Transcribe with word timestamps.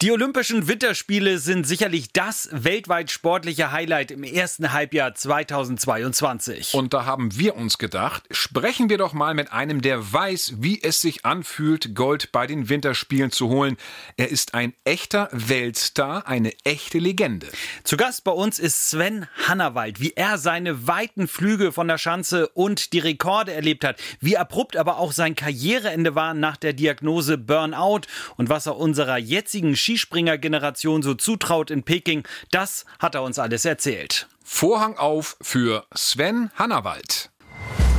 Die 0.00 0.12
Olympischen 0.12 0.68
Winterspiele 0.68 1.38
sind 1.38 1.66
sicherlich 1.66 2.12
das 2.12 2.48
weltweit 2.52 3.10
sportliche 3.10 3.72
Highlight 3.72 4.12
im 4.12 4.22
ersten 4.22 4.72
Halbjahr 4.72 5.12
2022. 5.12 6.72
Und 6.74 6.94
da 6.94 7.04
haben 7.04 7.36
wir 7.36 7.56
uns 7.56 7.78
gedacht, 7.78 8.22
sprechen 8.30 8.90
wir 8.90 8.98
doch 8.98 9.12
mal 9.12 9.34
mit 9.34 9.50
einem, 9.50 9.80
der 9.82 10.12
weiß, 10.12 10.58
wie 10.58 10.80
es 10.80 11.00
sich 11.00 11.24
anfühlt, 11.24 11.96
Gold 11.96 12.30
bei 12.30 12.46
den 12.46 12.68
Winterspielen 12.68 13.32
zu 13.32 13.48
holen. 13.48 13.76
Er 14.16 14.28
ist 14.28 14.54
ein 14.54 14.72
echter 14.84 15.30
Weltstar, 15.32 16.28
eine 16.28 16.52
echte 16.62 17.00
Legende. 17.00 17.48
Zu 17.82 17.96
Gast 17.96 18.22
bei 18.22 18.30
uns 18.30 18.60
ist 18.60 18.90
Sven 18.90 19.26
Hannawald, 19.48 19.98
wie 19.98 20.12
er 20.14 20.38
seine 20.38 20.86
weiten 20.86 21.26
Flüge 21.26 21.72
von 21.72 21.88
der 21.88 21.98
Schanze 21.98 22.46
und 22.50 22.92
die 22.92 23.00
Rekorde 23.00 23.52
erlebt 23.52 23.84
hat, 23.84 23.96
wie 24.20 24.38
abrupt 24.38 24.76
aber 24.76 24.98
auch 24.98 25.10
sein 25.10 25.34
Karriereende 25.34 26.14
war 26.14 26.34
nach 26.34 26.56
der 26.56 26.72
Diagnose 26.72 27.36
Burnout 27.36 28.02
und 28.36 28.48
was 28.48 28.66
er 28.66 28.76
unserer 28.76 29.18
jetzigen 29.18 29.74
Skispringer-Generation 29.88 31.02
so 31.02 31.14
zutraut 31.14 31.70
in 31.70 31.82
Peking, 31.82 32.24
das 32.50 32.84
hat 32.98 33.14
er 33.14 33.22
uns 33.22 33.38
alles 33.38 33.64
erzählt. 33.64 34.28
Vorhang 34.44 34.98
auf 34.98 35.38
für 35.40 35.86
Sven 35.94 36.50
Hannawald. 36.56 37.30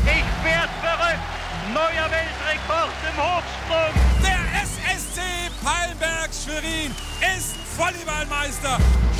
Ich 0.06 0.46
werd 0.46 0.70
verrückt! 0.82 1.20
Neuer 1.74 2.10
Weltrekord 2.12 2.94
im 3.10 3.18
Hochsprung! 3.18 3.94
Der 4.22 4.62
SSC 4.62 5.22
Palmberg 5.64 6.30
Schwerin 6.32 6.92
ist 7.36 7.56
Volleyballmeister. 7.76 8.78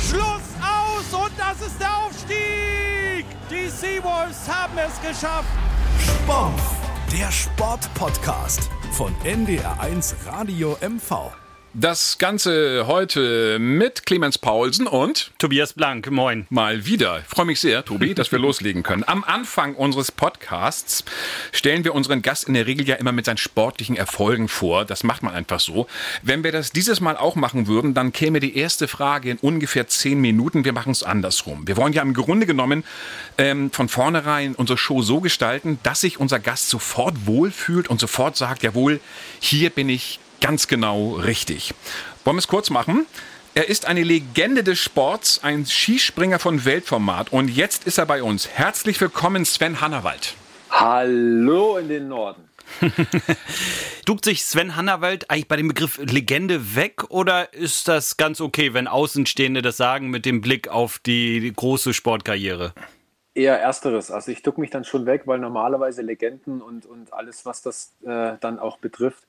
Schluss 0.08 0.46
aus 0.62 1.24
und 1.24 1.32
das 1.36 1.60
ist 1.66 1.80
der 1.80 1.96
Aufstieg! 1.96 3.26
Die 3.50 3.68
Seawolves 3.68 4.48
haben 4.48 4.78
es 4.78 5.00
geschafft! 5.00 5.48
Sport, 6.04 6.60
der 7.12 7.32
Sportpodcast 7.32 8.70
von 8.92 9.12
NDR1 9.24 10.14
Radio 10.26 10.76
MV. 10.80 11.32
Das 11.72 12.18
Ganze 12.18 12.88
heute 12.88 13.60
mit 13.60 14.04
Clemens 14.04 14.38
Paulsen 14.38 14.88
und 14.88 15.30
Tobias 15.38 15.72
Blank, 15.72 16.10
moin. 16.10 16.44
Mal 16.50 16.84
wieder. 16.84 17.20
Ich 17.20 17.26
freue 17.26 17.46
mich 17.46 17.60
sehr, 17.60 17.84
Tobi, 17.84 18.12
dass 18.12 18.32
wir 18.32 18.38
loslegen 18.40 18.82
können. 18.82 19.04
Am 19.06 19.22
Anfang 19.22 19.76
unseres 19.76 20.10
Podcasts 20.10 21.04
stellen 21.52 21.84
wir 21.84 21.94
unseren 21.94 22.22
Gast 22.22 22.48
in 22.48 22.54
der 22.54 22.66
Regel 22.66 22.88
ja 22.88 22.96
immer 22.96 23.12
mit 23.12 23.26
seinen 23.26 23.36
sportlichen 23.36 23.96
Erfolgen 23.96 24.48
vor. 24.48 24.84
Das 24.84 25.04
macht 25.04 25.22
man 25.22 25.32
einfach 25.32 25.60
so. 25.60 25.86
Wenn 26.22 26.42
wir 26.42 26.50
das 26.50 26.72
dieses 26.72 27.00
Mal 27.00 27.16
auch 27.16 27.36
machen 27.36 27.68
würden, 27.68 27.94
dann 27.94 28.12
käme 28.12 28.40
die 28.40 28.56
erste 28.56 28.88
Frage 28.88 29.30
in 29.30 29.36
ungefähr 29.36 29.86
zehn 29.86 30.20
Minuten. 30.20 30.64
Wir 30.64 30.72
machen 30.72 30.90
es 30.90 31.04
andersrum. 31.04 31.68
Wir 31.68 31.76
wollen 31.76 31.92
ja 31.92 32.02
im 32.02 32.14
Grunde 32.14 32.46
genommen 32.46 32.82
ähm, 33.38 33.70
von 33.70 33.88
vornherein 33.88 34.56
unsere 34.56 34.76
Show 34.76 35.02
so 35.02 35.20
gestalten, 35.20 35.78
dass 35.84 36.00
sich 36.00 36.18
unser 36.18 36.40
Gast 36.40 36.68
sofort 36.68 37.28
wohlfühlt 37.28 37.86
und 37.86 38.00
sofort 38.00 38.36
sagt, 38.36 38.64
jawohl, 38.64 38.98
hier 39.38 39.70
bin 39.70 39.88
ich 39.88 40.18
ganz 40.40 40.68
genau 40.68 41.12
richtig. 41.12 41.74
Wollen 42.24 42.36
wir 42.36 42.40
es 42.40 42.48
kurz 42.48 42.70
machen? 42.70 43.06
Er 43.54 43.68
ist 43.68 43.86
eine 43.86 44.02
Legende 44.02 44.62
des 44.62 44.78
Sports, 44.78 45.42
ein 45.42 45.66
Skispringer 45.66 46.38
von 46.38 46.64
Weltformat. 46.64 47.32
Und 47.32 47.48
jetzt 47.48 47.86
ist 47.86 47.98
er 47.98 48.06
bei 48.06 48.22
uns. 48.22 48.48
Herzlich 48.48 49.00
willkommen, 49.00 49.44
Sven 49.44 49.80
Hannawald. 49.80 50.34
Hallo 50.70 51.76
in 51.78 51.88
den 51.88 52.08
Norden. 52.08 52.48
Duckt 54.06 54.24
sich 54.24 54.44
Sven 54.44 54.76
Hannawald 54.76 55.28
eigentlich 55.28 55.48
bei 55.48 55.56
dem 55.56 55.68
Begriff 55.68 55.98
Legende 55.98 56.76
weg 56.76 57.10
oder 57.10 57.52
ist 57.52 57.88
das 57.88 58.16
ganz 58.16 58.40
okay, 58.40 58.72
wenn 58.72 58.86
Außenstehende 58.86 59.62
das 59.62 59.76
sagen 59.76 60.10
mit 60.10 60.24
dem 60.24 60.40
Blick 60.40 60.68
auf 60.68 61.00
die 61.00 61.52
große 61.54 61.92
Sportkarriere? 61.92 62.72
Eher 63.34 63.58
ersteres. 63.58 64.12
Also 64.12 64.30
ich 64.30 64.42
duck 64.42 64.58
mich 64.58 64.70
dann 64.70 64.84
schon 64.84 65.06
weg, 65.06 65.22
weil 65.24 65.40
normalerweise 65.40 66.02
Legenden 66.02 66.62
und, 66.62 66.86
und 66.86 67.12
alles, 67.12 67.44
was 67.44 67.62
das 67.62 67.92
äh, 68.04 68.32
dann 68.40 68.60
auch 68.60 68.78
betrifft, 68.78 69.24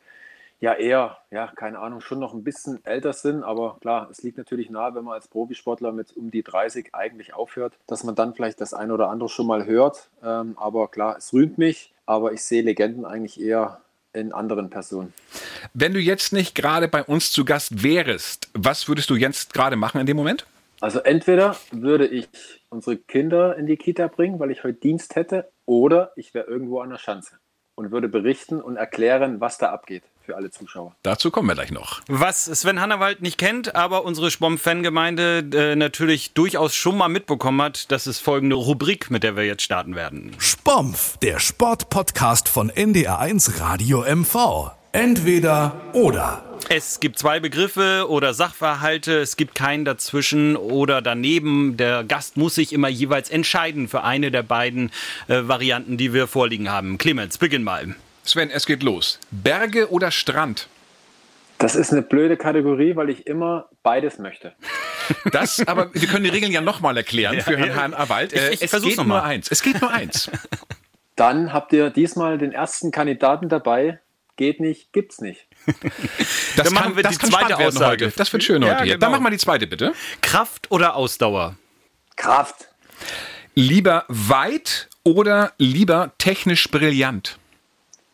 ja 0.62 0.76
eher, 0.76 1.18
ja, 1.32 1.48
keine 1.48 1.80
Ahnung, 1.80 2.02
schon 2.02 2.20
noch 2.20 2.34
ein 2.34 2.44
bisschen 2.44 2.86
älter 2.86 3.14
sind, 3.14 3.44
aber 3.44 3.78
klar, 3.82 4.08
es 4.12 4.22
liegt 4.22 4.38
natürlich 4.38 4.70
nahe, 4.70 4.94
wenn 4.94 5.04
man 5.04 5.16
als 5.16 5.28
Profisportler 5.28 5.92
mit 5.92 6.16
um 6.16 6.30
die 6.30 6.44
30 6.44 6.94
eigentlich 6.94 7.34
aufhört, 7.34 7.74
dass 7.88 8.04
man 8.04 8.14
dann 8.14 8.36
vielleicht 8.36 8.62
das 8.62 8.74
eine 8.74 8.94
oder 8.94 9.10
andere 9.10 9.28
schon 9.28 9.48
mal 9.48 9.66
hört. 9.66 10.10
Ähm, 10.24 10.54
aber 10.58 10.88
klar, 10.88 11.18
es 11.18 11.34
rühmt 11.34 11.58
mich, 11.58 11.92
aber 12.06 12.32
ich 12.32 12.44
sehe 12.44 12.62
Legenden 12.62 13.06
eigentlich 13.06 13.42
eher 13.42 13.82
in 14.14 14.34
anderen 14.34 14.70
Personen. 14.70 15.14
Wenn 15.74 15.94
du 15.94 16.00
jetzt 16.00 16.32
nicht 16.32 16.54
gerade 16.54 16.88
bei 16.88 17.04
uns 17.04 17.32
zu 17.32 17.44
Gast 17.44 17.84
wärst, 17.84 18.50
was 18.54 18.88
würdest 18.88 19.10
du 19.10 19.16
jetzt 19.16 19.54
gerade 19.54 19.76
machen 19.76 20.00
in 20.00 20.06
dem 20.06 20.18
Moment? 20.18 20.46
Also 20.80 21.00
entweder 21.00 21.56
würde 21.72 22.08
ich 22.08 22.28
unsere 22.70 22.98
Kinder 22.98 23.56
in 23.58 23.66
die 23.66 23.78
Kita 23.78 24.08
bringen, 24.08 24.40
weil 24.40 24.52
ich 24.52 24.64
heute 24.64 24.80
Dienst 24.80 25.16
hätte, 25.16 25.50
oder 25.66 26.12
ich 26.16 26.34
wäre 26.34 26.46
irgendwo 26.46 26.82
an 26.82 26.90
der 26.90 26.98
Schanze 26.98 27.40
und 27.76 27.92
würde 27.92 28.10
berichten 28.10 28.62
und 28.62 28.78
erklären, 28.78 29.40
was 29.40 29.58
da 29.58 29.72
abgeht 29.72 30.04
für 30.32 30.38
alle 30.38 30.50
Zuschauer. 30.50 30.96
Dazu 31.04 31.30
kommen 31.30 31.50
wir 31.50 31.56
gleich 31.56 31.72
noch. 31.72 32.02
Was 32.08 32.46
Sven 32.46 32.80
Hannawald 32.80 33.22
nicht 33.22 33.38
kennt, 33.38 33.76
aber 33.76 34.06
unsere 34.06 34.32
Spom-Fangemeinde 34.32 35.44
äh, 35.54 35.76
natürlich 35.76 36.34
durchaus 36.34 36.74
schon 36.74 36.98
mal 36.98 37.10
mitbekommen 37.10 37.62
hat, 37.62 37.92
das 37.92 38.08
ist 38.08 38.20
folgende 38.20 38.56
Rubrik, 38.56 39.12
mit 39.12 39.24
der 39.24 39.36
wir 39.36 39.46
jetzt 39.46 39.64
starten 39.64 39.96
werden. 39.96 40.32
Spompf, 40.38 41.18
der 41.18 41.40
Sportpodcast 41.40 42.48
von 42.48 42.72
NDR1 42.72 43.60
Radio 43.60 44.06
MV. 44.08 44.72
Entweder 44.94 45.82
oder. 45.94 46.44
Es 46.70 47.02
gibt 47.02 47.18
zwei 47.18 47.42
Begriffe 47.42 48.06
oder 48.08 48.34
Sachverhalte, 48.34 49.20
es 49.20 49.36
gibt 49.36 49.56
keinen 49.56 49.84
dazwischen 49.84 50.56
oder 50.56 51.02
daneben. 51.02 51.76
Der 51.76 52.06
Gast 52.06 52.38
muss 52.38 52.56
sich 52.56 52.72
immer 52.72 52.88
jeweils 52.88 53.30
entscheiden 53.30 53.90
für 53.90 54.04
eine 54.04 54.32
der 54.32 54.44
beiden 54.44 54.92
äh, 55.28 55.42
Varianten, 55.44 55.98
die 55.98 56.14
wir 56.14 56.28
vorliegen 56.28 56.70
haben. 56.70 56.98
Clemens, 56.98 57.38
beginn 57.38 57.64
mal. 57.64 57.96
Sven, 58.32 58.50
es 58.50 58.66
geht 58.66 58.82
los. 58.84 59.20
Berge 59.30 59.92
oder 59.92 60.10
Strand? 60.12 60.68
Das 61.58 61.76
ist 61.76 61.92
eine 61.92 62.02
blöde 62.02 62.38
Kategorie, 62.38 62.96
weil 62.96 63.10
ich 63.10 63.28
immer 63.28 63.68
beides 63.84 64.18
möchte. 64.20 64.54
Das, 65.32 65.60
aber 65.68 65.94
wir 65.94 66.08
können 66.08 66.24
die 66.24 66.30
Regeln 66.30 66.54
ja 66.54 66.62
nochmal 66.62 66.96
erklären 66.96 67.36
Ja, 67.36 67.44
für 67.44 67.58
Herrn 67.58 67.70
ja. 67.70 67.76
Hahn 67.76 67.94
Awald. 67.94 68.32
Ich- 68.32 68.40
Äh, 68.40 68.54
ich 68.54 68.62
es 68.62 68.70
versuch's 68.70 68.92
geht 68.92 68.98
noch 69.00 69.06
nur 69.08 69.18
mal. 69.18 69.24
eins. 69.24 69.50
Es 69.52 69.62
geht 69.62 69.82
nur 69.82 69.92
eins. 69.92 70.30
Dann 71.18 71.52
habt 71.52 71.74
ihr 71.74 71.90
diesmal 71.90 72.38
den 72.38 72.54
ersten 72.54 72.92
Kandidaten 72.92 73.50
dabei. 73.50 74.00
Geht 74.38 74.62
nicht, 74.62 74.94
gibt's 74.94 75.20
nicht. 75.20 75.48
Das 76.56 76.66
Dann 76.66 76.74
machen 76.74 76.96
wir 76.96 77.04
die 77.04 77.18
zweite 77.18 77.58
Aussage. 77.58 78.06
heute. 78.06 78.14
Das 78.16 78.32
wird 78.32 78.44
schön 78.44 78.62
Ja, 78.62 78.70
heute 78.76 78.84
hier. 78.84 78.94
genau. 78.94 79.06
Dann 79.08 79.12
machen 79.12 79.24
wir 79.26 79.32
die 79.32 79.38
zweite 79.38 79.68
bitte. 79.68 79.94
Kraft 80.22 80.72
oder 80.72 80.96
Ausdauer? 80.96 81.56
Kraft. 82.16 82.70
Lieber 83.56 84.06
weit 84.08 84.88
oder 85.04 85.52
lieber 85.58 86.12
technisch 86.20 86.70
brillant? 86.70 87.38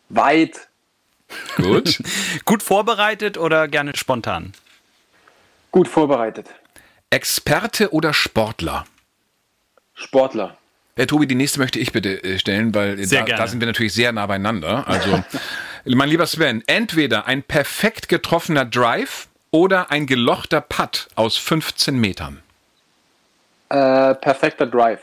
Weit. 0.08 0.68
Gut. 1.56 1.98
Gut 2.44 2.62
vorbereitet 2.62 3.38
oder 3.38 3.68
gerne 3.68 3.96
spontan? 3.96 4.52
Gut 5.70 5.88
vorbereitet. 5.88 6.48
Experte 7.10 7.92
oder 7.92 8.14
Sportler? 8.14 8.86
Sportler. 9.94 10.56
Herr 10.96 11.06
Tobi, 11.06 11.26
die 11.26 11.34
nächste 11.34 11.60
möchte 11.60 11.78
ich 11.78 11.92
bitte 11.92 12.22
äh, 12.24 12.38
stellen, 12.38 12.74
weil 12.74 13.02
Sehr 13.04 13.24
da, 13.24 13.36
da 13.36 13.46
sind 13.46 13.60
wir 13.60 13.66
natürlich 13.66 13.92
sehr 13.92 14.12
nah 14.12 14.26
beieinander. 14.26 14.86
Also, 14.88 15.22
mein 15.84 16.08
lieber 16.08 16.26
Sven, 16.26 16.62
entweder 16.66 17.26
ein 17.26 17.42
perfekt 17.42 18.08
getroffener 18.08 18.64
Drive 18.64 19.28
oder 19.50 19.90
ein 19.90 20.06
gelochter 20.06 20.60
Putt 20.60 21.08
aus 21.14 21.36
15 21.36 21.96
Metern. 21.98 22.42
Äh, 23.68 24.14
perfekter 24.16 24.66
Drive. 24.66 25.00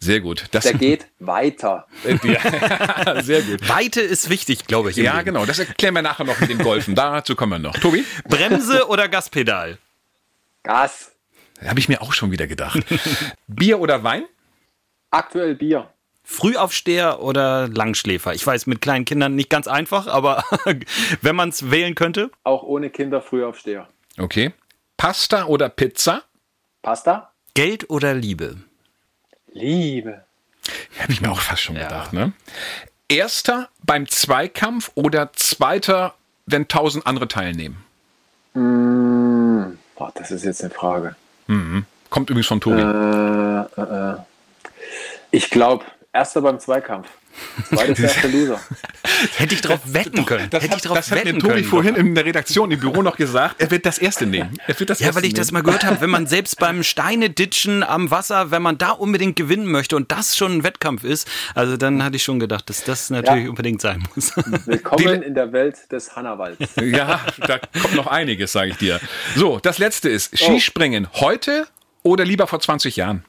Sehr 0.00 0.20
gut. 0.20 0.44
Das, 0.52 0.64
Der 0.64 0.74
geht 0.74 1.06
weiter. 1.18 1.86
ja, 2.22 3.22
sehr 3.22 3.42
gut. 3.42 3.68
Weite 3.68 4.00
ist 4.00 4.30
wichtig, 4.30 4.66
glaube 4.66 4.90
ich. 4.90 4.96
Ja, 4.96 5.14
Leben. 5.14 5.26
genau. 5.26 5.46
Das 5.46 5.58
erklären 5.58 5.94
wir 5.94 6.02
nachher 6.02 6.24
noch 6.24 6.38
mit 6.40 6.50
dem 6.50 6.58
Golfen. 6.58 6.94
Dazu 6.94 7.34
kommen 7.34 7.52
wir 7.52 7.58
noch. 7.58 7.74
Tobi? 7.76 8.04
Bremse 8.28 8.88
oder 8.88 9.08
Gaspedal? 9.08 9.78
Gas. 10.62 11.12
Habe 11.66 11.80
ich 11.80 11.88
mir 11.88 12.00
auch 12.02 12.12
schon 12.12 12.30
wieder 12.30 12.46
gedacht. 12.46 12.78
Bier 13.48 13.80
oder 13.80 14.04
Wein? 14.04 14.24
Aktuell 15.10 15.54
Bier. 15.56 15.90
Frühaufsteher 16.22 17.20
oder 17.20 17.68
Langschläfer? 17.68 18.34
Ich 18.34 18.46
weiß, 18.46 18.66
mit 18.66 18.80
kleinen 18.82 19.04
Kindern 19.06 19.34
nicht 19.34 19.48
ganz 19.50 19.66
einfach, 19.66 20.06
aber 20.06 20.44
wenn 21.22 21.34
man 21.34 21.48
es 21.48 21.70
wählen 21.70 21.94
könnte. 21.94 22.30
Auch 22.44 22.62
ohne 22.62 22.90
Kinder 22.90 23.20
Frühaufsteher. 23.22 23.88
Okay. 24.18 24.52
Pasta 24.96 25.46
oder 25.46 25.68
Pizza? 25.70 26.22
Pasta? 26.82 27.32
Geld 27.54 27.88
oder 27.90 28.14
Liebe? 28.14 28.56
Liebe. 29.52 30.24
Habe 31.00 31.12
ich 31.12 31.20
mir 31.20 31.30
auch 31.30 31.40
fast 31.40 31.62
schon 31.62 31.76
gedacht, 31.76 32.12
ne? 32.12 32.32
Erster 33.08 33.68
beim 33.84 34.06
Zweikampf 34.08 34.90
oder 34.94 35.32
Zweiter, 35.32 36.14
wenn 36.46 36.68
tausend 36.68 37.06
andere 37.06 37.28
teilnehmen? 37.28 37.84
Boah, 38.54 40.12
das 40.14 40.30
ist 40.30 40.44
jetzt 40.44 40.62
eine 40.62 40.70
Frage. 40.70 41.16
Kommt 42.10 42.30
übrigens 42.30 42.46
von 42.46 42.60
Tobi. 42.60 42.80
Äh, 42.80 43.80
äh, 43.80 44.12
äh. 44.12 44.16
Ich 45.30 45.50
glaube, 45.50 45.84
Erster 46.12 46.40
beim 46.40 46.58
Zweikampf. 46.58 47.08
Zweites 47.68 47.98
erste 47.98 48.28
Loser. 48.28 48.60
Hätte 49.36 49.54
ich 49.54 49.60
drauf 49.60 49.80
wetten 49.84 50.24
können. 50.26 50.48
Das 50.50 50.62
Hätte 50.62 50.76
ich 50.76 50.82
hat, 50.84 50.88
drauf 50.88 50.96
das 50.98 51.10
hat 51.10 51.24
mir 51.24 51.32
Tobi 51.38 51.54
können. 51.54 51.64
vorhin 51.64 51.94
in 51.96 52.14
der 52.14 52.24
Redaktion 52.24 52.70
im 52.70 52.78
Büro 52.80 53.02
noch 53.02 53.16
gesagt. 53.16 53.56
Er 53.58 53.70
wird 53.70 53.84
das 53.86 53.98
erste 53.98 54.26
nehmen. 54.26 54.56
Er 54.66 54.78
wird 54.78 54.90
das 54.90 55.00
Ja, 55.00 55.06
erste 55.06 55.20
weil 55.20 55.26
ich 55.28 55.34
das 55.34 55.48
nehmen. 55.50 55.64
mal 55.64 55.70
gehört 55.72 55.84
habe, 55.84 56.00
wenn 56.00 56.10
man 56.10 56.26
selbst 56.26 56.58
beim 56.58 56.82
Steineditschen 56.82 57.82
am 57.82 58.10
Wasser, 58.10 58.50
wenn 58.50 58.62
man 58.62 58.78
da 58.78 58.90
unbedingt 58.90 59.36
gewinnen 59.36 59.66
möchte 59.66 59.96
und 59.96 60.10
das 60.12 60.36
schon 60.36 60.58
ein 60.58 60.64
Wettkampf 60.64 61.04
ist, 61.04 61.28
also 61.54 61.76
dann 61.76 62.02
hatte 62.04 62.16
ich 62.16 62.22
schon 62.22 62.38
gedacht, 62.40 62.68
dass 62.70 62.84
das 62.84 63.10
natürlich 63.10 63.44
Ja. 63.44 63.50
unbedingt 63.50 63.80
sein 63.80 64.04
muss. 64.14 64.32
Willkommen 64.66 65.22
in 65.22 65.34
der 65.34 65.52
Welt 65.52 65.90
des 65.90 66.14
Hannawalds. 66.16 66.58
Ja, 66.80 67.20
da 67.46 67.58
kommt 67.58 67.94
noch 67.96 68.06
einiges, 68.06 68.52
sage 68.52 68.70
ich 68.70 68.76
dir. 68.76 69.00
So, 69.36 69.58
das 69.58 69.78
letzte 69.78 70.08
ist 70.08 70.36
Skispringen. 70.38 71.08
Heute 71.14 71.66
oder 72.02 72.24
lieber 72.24 72.46
vor 72.46 72.60
20 72.60 72.96
Jahren? 72.96 73.24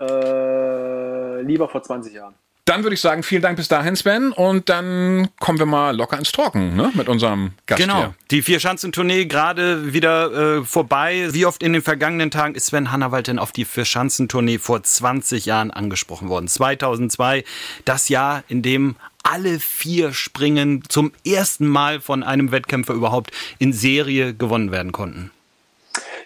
Äh, 0.00 1.42
lieber 1.42 1.68
vor 1.68 1.82
20 1.82 2.12
Jahren. 2.14 2.34
Dann 2.66 2.82
würde 2.82 2.94
ich 2.94 3.00
sagen, 3.02 3.22
vielen 3.22 3.42
Dank 3.42 3.58
bis 3.58 3.68
dahin, 3.68 3.94
Sven. 3.94 4.32
Und 4.32 4.70
dann 4.70 5.28
kommen 5.38 5.58
wir 5.58 5.66
mal 5.66 5.94
locker 5.94 6.18
ins 6.18 6.32
Talken 6.32 6.74
ne? 6.76 6.90
mit 6.94 7.08
unserem 7.10 7.52
Gast 7.66 7.82
Genau. 7.82 7.96
hier. 7.98 8.14
Die 8.30 8.40
Vierschanzentournee 8.40 9.26
gerade 9.26 9.92
wieder 9.92 10.58
äh, 10.60 10.64
vorbei. 10.64 11.28
Wie 11.32 11.44
oft 11.44 11.62
in 11.62 11.74
den 11.74 11.82
vergangenen 11.82 12.30
Tagen 12.30 12.54
ist 12.54 12.66
Sven 12.66 12.90
Hannawald 12.90 13.26
denn 13.26 13.38
auf 13.38 13.52
die 13.52 13.66
Vierschanzentournee 13.66 14.56
vor 14.56 14.82
20 14.82 15.44
Jahren 15.44 15.72
angesprochen 15.72 16.30
worden? 16.30 16.48
2002, 16.48 17.44
das 17.84 18.08
Jahr, 18.08 18.42
in 18.48 18.62
dem 18.62 18.96
alle 19.22 19.58
vier 19.58 20.14
Springen 20.14 20.84
zum 20.88 21.12
ersten 21.26 21.66
Mal 21.66 22.00
von 22.00 22.22
einem 22.22 22.50
Wettkämpfer 22.50 22.94
überhaupt 22.94 23.30
in 23.58 23.74
Serie 23.74 24.32
gewonnen 24.32 24.70
werden 24.72 24.92
konnten. 24.92 25.30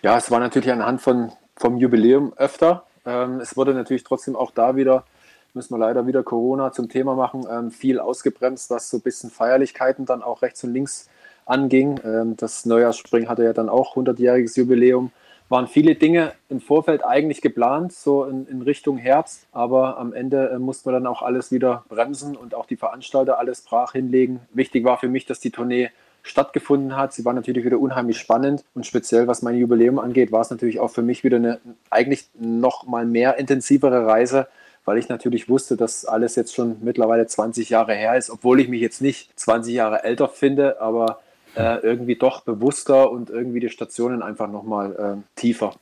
Ja, 0.02 0.17
es 0.17 0.31
war 0.31 0.38
natürlich 0.38 0.70
anhand 0.70 1.02
von, 1.02 1.32
vom 1.56 1.79
Jubiläum 1.79 2.32
öfter. 2.37 2.85
Ähm, 3.05 3.40
es 3.40 3.56
wurde 3.56 3.75
natürlich 3.75 4.05
trotzdem 4.05 4.37
auch 4.37 4.52
da 4.52 4.76
wieder, 4.76 5.05
müssen 5.54 5.74
wir 5.74 5.78
leider 5.78 6.06
wieder 6.06 6.22
Corona 6.22 6.72
zum 6.72 6.88
Thema 6.88 7.14
machen, 7.14 7.46
ähm, 7.50 7.70
viel 7.70 7.98
ausgebremst, 8.00 8.70
was 8.70 8.90
so 8.90 8.98
ein 8.98 9.02
bisschen 9.02 9.30
Feierlichkeiten 9.30 10.06
dann 10.06 10.22
auch 10.22 10.42
rechts 10.42 10.62
und 10.64 10.72
links 10.72 11.08
anging. 11.46 12.00
Ähm, 12.04 12.36
das 12.36 12.66
Neujahrsspringen 12.66 13.28
hatte 13.28 13.44
ja 13.44 13.52
dann 13.52 13.68
auch 13.68 13.96
100-jähriges 13.96 14.58
Jubiläum. 14.58 15.10
Waren 15.48 15.66
viele 15.66 15.94
Dinge 15.94 16.32
im 16.50 16.60
Vorfeld 16.60 17.04
eigentlich 17.04 17.40
geplant, 17.40 17.92
so 17.92 18.24
in, 18.24 18.46
in 18.48 18.60
Richtung 18.60 18.98
Herbst, 18.98 19.46
aber 19.52 19.96
am 19.96 20.12
Ende 20.12 20.50
äh, 20.50 20.58
mussten 20.58 20.88
wir 20.88 20.92
dann 20.92 21.06
auch 21.06 21.22
alles 21.22 21.50
wieder 21.50 21.84
bremsen 21.88 22.36
und 22.36 22.54
auch 22.54 22.66
die 22.66 22.76
Veranstalter 22.76 23.38
alles 23.38 23.62
brach 23.62 23.92
hinlegen. 23.92 24.40
Wichtig 24.52 24.84
war 24.84 24.98
für 24.98 25.08
mich, 25.08 25.24
dass 25.24 25.40
die 25.40 25.50
Tournee 25.50 25.90
stattgefunden 26.22 26.96
hat. 26.96 27.14
Sie 27.14 27.24
war 27.24 27.32
natürlich 27.32 27.64
wieder 27.64 27.78
unheimlich 27.78 28.18
spannend 28.18 28.64
und 28.74 28.86
speziell 28.86 29.26
was 29.26 29.40
mein 29.40 29.56
Jubiläum 29.56 29.98
angeht, 29.98 30.32
war 30.32 30.42
es 30.42 30.50
natürlich 30.50 30.80
auch 30.80 30.90
für 30.90 31.02
mich 31.02 31.24
wieder 31.24 31.38
eine 31.38 31.60
eigentlich 31.88 32.28
noch 32.38 32.86
mal 32.86 33.06
mehr 33.06 33.38
intensivere 33.38 34.06
Reise, 34.06 34.48
weil 34.88 34.96
ich 34.96 35.11
natürlich 35.11 35.50
wusste, 35.50 35.76
dass 35.76 36.06
alles 36.06 36.35
jetzt 36.35 36.55
schon 36.55 36.79
mittlerweile 36.81 37.26
20 37.26 37.69
Jahre 37.69 37.94
her 37.94 38.17
ist, 38.17 38.31
obwohl 38.31 38.58
ich 38.58 38.69
mich 38.69 38.81
jetzt 38.81 39.02
nicht 39.02 39.38
20 39.38 39.75
Jahre 39.75 40.02
älter 40.02 40.31
finde, 40.31 40.81
aber 40.81 41.20
äh, 41.56 41.76
irgendwie 41.82 42.17
doch 42.17 42.40
bewusster 42.40 43.11
und 43.11 43.29
irgendwie 43.29 43.61
die 43.61 43.69
Stationen 43.69 44.23
einfach 44.23 44.49
noch 44.49 44.62
mal 44.62 45.20
äh, 45.20 45.38
tiefer. 45.38 45.75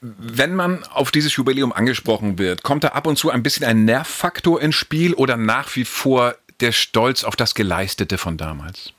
Wenn 0.00 0.56
man 0.56 0.82
auf 0.92 1.12
dieses 1.12 1.36
Jubiläum 1.36 1.72
angesprochen 1.72 2.36
wird, 2.36 2.64
kommt 2.64 2.82
da 2.82 2.88
ab 2.88 3.06
und 3.06 3.14
zu 3.14 3.30
ein 3.30 3.44
bisschen 3.44 3.64
ein 3.64 3.84
Nervfaktor 3.84 4.60
ins 4.60 4.74
Spiel 4.74 5.14
oder 5.14 5.36
nach 5.36 5.76
wie 5.76 5.84
vor 5.84 6.34
der 6.58 6.72
Stolz 6.72 7.22
auf 7.22 7.36
das 7.36 7.54
Geleistete 7.54 8.18
von 8.18 8.38
damals? 8.38 8.92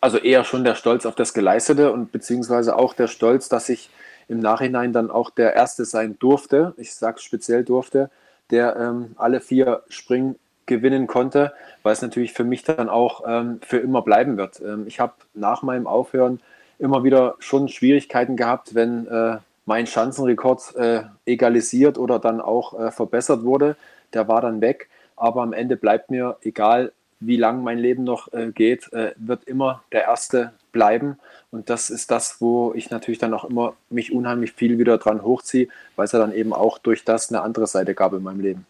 Also 0.00 0.18
eher 0.18 0.42
schon 0.42 0.64
der 0.64 0.74
Stolz 0.74 1.06
auf 1.06 1.14
das 1.14 1.34
Geleistete 1.34 1.92
und 1.92 2.10
beziehungsweise 2.10 2.74
auch 2.74 2.94
der 2.94 3.06
Stolz, 3.06 3.48
dass 3.48 3.68
ich 3.68 3.90
im 4.26 4.40
Nachhinein 4.40 4.92
dann 4.92 5.08
auch 5.08 5.30
der 5.30 5.54
Erste 5.54 5.84
sein 5.84 6.18
durfte, 6.18 6.74
ich 6.78 6.92
sage 6.92 7.20
speziell 7.20 7.62
durfte, 7.62 8.10
der 8.50 8.76
ähm, 8.76 9.14
alle 9.16 9.40
vier 9.40 9.82
Springen 9.88 10.36
gewinnen 10.66 11.06
konnte, 11.06 11.52
weil 11.82 11.92
es 11.92 12.02
natürlich 12.02 12.32
für 12.32 12.44
mich 12.44 12.62
dann 12.62 12.88
auch 12.88 13.22
ähm, 13.26 13.60
für 13.62 13.78
immer 13.78 14.02
bleiben 14.02 14.36
wird. 14.36 14.60
Ähm, 14.60 14.84
ich 14.86 15.00
habe 15.00 15.14
nach 15.34 15.62
meinem 15.62 15.86
Aufhören 15.86 16.40
immer 16.78 17.04
wieder 17.04 17.34
schon 17.40 17.68
Schwierigkeiten 17.68 18.36
gehabt, 18.36 18.74
wenn 18.74 19.06
äh, 19.08 19.38
mein 19.66 19.86
Schanzenrekord 19.86 20.76
äh, 20.76 21.02
egalisiert 21.26 21.98
oder 21.98 22.18
dann 22.18 22.40
auch 22.40 22.78
äh, 22.78 22.90
verbessert 22.90 23.42
wurde. 23.44 23.76
Der 24.14 24.28
war 24.28 24.40
dann 24.40 24.60
weg, 24.60 24.88
aber 25.16 25.42
am 25.42 25.52
Ende 25.52 25.76
bleibt 25.76 26.10
mir, 26.10 26.36
egal 26.42 26.92
wie 27.20 27.36
lang 27.36 27.62
mein 27.62 27.78
Leben 27.78 28.04
noch 28.04 28.32
äh, 28.32 28.52
geht, 28.52 28.92
äh, 28.92 29.12
wird 29.16 29.44
immer 29.44 29.82
der 29.92 30.04
Erste 30.04 30.52
bleiben. 30.72 31.18
Und 31.50 31.70
das 31.70 31.90
ist 31.90 32.10
das, 32.10 32.40
wo 32.40 32.72
ich 32.74 32.90
natürlich 32.90 33.18
dann 33.18 33.32
auch 33.34 33.44
immer 33.44 33.74
mich 33.90 34.12
unheimlich 34.12 34.52
viel 34.52 34.78
wieder 34.78 34.98
dran 34.98 35.22
hochziehe, 35.22 35.68
weil 35.96 36.04
es 36.04 36.12
ja 36.12 36.18
dann 36.18 36.32
eben 36.32 36.52
auch 36.52 36.78
durch 36.78 37.04
das 37.04 37.30
eine 37.30 37.42
andere 37.42 37.66
Seite 37.66 37.94
gab 37.94 38.12
in 38.12 38.22
meinem 38.22 38.40
Leben. 38.40 38.66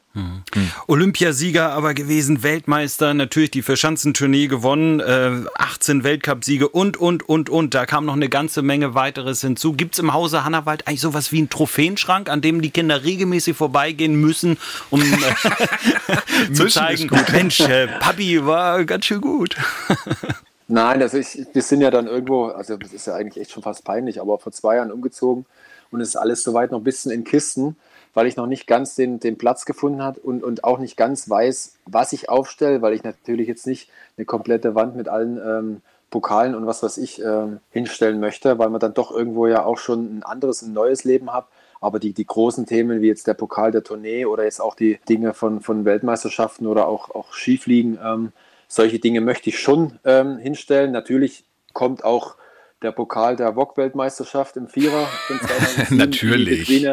Olympiasieger 0.86 1.70
aber 1.70 1.94
gewesen, 1.94 2.42
Weltmeister, 2.42 3.14
natürlich 3.14 3.50
die 3.50 3.62
Verschanzentournee 3.62 4.46
gewonnen, 4.46 5.00
äh, 5.00 5.44
18 5.54 6.02
Weltcupsiege 6.02 6.68
und, 6.68 6.96
und, 6.96 7.28
und, 7.28 7.50
und. 7.50 7.74
Da 7.74 7.86
kam 7.86 8.06
noch 8.06 8.14
eine 8.14 8.28
ganze 8.28 8.62
Menge 8.62 8.94
weiteres 8.94 9.42
hinzu. 9.42 9.74
Gibt's 9.74 9.98
im 9.98 10.12
Hause 10.12 10.44
Hannawald 10.44 10.88
eigentlich 10.88 11.02
sowas 11.02 11.30
wie 11.30 11.38
einen 11.38 11.50
Trophäenschrank, 11.50 12.30
an 12.30 12.40
dem 12.40 12.62
die 12.62 12.70
Kinder 12.70 13.04
regelmäßig 13.04 13.56
vorbeigehen 13.56 14.16
müssen, 14.16 14.56
um 14.90 15.02
äh, 15.02 16.52
zu 16.52 16.66
zeigen. 16.66 17.10
Mensch, 17.32 17.60
äh, 17.60 17.86
Papi 17.86 18.44
war 18.44 18.84
ganz 18.84 19.04
schön 19.04 19.20
gut. 19.20 19.56
Nein, 20.70 21.00
also 21.00 21.16
ich, 21.16 21.46
wir 21.54 21.62
sind 21.62 21.80
ja 21.80 21.90
dann 21.90 22.06
irgendwo, 22.06 22.44
also 22.44 22.76
das 22.76 22.92
ist 22.92 23.06
ja 23.06 23.14
eigentlich 23.14 23.40
echt 23.40 23.52
schon 23.52 23.62
fast 23.62 23.84
peinlich, 23.84 24.20
aber 24.20 24.38
vor 24.38 24.52
zwei 24.52 24.76
Jahren 24.76 24.92
umgezogen 24.92 25.46
und 25.90 26.02
es 26.02 26.08
ist 26.08 26.16
alles 26.16 26.42
soweit 26.42 26.72
noch 26.72 26.80
ein 26.80 26.84
bisschen 26.84 27.10
in 27.10 27.24
Kisten, 27.24 27.76
weil 28.12 28.26
ich 28.26 28.36
noch 28.36 28.46
nicht 28.46 28.66
ganz 28.66 28.94
den, 28.94 29.18
den 29.18 29.38
Platz 29.38 29.64
gefunden 29.64 30.02
habe 30.02 30.20
und, 30.20 30.44
und 30.44 30.64
auch 30.64 30.78
nicht 30.78 30.98
ganz 30.98 31.28
weiß, 31.28 31.78
was 31.86 32.12
ich 32.12 32.28
aufstelle, 32.28 32.82
weil 32.82 32.92
ich 32.92 33.02
natürlich 33.02 33.48
jetzt 33.48 33.66
nicht 33.66 33.90
eine 34.18 34.26
komplette 34.26 34.74
Wand 34.74 34.94
mit 34.94 35.08
allen 35.08 35.38
ähm, 35.38 35.82
Pokalen 36.10 36.54
und 36.54 36.66
was 36.66 36.82
weiß 36.82 36.98
ich 36.98 37.22
ähm, 37.22 37.60
hinstellen 37.70 38.20
möchte, 38.20 38.58
weil 38.58 38.68
man 38.68 38.80
dann 38.80 38.94
doch 38.94 39.10
irgendwo 39.10 39.46
ja 39.46 39.64
auch 39.64 39.78
schon 39.78 40.18
ein 40.18 40.22
anderes, 40.22 40.62
ein 40.62 40.72
neues 40.74 41.04
Leben 41.04 41.32
hat. 41.32 41.46
Aber 41.80 41.98
die, 41.98 42.12
die 42.12 42.26
großen 42.26 42.66
Themen 42.66 43.00
wie 43.00 43.06
jetzt 43.06 43.26
der 43.26 43.34
Pokal 43.34 43.70
der 43.70 43.84
Tournee 43.84 44.26
oder 44.26 44.44
jetzt 44.44 44.60
auch 44.60 44.74
die 44.74 44.98
Dinge 45.08 45.32
von, 45.32 45.60
von 45.60 45.84
Weltmeisterschaften 45.84 46.66
oder 46.66 46.88
auch, 46.88 47.10
auch 47.10 47.32
Skifliegen, 47.32 47.98
ähm, 48.02 48.32
solche 48.68 48.98
Dinge 48.98 49.20
möchte 49.20 49.50
ich 49.50 49.58
schon 49.58 49.98
ähm, 50.04 50.38
hinstellen. 50.38 50.92
Natürlich 50.92 51.44
kommt 51.72 52.04
auch 52.04 52.36
der 52.82 52.92
Pokal 52.92 53.34
der 53.34 53.56
VOG-Weltmeisterschaft 53.56 54.56
im 54.56 54.68
Vierer 54.68 55.06
von 55.26 55.40
2007 55.40 55.96
Natürlich. 55.96 56.86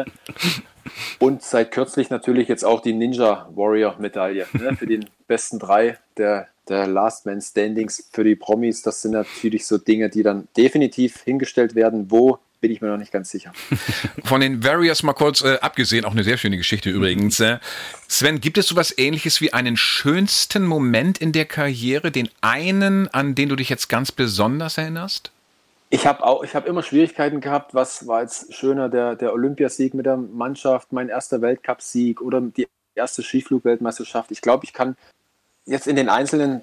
Und 1.18 1.42
seit 1.42 1.72
kürzlich 1.72 2.10
natürlich 2.10 2.48
jetzt 2.48 2.64
auch 2.64 2.80
die 2.80 2.92
Ninja 2.92 3.48
Warrior 3.54 3.96
Medaille 3.98 4.46
ne, 4.52 4.76
für 4.76 4.86
den 4.86 5.06
besten 5.26 5.58
drei 5.58 5.98
der, 6.16 6.48
der 6.68 6.86
Last 6.86 7.26
Man 7.26 7.40
Standings 7.40 8.08
für 8.12 8.24
die 8.24 8.36
Promis. 8.36 8.82
Das 8.82 9.02
sind 9.02 9.12
natürlich 9.12 9.66
so 9.66 9.78
Dinge, 9.78 10.08
die 10.08 10.22
dann 10.22 10.48
definitiv 10.56 11.22
hingestellt 11.22 11.74
werden. 11.74 12.10
Wo 12.10 12.38
bin 12.60 12.70
ich 12.70 12.80
mir 12.80 12.88
noch 12.88 12.96
nicht 12.96 13.12
ganz 13.12 13.30
sicher. 13.30 13.52
Von 14.24 14.40
den 14.40 14.64
Warriors 14.64 15.02
mal 15.02 15.12
kurz 15.12 15.42
äh, 15.42 15.58
abgesehen, 15.60 16.04
auch 16.04 16.12
eine 16.12 16.24
sehr 16.24 16.36
schöne 16.36 16.56
Geschichte 16.56 16.90
übrigens. 16.90 17.40
Äh, 17.40 17.58
Sven, 18.08 18.40
gibt 18.40 18.58
es 18.58 18.66
sowas 18.68 18.96
ähnliches 18.96 19.40
wie 19.40 19.52
einen 19.52 19.76
schönsten 19.76 20.64
Moment 20.64 21.18
in 21.18 21.32
der 21.32 21.44
Karriere, 21.44 22.10
den 22.10 22.28
einen, 22.40 23.08
an 23.08 23.34
den 23.34 23.48
du 23.48 23.56
dich 23.56 23.68
jetzt 23.68 23.88
ganz 23.88 24.12
besonders 24.12 24.78
erinnerst? 24.78 25.32
Ich 25.90 26.06
habe 26.06 26.24
auch, 26.24 26.42
ich 26.42 26.54
habe 26.54 26.68
immer 26.68 26.82
Schwierigkeiten 26.82 27.40
gehabt. 27.40 27.72
Was 27.72 28.06
war 28.06 28.22
jetzt 28.22 28.52
schöner, 28.52 28.88
der, 28.88 29.14
der 29.14 29.32
Olympiasieg 29.32 29.94
mit 29.94 30.06
der 30.06 30.16
Mannschaft, 30.16 30.92
mein 30.92 31.08
erster 31.08 31.40
Weltcupsieg 31.40 32.20
oder 32.20 32.40
die 32.40 32.66
erste 32.96 33.22
Skiflug-Weltmeisterschaft. 33.22 34.30
Ich 34.30 34.40
glaube, 34.40 34.64
ich 34.64 34.72
kann 34.72 34.96
jetzt 35.66 35.86
in 35.86 35.96
den 35.96 36.08
Einzelnen 36.08 36.62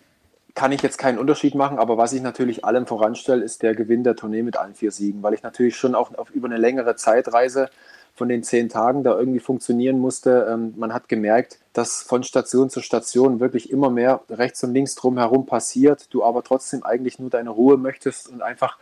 kann 0.55 0.71
ich 0.71 0.81
jetzt 0.81 0.97
keinen 0.97 1.17
Unterschied 1.17 1.55
machen, 1.55 1.79
aber 1.79 1.97
was 1.97 2.13
ich 2.13 2.21
natürlich 2.21 2.63
allem 2.63 2.85
voranstelle, 2.85 3.43
ist 3.43 3.63
der 3.63 3.73
Gewinn 3.73 4.03
der 4.03 4.15
Tournee 4.15 4.43
mit 4.43 4.57
allen 4.57 4.75
vier 4.75 4.91
Siegen, 4.91 5.23
weil 5.23 5.33
ich 5.33 5.41
natürlich 5.41 5.75
schon 5.75 5.95
auch 5.95 6.13
auf 6.15 6.29
über 6.29 6.47
eine 6.47 6.57
längere 6.57 6.95
Zeitreise 6.95 7.69
von 8.15 8.29
den 8.29 8.43
zehn 8.43 8.69
Tagen 8.69 9.03
da 9.03 9.17
irgendwie 9.17 9.39
funktionieren 9.39 9.97
musste. 9.99 10.47
Ähm, 10.49 10.73
man 10.77 10.93
hat 10.93 11.09
gemerkt, 11.09 11.57
dass 11.73 12.03
von 12.03 12.21
Station 12.21 12.69
zu 12.69 12.81
Station 12.81 13.39
wirklich 13.39 13.71
immer 13.71 13.89
mehr 13.89 14.21
rechts 14.29 14.63
und 14.63 14.73
links 14.73 14.93
drumherum 14.93 15.47
passiert, 15.47 16.13
du 16.13 16.23
aber 16.23 16.43
trotzdem 16.43 16.83
eigentlich 16.83 17.17
nur 17.17 17.31
deine 17.31 17.49
Ruhe 17.49 17.77
möchtest 17.77 18.29
und 18.29 18.43
einfach 18.43 18.77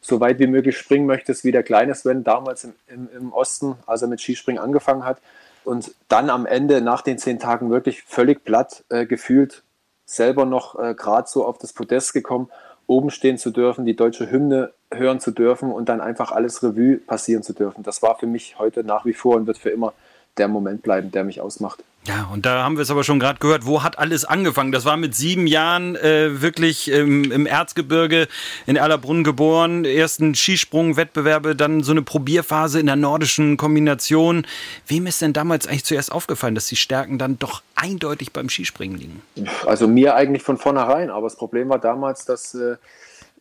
so 0.00 0.18
weit 0.18 0.40
wie 0.40 0.48
möglich 0.48 0.76
springen 0.76 1.06
möchtest, 1.06 1.44
wie 1.44 1.52
der 1.52 1.62
kleine 1.62 1.94
Sven 1.94 2.24
damals 2.24 2.64
im, 2.64 2.74
im, 2.88 3.08
im 3.16 3.32
Osten, 3.32 3.76
als 3.86 4.02
er 4.02 4.08
mit 4.08 4.20
Skispringen 4.20 4.60
angefangen 4.60 5.04
hat. 5.04 5.18
Und 5.64 5.92
dann 6.08 6.28
am 6.28 6.44
Ende 6.44 6.80
nach 6.80 7.02
den 7.02 7.18
zehn 7.18 7.38
Tagen 7.38 7.70
wirklich 7.70 8.02
völlig 8.02 8.42
platt 8.42 8.82
äh, 8.88 9.06
gefühlt, 9.06 9.62
selber 10.04 10.44
noch 10.44 10.78
äh, 10.78 10.94
gerade 10.94 11.28
so 11.28 11.44
auf 11.44 11.58
das 11.58 11.72
Podest 11.72 12.12
gekommen, 12.12 12.50
oben 12.86 13.10
stehen 13.10 13.38
zu 13.38 13.50
dürfen, 13.50 13.84
die 13.84 13.96
deutsche 13.96 14.30
Hymne 14.30 14.72
hören 14.92 15.20
zu 15.20 15.30
dürfen 15.30 15.72
und 15.72 15.88
dann 15.88 16.00
einfach 16.00 16.32
alles 16.32 16.62
Revue 16.62 16.98
passieren 16.98 17.42
zu 17.42 17.52
dürfen. 17.52 17.82
Das 17.82 18.02
war 18.02 18.18
für 18.18 18.26
mich 18.26 18.58
heute 18.58 18.84
nach 18.84 19.04
wie 19.04 19.14
vor 19.14 19.36
und 19.36 19.46
wird 19.46 19.58
für 19.58 19.70
immer 19.70 19.94
der 20.36 20.48
Moment 20.48 20.82
bleiben, 20.82 21.10
der 21.10 21.24
mich 21.24 21.40
ausmacht. 21.40 21.84
Ja, 22.04 22.28
und 22.32 22.46
da 22.46 22.64
haben 22.64 22.76
wir 22.76 22.82
es 22.82 22.90
aber 22.90 23.04
schon 23.04 23.20
gerade 23.20 23.38
gehört, 23.38 23.64
wo 23.64 23.84
hat 23.84 23.96
alles 23.96 24.24
angefangen? 24.24 24.72
Das 24.72 24.84
war 24.84 24.96
mit 24.96 25.14
sieben 25.14 25.46
Jahren 25.46 25.94
äh, 25.94 26.42
wirklich 26.42 26.90
ähm, 26.90 27.30
im 27.30 27.46
Erzgebirge 27.46 28.26
in 28.66 28.74
Erlabrunn 28.74 29.22
geboren, 29.22 29.84
ersten 29.84 30.34
Skisprung-Wettbewerbe, 30.34 31.54
dann 31.54 31.84
so 31.84 31.92
eine 31.92 32.02
Probierphase 32.02 32.80
in 32.80 32.86
der 32.86 32.96
nordischen 32.96 33.56
Kombination. 33.56 34.44
Wem 34.88 35.06
ist 35.06 35.22
denn 35.22 35.32
damals 35.32 35.68
eigentlich 35.68 35.84
zuerst 35.84 36.10
aufgefallen, 36.10 36.56
dass 36.56 36.66
die 36.66 36.76
Stärken 36.76 37.18
dann 37.18 37.38
doch 37.38 37.62
eindeutig 37.76 38.32
beim 38.32 38.48
Skispringen 38.48 38.98
liegen? 38.98 39.22
Also 39.66 39.86
mir 39.86 40.16
eigentlich 40.16 40.42
von 40.42 40.58
vornherein, 40.58 41.08
aber 41.08 41.26
das 41.26 41.36
Problem 41.36 41.68
war 41.68 41.78
damals, 41.78 42.24
dass 42.24 42.52
äh, 42.54 42.78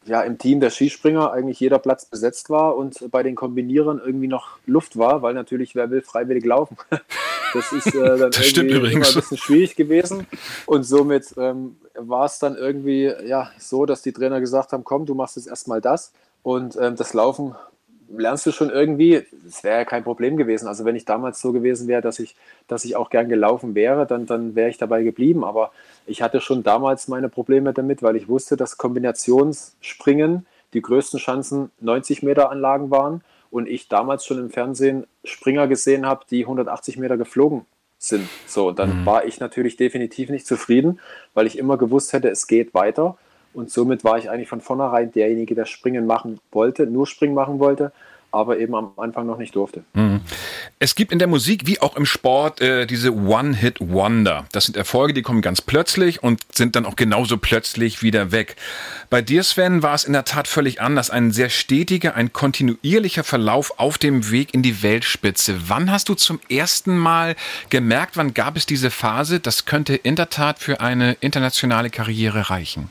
ja 0.05 0.21
im 0.21 0.37
Team 0.37 0.59
der 0.59 0.69
Skispringer 0.69 1.31
eigentlich 1.31 1.59
jeder 1.59 1.79
Platz 1.79 2.05
besetzt 2.05 2.51
war 2.51 2.75
und 2.75 3.09
bei 3.09 3.23
den 3.23 3.33
Kombinierern 3.35 3.99
irgendwie 4.03 4.27
noch 4.27 4.57
Luft 4.67 4.99
war, 4.99 5.23
weil 5.23 5.33
natürlich 5.33 5.73
wer 5.73 5.89
will 5.89 6.03
freiwillig 6.03 6.45
laufen. 6.45 6.77
Das 7.53 7.71
ist 7.71 7.93
äh, 7.93 8.17
dann 8.17 8.31
das 8.31 8.45
stimmt 8.45 8.71
übrigens. 8.71 9.09
ein 9.09 9.15
bisschen 9.15 9.37
schwierig 9.37 9.75
gewesen 9.75 10.27
und 10.65 10.83
somit 10.83 11.33
ähm, 11.37 11.75
war 11.95 12.25
es 12.25 12.39
dann 12.39 12.55
irgendwie 12.55 13.11
ja 13.25 13.51
so, 13.57 13.85
dass 13.85 14.01
die 14.01 14.13
Trainer 14.13 14.39
gesagt 14.39 14.71
haben, 14.73 14.83
komm, 14.83 15.05
du 15.05 15.15
machst 15.15 15.35
jetzt 15.35 15.47
erstmal 15.47 15.81
das 15.81 16.13
und 16.43 16.77
ähm, 16.79 16.95
das 16.95 17.13
Laufen 17.13 17.55
lernst 18.17 18.45
du 18.45 18.51
schon 18.51 18.69
irgendwie, 18.69 19.25
das 19.45 19.63
wäre 19.63 19.79
ja 19.79 19.85
kein 19.85 20.03
Problem 20.03 20.37
gewesen. 20.37 20.67
Also 20.67 20.85
wenn 20.85 20.95
ich 20.95 21.05
damals 21.05 21.41
so 21.41 21.51
gewesen 21.51 21.87
wäre, 21.87 22.01
dass 22.01 22.19
ich, 22.19 22.35
dass 22.67 22.85
ich 22.85 22.95
auch 22.95 23.09
gern 23.09 23.29
gelaufen 23.29 23.75
wäre, 23.75 24.05
dann, 24.05 24.25
dann 24.25 24.55
wäre 24.55 24.69
ich 24.69 24.77
dabei 24.77 25.03
geblieben. 25.03 25.43
Aber 25.43 25.71
ich 26.05 26.21
hatte 26.21 26.41
schon 26.41 26.63
damals 26.63 27.07
meine 27.07 27.29
Probleme 27.29 27.73
damit, 27.73 28.03
weil 28.03 28.15
ich 28.15 28.27
wusste, 28.27 28.57
dass 28.57 28.77
Kombinationsspringen 28.77 30.45
die 30.73 30.81
größten 30.81 31.19
Chancen 31.19 31.71
90 31.79 32.23
Meter 32.23 32.49
Anlagen 32.49 32.91
waren 32.91 33.21
und 33.51 33.67
ich 33.67 33.87
damals 33.87 34.25
schon 34.25 34.39
im 34.39 34.49
Fernsehen 34.49 35.05
Springer 35.23 35.67
gesehen 35.67 36.05
habe, 36.05 36.25
die 36.29 36.43
180 36.43 36.97
Meter 36.97 37.17
geflogen 37.17 37.65
sind. 37.99 38.27
So, 38.47 38.69
und 38.69 38.79
dann 38.79 39.01
mhm. 39.01 39.05
war 39.05 39.25
ich 39.25 39.39
natürlich 39.39 39.77
definitiv 39.77 40.29
nicht 40.29 40.47
zufrieden, 40.47 40.99
weil 41.33 41.45
ich 41.45 41.57
immer 41.57 41.77
gewusst 41.77 42.13
hätte, 42.13 42.29
es 42.29 42.47
geht 42.47 42.73
weiter. 42.73 43.17
Und 43.53 43.69
somit 43.69 44.03
war 44.03 44.17
ich 44.17 44.29
eigentlich 44.29 44.47
von 44.47 44.61
vornherein 44.61 45.11
derjenige, 45.11 45.55
der 45.55 45.65
Springen 45.65 46.07
machen 46.07 46.39
wollte, 46.51 46.87
nur 46.87 47.05
Springen 47.05 47.35
machen 47.35 47.59
wollte 47.59 47.91
aber 48.31 48.57
eben 48.59 48.73
am 48.75 48.93
Anfang 48.97 49.27
noch 49.27 49.37
nicht 49.37 49.55
durfte. 49.55 49.83
Mhm. 49.93 50.21
Es 50.79 50.95
gibt 50.95 51.11
in 51.11 51.19
der 51.19 51.27
Musik 51.27 51.67
wie 51.67 51.79
auch 51.79 51.95
im 51.95 52.05
Sport 52.05 52.61
äh, 52.61 52.85
diese 52.87 53.13
One-Hit-Wonder. 53.13 54.45
Das 54.51 54.65
sind 54.65 54.77
Erfolge, 54.77 55.13
die 55.13 55.21
kommen 55.21 55.41
ganz 55.41 55.61
plötzlich 55.61 56.23
und 56.23 56.41
sind 56.53 56.75
dann 56.75 56.85
auch 56.85 56.95
genauso 56.95 57.37
plötzlich 57.37 58.01
wieder 58.01 58.31
weg. 58.31 58.55
Bei 59.09 59.21
dir, 59.21 59.43
Sven, 59.43 59.83
war 59.83 59.93
es 59.93 60.05
in 60.05 60.13
der 60.13 60.23
Tat 60.23 60.47
völlig 60.47 60.81
anders. 60.81 61.09
Ein 61.09 61.31
sehr 61.31 61.49
stetiger, 61.49 62.15
ein 62.15 62.31
kontinuierlicher 62.31 63.25
Verlauf 63.25 63.79
auf 63.79 63.97
dem 63.97 64.31
Weg 64.31 64.53
in 64.53 64.63
die 64.63 64.81
Weltspitze. 64.81 65.69
Wann 65.69 65.91
hast 65.91 66.07
du 66.07 66.13
zum 66.15 66.39
ersten 66.49 66.97
Mal 66.97 67.35
gemerkt, 67.69 68.15
wann 68.15 68.33
gab 68.33 68.55
es 68.55 68.65
diese 68.65 68.91
Phase, 68.91 69.39
das 69.41 69.65
könnte 69.65 69.95
in 69.95 70.15
der 70.15 70.29
Tat 70.29 70.59
für 70.59 70.79
eine 70.79 71.13
internationale 71.19 71.89
Karriere 71.89 72.49
reichen? 72.49 72.89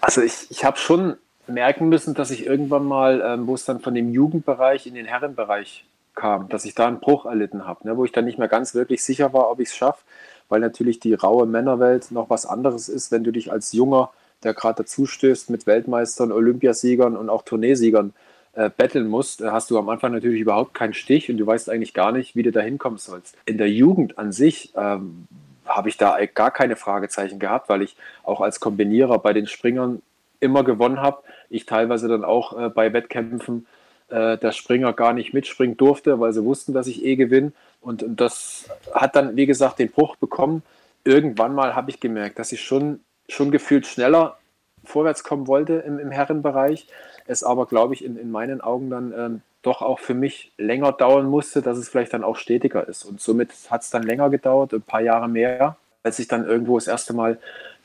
Also 0.00 0.22
ich, 0.22 0.32
ich 0.50 0.64
habe 0.64 0.78
schon 0.78 1.16
merken 1.48 1.88
müssen, 1.88 2.14
dass 2.14 2.30
ich 2.30 2.46
irgendwann 2.46 2.84
mal, 2.84 3.22
ähm, 3.24 3.46
wo 3.46 3.54
es 3.54 3.64
dann 3.64 3.80
von 3.80 3.94
dem 3.94 4.12
Jugendbereich 4.12 4.86
in 4.86 4.94
den 4.94 5.06
Herrenbereich 5.06 5.84
kam, 6.14 6.48
dass 6.48 6.64
ich 6.64 6.74
da 6.74 6.88
einen 6.88 7.00
Bruch 7.00 7.26
erlitten 7.26 7.66
habe, 7.66 7.86
ne, 7.86 7.96
wo 7.96 8.04
ich 8.04 8.12
dann 8.12 8.24
nicht 8.24 8.38
mehr 8.38 8.48
ganz 8.48 8.74
wirklich 8.74 9.04
sicher 9.04 9.32
war, 9.32 9.50
ob 9.50 9.60
ich 9.60 9.68
es 9.68 9.76
schaffe, 9.76 10.02
weil 10.48 10.60
natürlich 10.60 10.98
die 10.98 11.14
raue 11.14 11.46
Männerwelt 11.46 12.10
noch 12.10 12.30
was 12.30 12.46
anderes 12.46 12.88
ist, 12.88 13.12
wenn 13.12 13.24
du 13.24 13.32
dich 13.32 13.52
als 13.52 13.72
Junger, 13.72 14.10
der 14.42 14.54
gerade 14.54 14.82
dazustößt, 14.82 15.50
mit 15.50 15.66
Weltmeistern, 15.66 16.32
Olympiasiegern 16.32 17.16
und 17.16 17.30
auch 17.30 17.42
Tourneesiegern 17.42 18.12
äh, 18.54 18.70
betteln 18.74 19.06
musst, 19.06 19.40
äh, 19.42 19.50
hast 19.50 19.70
du 19.70 19.78
am 19.78 19.88
Anfang 19.88 20.12
natürlich 20.12 20.40
überhaupt 20.40 20.74
keinen 20.74 20.94
Stich 20.94 21.30
und 21.30 21.36
du 21.36 21.46
weißt 21.46 21.68
eigentlich 21.70 21.94
gar 21.94 22.12
nicht, 22.12 22.34
wie 22.36 22.42
du 22.42 22.52
da 22.52 22.60
hinkommen 22.60 22.98
sollst. 22.98 23.36
In 23.44 23.58
der 23.58 23.70
Jugend 23.70 24.18
an 24.18 24.32
sich 24.32 24.72
ähm, 24.76 25.26
habe 25.66 25.88
ich 25.88 25.96
da 25.96 26.16
gar 26.26 26.50
keine 26.50 26.76
Fragezeichen 26.76 27.38
gehabt, 27.38 27.68
weil 27.68 27.82
ich 27.82 27.96
auch 28.22 28.40
als 28.40 28.60
Kombinierer 28.60 29.18
bei 29.18 29.32
den 29.32 29.46
Springern 29.46 30.00
immer 30.40 30.64
gewonnen 30.64 31.00
habe. 31.00 31.22
Ich 31.50 31.66
teilweise 31.66 32.08
dann 32.08 32.24
auch 32.24 32.58
äh, 32.58 32.68
bei 32.68 32.92
Wettkämpfen 32.92 33.66
äh, 34.08 34.38
der 34.38 34.52
Springer 34.52 34.92
gar 34.92 35.12
nicht 35.12 35.34
mitspringen 35.34 35.76
durfte, 35.76 36.20
weil 36.20 36.32
sie 36.32 36.44
wussten, 36.44 36.72
dass 36.72 36.86
ich 36.86 37.04
eh 37.04 37.16
gewinne. 37.16 37.52
Und, 37.80 38.02
und 38.02 38.20
das 38.20 38.68
hat 38.92 39.16
dann, 39.16 39.36
wie 39.36 39.46
gesagt, 39.46 39.78
den 39.78 39.90
Bruch 39.90 40.16
bekommen. 40.16 40.62
Irgendwann 41.04 41.54
mal 41.54 41.74
habe 41.74 41.90
ich 41.90 42.00
gemerkt, 42.00 42.38
dass 42.38 42.52
ich 42.52 42.60
schon, 42.62 43.00
schon 43.28 43.50
gefühlt 43.50 43.86
schneller 43.86 44.38
vorwärts 44.84 45.24
kommen 45.24 45.46
wollte 45.46 45.74
im, 45.74 45.98
im 45.98 46.10
Herrenbereich. 46.10 46.86
Es 47.26 47.42
aber, 47.42 47.66
glaube 47.66 47.94
ich, 47.94 48.04
in, 48.04 48.16
in 48.16 48.30
meinen 48.30 48.60
Augen 48.60 48.90
dann 48.90 49.12
ähm, 49.16 49.42
doch 49.62 49.82
auch 49.82 49.98
für 49.98 50.14
mich 50.14 50.52
länger 50.58 50.92
dauern 50.92 51.26
musste, 51.26 51.60
dass 51.60 51.76
es 51.76 51.88
vielleicht 51.88 52.12
dann 52.12 52.24
auch 52.24 52.36
stetiger 52.36 52.86
ist. 52.86 53.04
Und 53.04 53.20
somit 53.20 53.50
hat 53.68 53.82
es 53.82 53.90
dann 53.90 54.04
länger 54.04 54.30
gedauert, 54.30 54.72
ein 54.72 54.82
paar 54.82 55.00
Jahre 55.00 55.28
mehr, 55.28 55.76
als 56.04 56.20
ich 56.20 56.28
dann 56.28 56.46
irgendwo 56.46 56.78
das 56.78 56.86
erste 56.86 57.12
Mal 57.14 57.38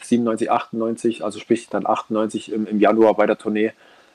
97, 0.06 0.52
98, 0.52 1.24
also 1.24 1.40
sprich 1.40 1.70
dann 1.70 1.86
98 1.86 2.52
im, 2.52 2.66
im 2.68 2.80
Januar 2.80 3.16
bei 3.16 3.26
der 3.26 3.38
Tournee 3.38 3.74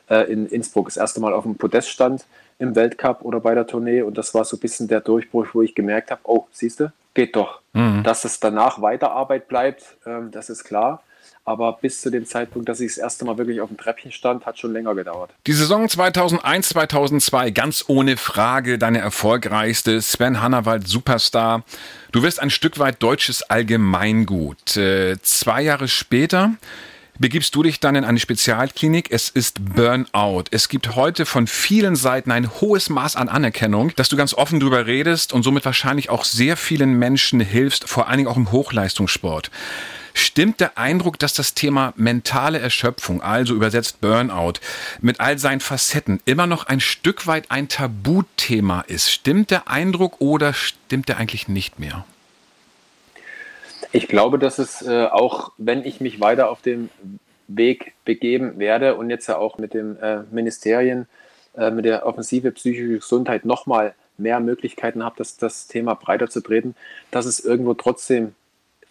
äh, 0.09 0.31
in 0.31 0.47
Innsbruck 0.47 0.87
das 0.87 0.97
erste 0.97 1.21
Mal 1.21 1.33
auf 1.33 1.45
dem 1.45 1.57
Podest 1.57 1.88
stand 1.88 2.25
im 2.59 2.75
Weltcup 2.75 3.23
oder 3.23 3.40
bei 3.40 3.55
der 3.55 3.66
Tournee 3.66 4.02
und 4.02 4.16
das 4.16 4.35
war 4.35 4.45
so 4.45 4.57
ein 4.57 4.61
bisschen 4.61 4.88
der 4.88 5.00
Durchbruch, 5.00 5.49
wo 5.52 5.62
ich 5.62 5.75
gemerkt 5.75 6.11
habe, 6.11 6.21
oh, 6.25 6.47
siehst 6.50 6.81
du, 6.81 6.93
geht 7.14 7.37
doch. 7.37 7.61
Mhm. 7.73 8.02
Dass 8.02 8.25
es 8.25 8.40
danach 8.40 8.81
Weiterarbeit 8.81 9.49
bleibt, 9.49 9.97
ähm, 10.07 10.31
das 10.31 10.50
ist 10.50 10.64
klar. 10.64 11.02
Aber 11.49 11.79
bis 11.81 12.00
zu 12.00 12.11
dem 12.11 12.26
Zeitpunkt, 12.26 12.69
dass 12.69 12.81
ich 12.81 12.88
das 12.88 12.99
erste 12.99 13.25
Mal 13.25 13.38
wirklich 13.38 13.61
auf 13.61 13.69
dem 13.69 13.76
Treppchen 13.79 14.11
stand, 14.11 14.45
hat 14.47 14.59
schon 14.59 14.73
länger 14.73 14.97
gedauert. 14.97 15.31
Die 15.47 15.53
Saison 15.53 15.88
2001, 15.88 16.71
2002, 16.71 17.53
ganz 17.53 17.85
ohne 17.87 18.17
Frage 18.17 18.79
deine 18.79 18.99
erfolgreichste. 18.99 20.03
Sven 20.03 20.43
Hannawald, 20.43 20.88
Superstar. 20.88 21.62
Du 22.11 22.25
wirst 22.25 22.43
ein 22.43 22.50
Stück 22.50 22.81
weit 22.81 23.00
deutsches 23.00 23.45
Allgemeingut. 23.45 24.76
Äh, 24.76 25.19
zwei 25.23 25.62
Jahre 25.62 25.87
später 25.87 26.55
begibst 27.21 27.55
du 27.55 27.62
dich 27.62 27.79
dann 27.79 27.95
in 27.95 28.05
eine 28.05 28.19
Spezialklinik. 28.19 29.12
Es 29.12 29.29
ist 29.31 29.76
Burnout. 29.76 30.45
Es 30.50 30.69
gibt 30.69 30.97
heute 30.97 31.26
von 31.26 31.47
vielen 31.47 31.95
Seiten 31.95 32.33
ein 32.33 32.50
hohes 32.61 32.91
Maß 32.91 33.15
an 33.15 33.29
Anerkennung, 33.29 33.93
dass 33.95 34.09
du 34.09 34.17
ganz 34.17 34.35
offen 34.35 34.59
drüber 34.59 34.87
redest 34.87 35.33
und 35.33 35.45
somit 35.45 35.65
wahrscheinlich 35.65 36.11
auch 36.11 36.25
sehr 36.25 36.57
vielen 36.57 36.99
Menschen 36.99 37.38
hilfst, 37.38 37.88
vor 37.88 38.09
allen 38.09 38.19
Dingen 38.19 38.29
auch 38.29 38.37
im 38.37 38.50
Hochleistungssport. 38.50 39.53
Stimmt 40.18 40.61
der 40.61 40.78
Eindruck, 40.78 41.18
dass 41.18 41.35
das 41.35 41.52
Thema 41.52 41.92
mentale 41.94 42.58
Erschöpfung, 42.58 43.20
also 43.20 43.54
übersetzt 43.54 44.00
Burnout, 44.00 44.54
mit 45.02 45.20
all 45.20 45.37
seinen 45.38 45.61
Facetten 45.61 46.20
immer 46.25 46.46
noch 46.46 46.66
ein 46.66 46.80
Stück 46.80 47.26
weit 47.26 47.50
ein 47.50 47.68
Tabuthema 47.68 48.80
ist? 48.88 49.12
Stimmt 49.12 49.50
der 49.50 49.68
Eindruck 49.68 50.18
oder 50.23 50.54
stimmt 50.54 51.11
er 51.11 51.18
eigentlich 51.18 51.49
nicht 51.49 51.78
mehr? 51.78 52.06
Ich 53.92 54.08
glaube, 54.08 54.38
dass 54.38 54.58
es 54.58 54.80
äh, 54.80 55.04
auch, 55.04 55.52
wenn 55.58 55.85
ich 55.85 56.00
mich 56.00 56.18
weiter 56.18 56.49
auf 56.49 56.62
dem 56.62 56.88
Weg 57.46 57.92
begeben 58.06 58.58
werde 58.58 58.94
und 58.94 59.11
jetzt 59.11 59.26
ja 59.26 59.37
auch 59.37 59.58
mit 59.58 59.75
den 59.75 59.99
äh, 59.99 60.23
Ministerien, 60.30 61.06
äh, 61.58 61.70
mit 61.70 61.85
der 61.85 62.06
Offensive 62.06 62.52
psychische 62.52 63.00
Gesundheit 63.00 63.44
nochmal 63.44 63.94
mehr 64.16 64.40
Möglichkeiten 64.40 65.04
habe, 65.04 65.16
das, 65.18 65.37
das 65.37 65.66
Thema 65.66 65.92
breiter 65.92 66.30
zu 66.30 66.40
treten, 66.40 66.75
dass 67.11 67.26
es 67.26 67.38
irgendwo 67.38 67.75
trotzdem 67.75 68.35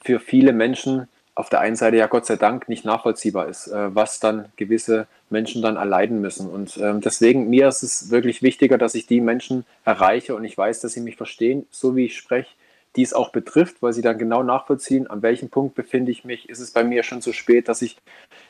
für 0.04 0.20
viele 0.20 0.54
Menschen 0.54 1.08
auf 1.36 1.50
der 1.50 1.60
einen 1.60 1.76
Seite 1.76 1.98
ja 1.98 2.08
Gott 2.08 2.26
sei 2.26 2.38
Dank 2.38 2.70
nicht 2.70 2.86
nachvollziehbar 2.86 3.48
ist, 3.48 3.68
äh, 3.68 3.94
was 3.94 4.20
dann 4.20 4.46
gewisse 4.56 5.06
Menschen 5.30 5.62
dann 5.62 5.76
erleiden 5.76 6.22
müssen. 6.22 6.50
Und 6.50 6.78
ähm, 6.78 7.02
deswegen, 7.02 7.50
mir 7.50 7.68
ist 7.68 7.84
es 7.84 8.10
wirklich 8.10 8.42
wichtiger, 8.42 8.78
dass 8.78 8.96
ich 8.96 9.06
die 9.06 9.20
Menschen 9.20 9.66
erreiche 9.84 10.34
und 10.36 10.46
ich 10.46 10.58
weiß, 10.58 10.80
dass 10.80 10.94
sie 10.94 11.02
mich 11.02 11.18
verstehen, 11.18 11.68
so 11.72 11.96
wie 11.96 12.06
ich 12.06 12.16
spreche, 12.16 12.50
die 12.96 13.02
es 13.02 13.14
auch 13.14 13.32
betrifft, 13.32 13.82
weil 13.82 13.92
sie 13.92 14.02
dann 14.02 14.18
genau 14.18 14.44
nachvollziehen, 14.44 15.08
an 15.08 15.22
welchem 15.22 15.50
Punkt 15.50 15.76
befinde 15.76 16.12
ich 16.12 16.24
mich. 16.24 16.48
Ist 16.48 16.60
es 16.60 16.72
bei 16.72 16.86
mir 16.86 17.04
schon 17.04 17.22
zu 17.22 17.34
spät, 17.34 17.68
dass 17.68 17.82
ich 17.82 17.98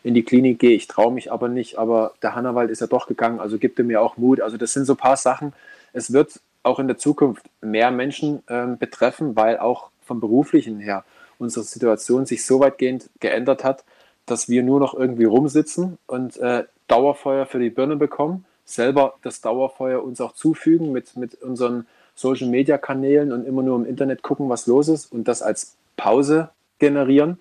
in 0.04 0.14
die 0.14 0.24
Klinik 0.24 0.60
gehe? 0.60 0.76
Ich 0.76 0.88
traue 0.88 1.12
mich 1.12 1.32
aber 1.32 1.48
nicht, 1.48 1.80
aber 1.80 2.14
der 2.22 2.36
Hannawald 2.36 2.70
ist 2.70 2.82
ja 2.82 2.88
doch 2.88 3.08
gegangen, 3.08 3.40
also 3.40 3.58
gibt 3.58 3.80
er 3.80 3.86
mir 3.86 4.02
auch 4.02 4.18
Mut. 4.18 4.42
Also 4.42 4.58
das 4.58 4.74
sind 4.74 4.86
so 4.86 4.94
ein 4.94 4.98
paar 4.98 5.18
Sachen. 5.18 5.54
Es 5.94 6.14
wird 6.14 6.40
auch 6.62 6.78
in 6.78 6.88
der 6.88 7.00
Zukunft 7.00 7.46
mehr 7.62 7.90
Menschen 7.90 8.44
ähm, 8.48 8.78
betreffen, 8.78 9.36
weil 9.36 9.58
auch 9.58 9.90
vom 10.04 10.20
beruflichen 10.20 10.80
her 10.80 11.04
unsere 11.40 11.66
Situation 11.66 12.26
sich 12.26 12.46
so 12.46 12.60
weitgehend 12.60 13.10
geändert 13.20 13.64
hat, 13.64 13.84
dass 14.26 14.50
wir 14.50 14.64
nur 14.64 14.80
noch 14.80 14.94
irgendwie 14.94 15.26
rumsitzen 15.26 15.98
und 16.08 16.38
äh, 16.38 16.64
Dauerfeuer 16.88 17.46
für 17.46 17.60
die 17.60 17.70
Birne 17.70 17.96
bekommen, 17.96 18.46
selber 18.66 19.16
das 19.22 19.42
Dauerfeuer 19.42 20.04
uns 20.04 20.22
auch 20.22 20.34
zufügen 20.34 20.92
mit, 20.92 21.16
mit 21.16 21.42
unseren 21.42 21.88
Social 22.16 22.48
Media 22.48 22.78
Kanälen 22.78 23.32
und 23.32 23.46
immer 23.46 23.62
nur 23.62 23.76
im 23.78 23.86
Internet 23.86 24.22
gucken, 24.22 24.50
was 24.50 24.68
los 24.68 24.88
ist 24.88 25.12
und 25.12 25.28
das 25.28 25.42
als 25.42 25.76
Pause 25.98 26.50
generieren, 26.80 27.40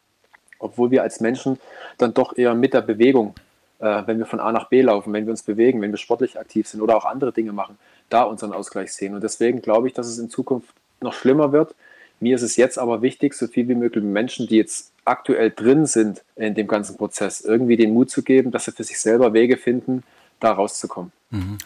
obwohl 0.58 0.90
wir 0.90 1.02
als 1.02 1.20
Menschen 1.20 1.58
dann 1.98 2.14
doch 2.14 2.36
eher 2.36 2.54
mit 2.54 2.74
der 2.74 2.82
Bewegung, 2.82 3.34
äh, 3.78 4.02
wenn 4.06 4.18
wir 4.18 4.26
von 4.26 4.40
A 4.40 4.52
nach 4.52 4.68
B 4.68 4.82
laufen, 4.82 5.12
wenn 5.12 5.26
wir 5.26 5.30
uns 5.30 5.42
bewegen, 5.42 5.80
wenn 5.80 5.90
wir 5.90 5.98
sportlich 5.98 6.38
aktiv 6.38 6.66
sind 6.66 6.80
oder 6.80 6.96
auch 6.96 7.04
andere 7.04 7.32
Dinge 7.32 7.52
machen, 7.52 7.78
da 8.08 8.24
unseren 8.24 8.52
Ausgleich 8.52 8.92
sehen. 8.92 9.14
Und 9.14 9.22
deswegen 9.22 9.62
glaube 9.62 9.88
ich, 9.88 9.94
dass 9.94 10.06
es 10.06 10.18
in 10.18 10.30
Zukunft 10.30 10.74
noch 11.00 11.12
schlimmer 11.12 11.52
wird, 11.52 11.74
mir 12.20 12.36
ist 12.36 12.42
es 12.42 12.56
jetzt 12.56 12.78
aber 12.78 13.02
wichtig, 13.02 13.34
so 13.34 13.46
viel 13.46 13.68
wie 13.68 13.74
möglich 13.74 14.04
Menschen, 14.04 14.46
die 14.46 14.56
jetzt 14.56 14.92
aktuell 15.04 15.50
drin 15.50 15.86
sind 15.86 16.24
in 16.36 16.54
dem 16.54 16.66
ganzen 16.66 16.96
Prozess, 16.96 17.40
irgendwie 17.40 17.76
den 17.76 17.92
Mut 17.92 18.10
zu 18.10 18.22
geben, 18.22 18.50
dass 18.50 18.64
sie 18.64 18.72
für 18.72 18.84
sich 18.84 18.98
selber 18.98 19.32
Wege 19.32 19.56
finden, 19.56 20.02
da 20.40 20.52
rauszukommen. 20.52 21.12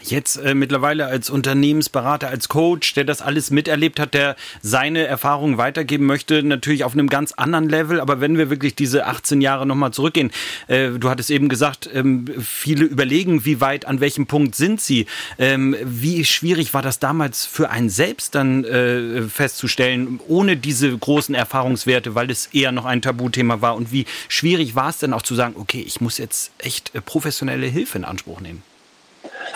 Jetzt 0.02 0.36
äh, 0.36 0.54
mittlerweile 0.54 1.06
als 1.06 1.30
Unternehmensberater, 1.30 2.28
als 2.28 2.48
Coach, 2.48 2.94
der 2.94 3.04
das 3.04 3.20
alles 3.20 3.50
miterlebt 3.50 4.00
hat, 4.00 4.14
der 4.14 4.36
seine 4.62 5.06
Erfahrungen 5.06 5.58
weitergeben 5.58 6.06
möchte, 6.06 6.42
natürlich 6.42 6.84
auf 6.84 6.94
einem 6.94 7.08
ganz 7.08 7.32
anderen 7.32 7.68
Level. 7.68 8.00
Aber 8.00 8.20
wenn 8.20 8.38
wir 8.38 8.50
wirklich 8.50 8.74
diese 8.74 9.06
18 9.06 9.40
Jahre 9.40 9.66
nochmal 9.66 9.92
zurückgehen, 9.92 10.30
äh, 10.68 10.90
du 10.90 11.10
hattest 11.10 11.30
eben 11.30 11.48
gesagt, 11.48 11.88
ähm, 11.92 12.26
viele 12.40 12.84
überlegen, 12.84 13.44
wie 13.44 13.60
weit, 13.60 13.84
an 13.84 14.00
welchem 14.00 14.26
Punkt 14.26 14.54
sind 14.54 14.80
sie. 14.80 15.06
Ähm, 15.38 15.76
wie 15.84 16.24
schwierig 16.24 16.72
war 16.72 16.82
das 16.82 16.98
damals 16.98 17.44
für 17.44 17.70
einen 17.70 17.90
selbst 17.90 18.34
dann 18.34 18.64
äh, 18.64 19.22
festzustellen, 19.22 20.20
ohne 20.28 20.56
diese 20.56 20.96
großen 20.96 21.34
Erfahrungswerte, 21.34 22.14
weil 22.14 22.30
es 22.30 22.46
eher 22.46 22.72
noch 22.72 22.84
ein 22.84 23.02
Tabuthema 23.02 23.60
war? 23.60 23.76
Und 23.76 23.92
wie 23.92 24.06
schwierig 24.28 24.74
war 24.74 24.88
es 24.88 24.98
denn 24.98 25.12
auch 25.12 25.22
zu 25.22 25.34
sagen, 25.34 25.56
okay, 25.58 25.82
ich 25.86 26.00
muss 26.00 26.16
jetzt 26.18 26.52
echt 26.58 26.94
äh, 26.94 27.00
professionelle 27.00 27.66
Hilfe 27.66 27.98
in 27.98 28.04
Anspruch 28.04 28.40
nehmen? 28.40 28.62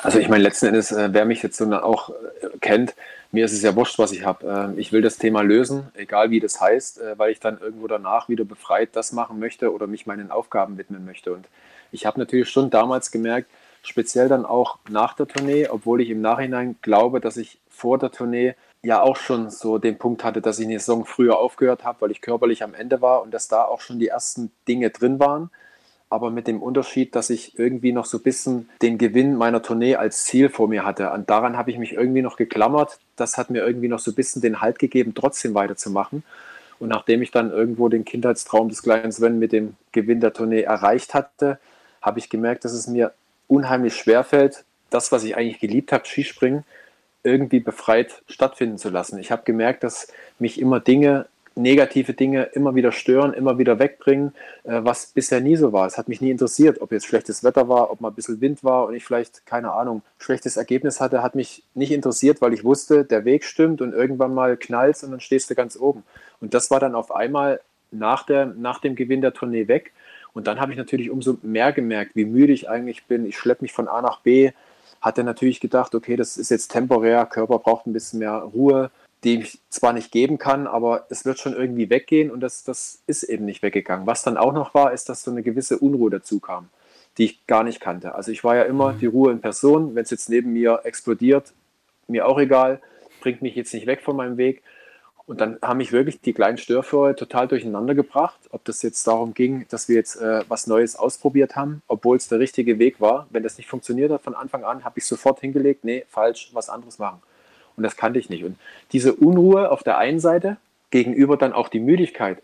Also 0.02 0.18
ich 0.18 0.28
meine, 0.28 0.42
letzten 0.42 0.66
Endes, 0.66 0.92
äh, 0.92 1.08
wer 1.12 1.24
mich 1.24 1.42
jetzt 1.42 1.56
so 1.56 1.64
auch 1.72 2.10
äh, 2.10 2.14
kennt, 2.60 2.94
mir 3.30 3.44
ist 3.44 3.52
es 3.52 3.62
ja 3.62 3.74
wurscht, 3.74 3.98
was 3.98 4.12
ich 4.12 4.24
habe. 4.24 4.74
Äh, 4.76 4.80
ich 4.80 4.92
will 4.92 5.02
das 5.02 5.18
Thema 5.18 5.42
lösen, 5.42 5.88
egal 5.94 6.30
wie 6.30 6.40
das 6.40 6.60
heißt, 6.60 7.00
äh, 7.00 7.18
weil 7.18 7.32
ich 7.32 7.40
dann 7.40 7.58
irgendwo 7.58 7.86
danach 7.86 8.28
wieder 8.28 8.44
befreit 8.44 8.90
das 8.92 9.12
machen 9.12 9.38
möchte 9.38 9.72
oder 9.72 9.86
mich 9.86 10.06
meinen 10.06 10.30
Aufgaben 10.30 10.78
widmen 10.78 11.04
möchte. 11.04 11.32
Und 11.32 11.46
ich 11.90 12.06
habe 12.06 12.18
natürlich 12.18 12.48
schon 12.48 12.70
damals 12.70 13.10
gemerkt, 13.10 13.50
speziell 13.82 14.28
dann 14.28 14.46
auch 14.46 14.78
nach 14.88 15.14
der 15.14 15.26
Tournee, 15.26 15.68
obwohl 15.68 16.00
ich 16.00 16.10
im 16.10 16.20
Nachhinein 16.20 16.76
glaube, 16.82 17.20
dass 17.20 17.36
ich 17.36 17.58
vor 17.68 17.98
der 17.98 18.10
Tournee 18.10 18.54
ja 18.82 19.00
auch 19.00 19.16
schon 19.16 19.50
so 19.50 19.78
den 19.78 19.98
Punkt 19.98 20.24
hatte, 20.24 20.40
dass 20.40 20.58
ich 20.58 20.66
eine 20.66 20.78
Saison 20.78 21.04
früher 21.04 21.38
aufgehört 21.38 21.84
habe, 21.84 22.00
weil 22.00 22.10
ich 22.10 22.20
körperlich 22.20 22.62
am 22.62 22.74
Ende 22.74 23.00
war 23.00 23.22
und 23.22 23.32
dass 23.32 23.48
da 23.48 23.64
auch 23.64 23.80
schon 23.80 23.98
die 23.98 24.08
ersten 24.08 24.50
Dinge 24.68 24.90
drin 24.90 25.18
waren 25.18 25.50
aber 26.12 26.30
mit 26.30 26.46
dem 26.46 26.62
Unterschied, 26.62 27.14
dass 27.16 27.30
ich 27.30 27.58
irgendwie 27.58 27.92
noch 27.92 28.04
so 28.04 28.18
ein 28.18 28.22
bisschen 28.22 28.68
den 28.82 28.98
Gewinn 28.98 29.34
meiner 29.34 29.62
Tournee 29.62 29.96
als 29.96 30.24
Ziel 30.24 30.50
vor 30.50 30.68
mir 30.68 30.84
hatte. 30.84 31.10
Und 31.10 31.30
daran 31.30 31.56
habe 31.56 31.70
ich 31.70 31.78
mich 31.78 31.94
irgendwie 31.94 32.20
noch 32.20 32.36
geklammert. 32.36 32.98
Das 33.16 33.38
hat 33.38 33.48
mir 33.48 33.64
irgendwie 33.64 33.88
noch 33.88 33.98
so 33.98 34.10
ein 34.10 34.14
bisschen 34.14 34.42
den 34.42 34.60
Halt 34.60 34.78
gegeben, 34.78 35.14
trotzdem 35.14 35.54
weiterzumachen. 35.54 36.22
Und 36.78 36.90
nachdem 36.90 37.22
ich 37.22 37.30
dann 37.30 37.50
irgendwo 37.50 37.88
den 37.88 38.04
Kindheitstraum 38.04 38.68
des 38.68 38.82
kleinen 38.82 39.10
Sven 39.10 39.38
mit 39.38 39.52
dem 39.52 39.74
Gewinn 39.92 40.20
der 40.20 40.34
Tournee 40.34 40.62
erreicht 40.62 41.14
hatte, 41.14 41.58
habe 42.02 42.18
ich 42.18 42.28
gemerkt, 42.28 42.66
dass 42.66 42.72
es 42.72 42.86
mir 42.86 43.12
unheimlich 43.48 43.96
schwer 43.96 44.22
fällt, 44.22 44.64
das, 44.90 45.12
was 45.12 45.24
ich 45.24 45.36
eigentlich 45.36 45.60
geliebt 45.60 45.92
habe, 45.92 46.04
Skispringen, 46.04 46.64
irgendwie 47.22 47.60
befreit 47.60 48.22
stattfinden 48.28 48.76
zu 48.76 48.90
lassen. 48.90 49.18
Ich 49.18 49.30
habe 49.30 49.44
gemerkt, 49.44 49.82
dass 49.82 50.08
mich 50.38 50.60
immer 50.60 50.80
Dinge 50.80 51.26
negative 51.54 52.14
Dinge 52.14 52.44
immer 52.54 52.74
wieder 52.74 52.92
stören, 52.92 53.32
immer 53.32 53.58
wieder 53.58 53.78
wegbringen, 53.78 54.34
äh, 54.64 54.80
was 54.82 55.06
bisher 55.06 55.40
nie 55.40 55.56
so 55.56 55.72
war. 55.72 55.86
Es 55.86 55.98
hat 55.98 56.08
mich 56.08 56.20
nie 56.20 56.30
interessiert, 56.30 56.80
ob 56.80 56.92
jetzt 56.92 57.06
schlechtes 57.06 57.44
Wetter 57.44 57.68
war, 57.68 57.90
ob 57.90 58.00
mal 58.00 58.08
ein 58.08 58.14
bisschen 58.14 58.40
Wind 58.40 58.64
war 58.64 58.86
und 58.86 58.94
ich 58.94 59.04
vielleicht, 59.04 59.46
keine 59.46 59.72
Ahnung, 59.72 60.02
schlechtes 60.18 60.56
Ergebnis 60.56 61.00
hatte, 61.00 61.22
hat 61.22 61.34
mich 61.34 61.64
nicht 61.74 61.92
interessiert, 61.92 62.40
weil 62.40 62.52
ich 62.52 62.64
wusste, 62.64 63.04
der 63.04 63.24
Weg 63.24 63.44
stimmt 63.44 63.80
und 63.80 63.92
irgendwann 63.92 64.34
mal 64.34 64.56
knallt 64.56 65.02
und 65.02 65.10
dann 65.10 65.20
stehst 65.20 65.50
du 65.50 65.54
ganz 65.54 65.76
oben. 65.76 66.02
Und 66.40 66.54
das 66.54 66.70
war 66.70 66.80
dann 66.80 66.94
auf 66.94 67.14
einmal 67.14 67.60
nach, 67.90 68.24
der, 68.24 68.46
nach 68.46 68.80
dem 68.80 68.96
Gewinn 68.96 69.20
der 69.20 69.32
Tournee 69.32 69.68
weg. 69.68 69.92
Und 70.34 70.46
dann 70.46 70.60
habe 70.60 70.72
ich 70.72 70.78
natürlich 70.78 71.10
umso 71.10 71.36
mehr 71.42 71.72
gemerkt, 71.72 72.16
wie 72.16 72.24
müde 72.24 72.52
ich 72.52 72.68
eigentlich 72.68 73.04
bin. 73.04 73.26
Ich 73.26 73.36
schleppe 73.36 73.62
mich 73.62 73.72
von 73.72 73.86
A 73.86 74.00
nach 74.00 74.20
B. 74.20 74.52
Hatte 75.00 75.24
natürlich 75.24 75.60
gedacht, 75.60 75.94
okay, 75.94 76.16
das 76.16 76.38
ist 76.38 76.50
jetzt 76.50 76.68
temporär, 76.68 77.26
Körper 77.26 77.58
braucht 77.58 77.86
ein 77.86 77.92
bisschen 77.92 78.20
mehr 78.20 78.32
Ruhe 78.32 78.90
die 79.24 79.40
ich 79.40 79.60
zwar 79.70 79.92
nicht 79.92 80.10
geben 80.10 80.38
kann, 80.38 80.66
aber 80.66 81.06
es 81.08 81.24
wird 81.24 81.38
schon 81.38 81.54
irgendwie 81.54 81.90
weggehen 81.90 82.30
und 82.30 82.40
das, 82.40 82.64
das 82.64 83.02
ist 83.06 83.22
eben 83.22 83.44
nicht 83.44 83.62
weggegangen. 83.62 84.06
Was 84.06 84.22
dann 84.22 84.36
auch 84.36 84.52
noch 84.52 84.74
war, 84.74 84.92
ist, 84.92 85.08
dass 85.08 85.22
so 85.22 85.30
eine 85.30 85.42
gewisse 85.42 85.78
Unruhe 85.78 86.10
dazu 86.10 86.40
kam, 86.40 86.68
die 87.18 87.24
ich 87.26 87.46
gar 87.46 87.62
nicht 87.62 87.80
kannte. 87.80 88.14
Also 88.14 88.32
ich 88.32 88.42
war 88.42 88.56
ja 88.56 88.62
immer 88.62 88.94
mhm. 88.94 88.98
die 88.98 89.06
Ruhe 89.06 89.30
in 89.30 89.40
Person. 89.40 89.94
Wenn 89.94 90.02
es 90.02 90.10
jetzt 90.10 90.28
neben 90.28 90.52
mir 90.52 90.80
explodiert, 90.84 91.52
mir 92.08 92.26
auch 92.26 92.38
egal, 92.38 92.80
bringt 93.20 93.42
mich 93.42 93.54
jetzt 93.54 93.72
nicht 93.72 93.86
weg 93.86 94.02
von 94.02 94.16
meinem 94.16 94.36
Weg. 94.36 94.62
Und 95.24 95.40
dann 95.40 95.56
haben 95.62 95.78
mich 95.78 95.92
wirklich 95.92 96.20
die 96.20 96.32
kleinen 96.32 96.58
Störfeuer 96.58 97.14
total 97.14 97.46
durcheinander 97.46 97.94
gebracht, 97.94 98.40
ob 98.50 98.64
das 98.64 98.82
jetzt 98.82 99.06
darum 99.06 99.34
ging, 99.34 99.66
dass 99.68 99.88
wir 99.88 99.94
jetzt 99.94 100.16
äh, 100.20 100.42
was 100.48 100.66
Neues 100.66 100.96
ausprobiert 100.96 101.54
haben, 101.54 101.80
obwohl 101.86 102.16
es 102.16 102.26
der 102.26 102.40
richtige 102.40 102.80
Weg 102.80 103.00
war. 103.00 103.28
Wenn 103.30 103.44
das 103.44 103.56
nicht 103.56 103.70
funktioniert 103.70 104.10
hat 104.10 104.22
von 104.22 104.34
Anfang 104.34 104.64
an, 104.64 104.84
habe 104.84 104.98
ich 104.98 105.06
sofort 105.06 105.38
hingelegt, 105.38 105.84
nee, 105.84 106.04
falsch, 106.08 106.50
was 106.52 106.68
anderes 106.68 106.98
machen. 106.98 107.22
Und 107.76 107.82
das 107.82 107.96
kannte 107.96 108.18
ich 108.18 108.30
nicht. 108.30 108.44
Und 108.44 108.56
diese 108.92 109.14
Unruhe 109.14 109.70
auf 109.70 109.82
der 109.82 109.98
einen 109.98 110.20
Seite 110.20 110.56
gegenüber 110.90 111.36
dann 111.36 111.52
auch 111.52 111.68
die 111.68 111.80
Müdigkeit. 111.80 112.42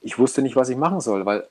Ich 0.00 0.18
wusste 0.18 0.42
nicht, 0.42 0.56
was 0.56 0.68
ich 0.68 0.76
machen 0.76 1.00
soll, 1.00 1.26
weil 1.26 1.46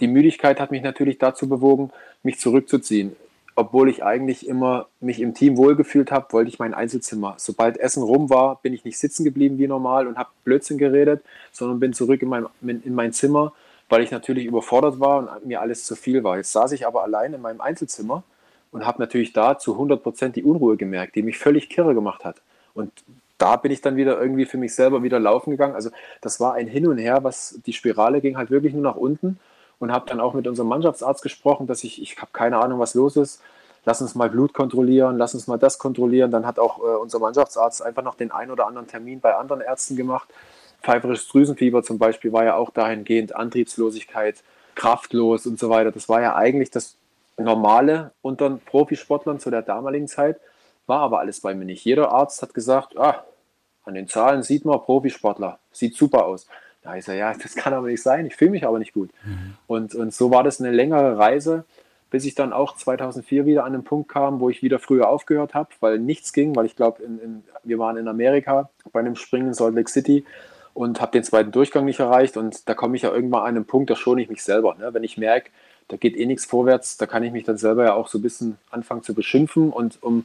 die 0.00 0.06
Müdigkeit 0.06 0.60
hat 0.60 0.70
mich 0.70 0.82
natürlich 0.82 1.18
dazu 1.18 1.48
bewogen, 1.48 1.90
mich 2.22 2.38
zurückzuziehen. 2.38 3.16
Obwohl 3.58 3.88
ich 3.88 4.04
eigentlich 4.04 4.46
immer 4.46 4.86
mich 5.00 5.18
im 5.20 5.32
Team 5.32 5.56
wohlgefühlt 5.56 6.12
habe, 6.12 6.30
wollte 6.34 6.50
ich 6.50 6.58
mein 6.58 6.74
Einzelzimmer. 6.74 7.34
Sobald 7.38 7.78
Essen 7.78 8.02
rum 8.02 8.28
war, 8.28 8.60
bin 8.60 8.74
ich 8.74 8.84
nicht 8.84 8.98
sitzen 8.98 9.24
geblieben 9.24 9.58
wie 9.58 9.66
normal 9.66 10.06
und 10.06 10.18
habe 10.18 10.28
Blödsinn 10.44 10.76
geredet, 10.76 11.24
sondern 11.52 11.80
bin 11.80 11.94
zurück 11.94 12.20
in 12.20 12.28
mein, 12.28 12.46
in 12.60 12.94
mein 12.94 13.14
Zimmer, 13.14 13.54
weil 13.88 14.02
ich 14.02 14.10
natürlich 14.10 14.44
überfordert 14.44 15.00
war 15.00 15.18
und 15.18 15.46
mir 15.46 15.62
alles 15.62 15.84
zu 15.86 15.96
viel 15.96 16.22
war. 16.22 16.36
Jetzt 16.36 16.52
saß 16.52 16.72
ich 16.72 16.86
aber 16.86 17.02
allein 17.02 17.32
in 17.32 17.40
meinem 17.40 17.62
Einzelzimmer 17.62 18.22
und 18.72 18.84
habe 18.84 19.00
natürlich 19.00 19.32
da 19.32 19.58
zu 19.58 19.72
100 19.72 20.02
Prozent 20.02 20.36
die 20.36 20.44
Unruhe 20.44 20.76
gemerkt, 20.76 21.14
die 21.14 21.22
mich 21.22 21.38
völlig 21.38 21.70
kirre 21.70 21.94
gemacht 21.94 22.26
hat. 22.26 22.42
Und 22.76 22.92
da 23.38 23.56
bin 23.56 23.72
ich 23.72 23.80
dann 23.80 23.96
wieder 23.96 24.20
irgendwie 24.20 24.46
für 24.46 24.58
mich 24.58 24.74
selber 24.74 25.02
wieder 25.02 25.18
laufen 25.18 25.50
gegangen. 25.50 25.74
Also 25.74 25.90
das 26.20 26.40
war 26.40 26.54
ein 26.54 26.68
Hin 26.68 26.86
und 26.86 26.98
Her, 26.98 27.24
was 27.24 27.58
die 27.66 27.72
Spirale 27.72 28.20
ging 28.20 28.36
halt 28.36 28.50
wirklich 28.50 28.72
nur 28.72 28.82
nach 28.82 28.96
unten 28.96 29.38
und 29.78 29.92
habe 29.92 30.08
dann 30.08 30.20
auch 30.20 30.34
mit 30.34 30.46
unserem 30.46 30.68
Mannschaftsarzt 30.68 31.22
gesprochen, 31.22 31.66
dass 31.66 31.84
ich, 31.84 32.00
ich 32.00 32.16
habe 32.18 32.30
keine 32.32 32.58
Ahnung, 32.58 32.78
was 32.78 32.94
los 32.94 33.16
ist. 33.16 33.42
Lass 33.84 34.00
uns 34.00 34.14
mal 34.14 34.28
Blut 34.28 34.52
kontrollieren, 34.52 35.16
lass 35.16 35.34
uns 35.34 35.46
mal 35.46 35.58
das 35.58 35.78
kontrollieren. 35.78 36.30
Dann 36.30 36.46
hat 36.46 36.58
auch 36.58 36.80
äh, 36.80 36.96
unser 36.96 37.18
Mannschaftsarzt 37.18 37.82
einfach 37.82 38.02
noch 38.02 38.14
den 38.14 38.32
einen 38.32 38.50
oder 38.50 38.66
anderen 38.66 38.88
Termin 38.88 39.20
bei 39.20 39.36
anderen 39.36 39.60
Ärzten 39.60 39.96
gemacht. 39.96 40.28
Pfeiferisches 40.82 41.28
Drüsenfieber 41.28 41.82
zum 41.82 41.98
Beispiel 41.98 42.32
war 42.32 42.44
ja 42.44 42.56
auch 42.56 42.70
dahingehend 42.70 43.36
Antriebslosigkeit, 43.36 44.42
kraftlos 44.74 45.46
und 45.46 45.58
so 45.58 45.70
weiter. 45.70 45.92
Das 45.92 46.08
war 46.08 46.20
ja 46.20 46.34
eigentlich 46.34 46.70
das 46.70 46.96
Normale 47.38 48.12
unter 48.22 48.50
Profisportlern 48.50 49.38
zu 49.38 49.50
der 49.50 49.62
damaligen 49.62 50.08
Zeit. 50.08 50.40
War 50.86 51.00
aber 51.00 51.20
alles 51.20 51.40
bei 51.40 51.54
mir 51.54 51.64
nicht. 51.64 51.84
Jeder 51.84 52.10
Arzt 52.10 52.42
hat 52.42 52.54
gesagt, 52.54 52.96
ah, 52.96 53.24
an 53.84 53.94
den 53.94 54.08
Zahlen 54.08 54.42
sieht 54.42 54.64
man 54.64 54.80
Profisportler, 54.80 55.58
sieht 55.72 55.96
super 55.96 56.26
aus. 56.26 56.46
Da 56.82 56.94
ist 56.94 57.08
er, 57.08 57.14
ja, 57.14 57.34
das 57.34 57.54
kann 57.54 57.74
aber 57.74 57.88
nicht 57.88 58.02
sein, 58.02 58.26
ich 58.26 58.36
fühle 58.36 58.52
mich 58.52 58.66
aber 58.66 58.78
nicht 58.78 58.92
gut. 58.92 59.10
Mhm. 59.24 59.54
Und, 59.66 59.94
und 59.94 60.14
so 60.14 60.30
war 60.30 60.44
das 60.44 60.60
eine 60.60 60.70
längere 60.70 61.18
Reise, 61.18 61.64
bis 62.10 62.24
ich 62.24 62.34
dann 62.34 62.52
auch 62.52 62.76
2004 62.76 63.46
wieder 63.46 63.64
an 63.64 63.72
den 63.72 63.82
Punkt 63.82 64.08
kam, 64.08 64.38
wo 64.40 64.50
ich 64.50 64.62
wieder 64.62 64.78
früher 64.78 65.08
aufgehört 65.08 65.54
habe, 65.54 65.70
weil 65.80 65.98
nichts 65.98 66.32
ging, 66.32 66.54
weil 66.54 66.66
ich 66.66 66.76
glaube, 66.76 67.02
wir 67.64 67.78
waren 67.78 67.96
in 67.96 68.06
Amerika 68.06 68.70
bei 68.92 69.00
einem 69.00 69.16
Springen 69.16 69.48
in 69.48 69.54
Salt 69.54 69.74
Lake 69.74 69.90
City 69.90 70.24
und 70.74 71.00
habe 71.00 71.12
den 71.12 71.24
zweiten 71.24 71.50
Durchgang 71.50 71.84
nicht 71.84 71.98
erreicht 71.98 72.36
und 72.36 72.68
da 72.68 72.74
komme 72.74 72.96
ich 72.96 73.02
ja 73.02 73.12
irgendwann 73.12 73.42
an 73.42 73.48
einen 73.48 73.64
Punkt, 73.64 73.90
da 73.90 73.96
schone 73.96 74.22
ich 74.22 74.28
mich 74.28 74.44
selber. 74.44 74.76
Ne? 74.76 74.94
Wenn 74.94 75.02
ich 75.02 75.18
merke, 75.18 75.50
da 75.88 75.96
geht 75.96 76.16
eh 76.16 76.26
nichts 76.26 76.44
vorwärts, 76.44 76.96
da 76.96 77.06
kann 77.06 77.24
ich 77.24 77.32
mich 77.32 77.44
dann 77.44 77.58
selber 77.58 77.84
ja 77.84 77.94
auch 77.94 78.08
so 78.08 78.18
ein 78.18 78.22
bisschen 78.22 78.58
anfangen 78.70 79.02
zu 79.02 79.14
beschimpfen 79.14 79.70
und 79.70 80.02
um 80.02 80.24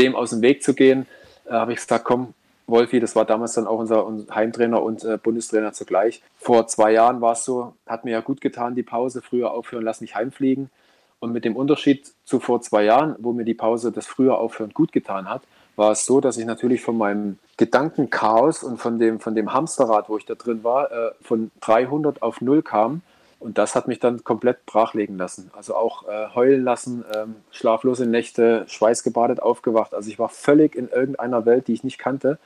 dem 0.00 0.16
aus 0.16 0.30
dem 0.30 0.42
Weg 0.42 0.62
zu 0.62 0.74
gehen, 0.74 1.06
äh, 1.46 1.52
habe 1.52 1.72
ich 1.72 1.78
gesagt, 1.78 2.04
komm, 2.04 2.34
Wolfi, 2.66 3.00
das 3.00 3.16
war 3.16 3.24
damals 3.24 3.54
dann 3.54 3.66
auch 3.66 3.78
unser, 3.78 4.06
Heimtrainer 4.34 4.82
und 4.82 5.04
äh, 5.04 5.18
Bundestrainer 5.22 5.72
zugleich. 5.72 6.22
Vor 6.38 6.66
zwei 6.66 6.92
Jahren 6.92 7.20
war 7.20 7.32
es 7.32 7.44
so, 7.44 7.74
hat 7.86 8.04
mir 8.04 8.12
ja 8.12 8.20
gut 8.20 8.40
getan, 8.40 8.74
die 8.74 8.82
Pause, 8.82 9.22
früher 9.22 9.50
aufhören, 9.52 9.84
lass 9.84 10.00
mich 10.00 10.14
heimfliegen. 10.14 10.70
Und 11.18 11.32
mit 11.32 11.44
dem 11.44 11.54
Unterschied 11.54 12.12
zu 12.24 12.40
vor 12.40 12.62
zwei 12.62 12.84
Jahren, 12.84 13.14
wo 13.18 13.32
mir 13.32 13.44
die 13.44 13.54
Pause 13.54 13.92
das 13.92 14.06
früher 14.06 14.38
aufhören 14.38 14.72
gut 14.72 14.90
getan 14.92 15.28
hat, 15.28 15.42
war 15.76 15.92
es 15.92 16.06
so, 16.06 16.20
dass 16.20 16.38
ich 16.38 16.46
natürlich 16.46 16.80
von 16.80 16.96
meinem 16.96 17.38
Gedankenchaos 17.58 18.62
und 18.62 18.78
von 18.78 18.98
dem, 18.98 19.20
von 19.20 19.34
dem 19.34 19.52
Hamsterrad, 19.52 20.08
wo 20.08 20.16
ich 20.16 20.24
da 20.24 20.34
drin 20.34 20.64
war, 20.64 20.90
äh, 20.90 21.10
von 21.20 21.50
300 21.60 22.22
auf 22.22 22.40
0 22.40 22.62
kam 22.62 23.02
und 23.40 23.56
das 23.56 23.74
hat 23.74 23.88
mich 23.88 23.98
dann 23.98 24.22
komplett 24.22 24.66
brachlegen 24.66 25.16
lassen. 25.16 25.50
Also 25.56 25.74
auch 25.74 26.06
äh, 26.06 26.28
heulen 26.34 26.62
lassen, 26.62 27.04
ähm, 27.16 27.36
schlaflose 27.50 28.04
Nächte, 28.04 28.64
schweißgebadet 28.68 29.40
aufgewacht. 29.40 29.94
Also 29.94 30.10
ich 30.10 30.18
war 30.18 30.28
völlig 30.28 30.76
in 30.76 30.88
irgendeiner 30.88 31.46
Welt, 31.46 31.66
die 31.66 31.72
ich 31.72 31.82
nicht 31.82 31.98
kannte. 31.98 32.38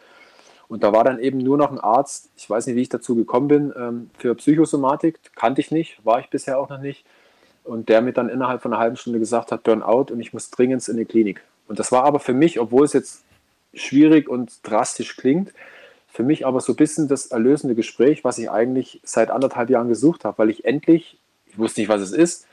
Und 0.69 0.85
da 0.85 0.93
war 0.93 1.03
dann 1.03 1.19
eben 1.19 1.39
nur 1.39 1.59
noch 1.59 1.73
ein 1.73 1.81
Arzt, 1.81 2.31
ich 2.37 2.49
weiß 2.49 2.67
nicht, 2.67 2.77
wie 2.77 2.83
ich 2.83 2.89
dazu 2.89 3.17
gekommen 3.17 3.49
bin, 3.49 3.73
ähm, 3.77 4.11
für 4.17 4.37
Psychosomatik, 4.37 5.19
kannte 5.35 5.61
ich 5.61 5.73
nicht, 5.73 6.05
war 6.07 6.21
ich 6.21 6.31
bisher 6.31 6.61
auch 6.61 6.69
noch 6.69 6.81
nicht. 6.81 7.05
Und 7.65 7.89
der 7.89 8.01
mir 8.01 8.13
dann 8.13 8.29
innerhalb 8.29 8.63
von 8.63 8.73
einer 8.73 8.81
halben 8.81 8.97
Stunde 8.97 9.19
gesagt 9.19 9.51
hat, 9.51 9.65
Burnout 9.65 10.13
und 10.13 10.21
ich 10.21 10.33
muss 10.33 10.51
dringend 10.51 10.87
in 10.89 10.97
die 10.97 11.05
Klinik. 11.05 11.43
Und 11.67 11.81
das 11.81 11.91
war 11.91 12.05
aber 12.05 12.21
für 12.21 12.35
mich, 12.35 12.61
obwohl 12.61 12.85
es 12.85 12.93
jetzt 12.93 13.25
schwierig 13.73 14.29
und 14.29 14.61
drastisch 14.63 15.17
klingt, 15.17 15.53
für 16.15 16.23
mich 16.23 16.47
aber 16.47 16.61
so 16.61 16.73
ein 16.75 16.77
bisschen 16.77 17.09
das 17.09 17.27
erlösende 17.27 17.75
Gespräch, 17.75 18.23
was 18.23 18.39
ich 18.39 18.49
eigentlich 18.49 19.01
seit 19.03 19.31
anderthalb 19.31 19.69
Jahren 19.69 19.89
gesucht 19.89 20.25
habe, 20.25 20.39
weil 20.39 20.49
ich 20.49 20.65
endlich, 20.65 21.19
ich 21.47 21.59
wusste 21.59 21.81
nicht, 21.81 21.89
was 21.89 22.01
es 22.01 22.13
ist, 22.13 22.47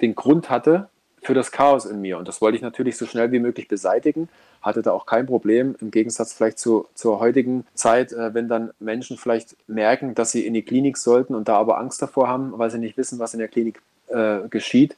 den 0.00 0.14
Grund 0.14 0.50
hatte 0.50 0.88
für 1.20 1.34
das 1.34 1.50
Chaos 1.50 1.84
in 1.84 2.00
mir. 2.00 2.16
Und 2.16 2.28
das 2.28 2.40
wollte 2.40 2.54
ich 2.54 2.62
natürlich 2.62 2.96
so 2.96 3.06
schnell 3.06 3.32
wie 3.32 3.40
möglich 3.40 3.66
beseitigen, 3.66 4.28
hatte 4.62 4.82
da 4.82 4.92
auch 4.92 5.04
kein 5.04 5.26
Problem, 5.26 5.74
im 5.80 5.90
Gegensatz 5.90 6.32
vielleicht 6.32 6.60
zu, 6.60 6.86
zur 6.94 7.18
heutigen 7.18 7.66
Zeit, 7.74 8.12
äh, 8.12 8.34
wenn 8.34 8.46
dann 8.46 8.70
Menschen 8.78 9.16
vielleicht 9.16 9.56
merken, 9.66 10.14
dass 10.14 10.30
sie 10.30 10.46
in 10.46 10.54
die 10.54 10.62
Klinik 10.62 10.96
sollten 10.96 11.34
und 11.34 11.48
da 11.48 11.56
aber 11.56 11.78
Angst 11.78 12.00
davor 12.00 12.28
haben, 12.28 12.52
weil 12.56 12.70
sie 12.70 12.78
nicht 12.78 12.96
wissen, 12.96 13.18
was 13.18 13.34
in 13.34 13.40
der 13.40 13.48
Klinik 13.48 13.82
äh, 14.06 14.46
geschieht, 14.48 14.96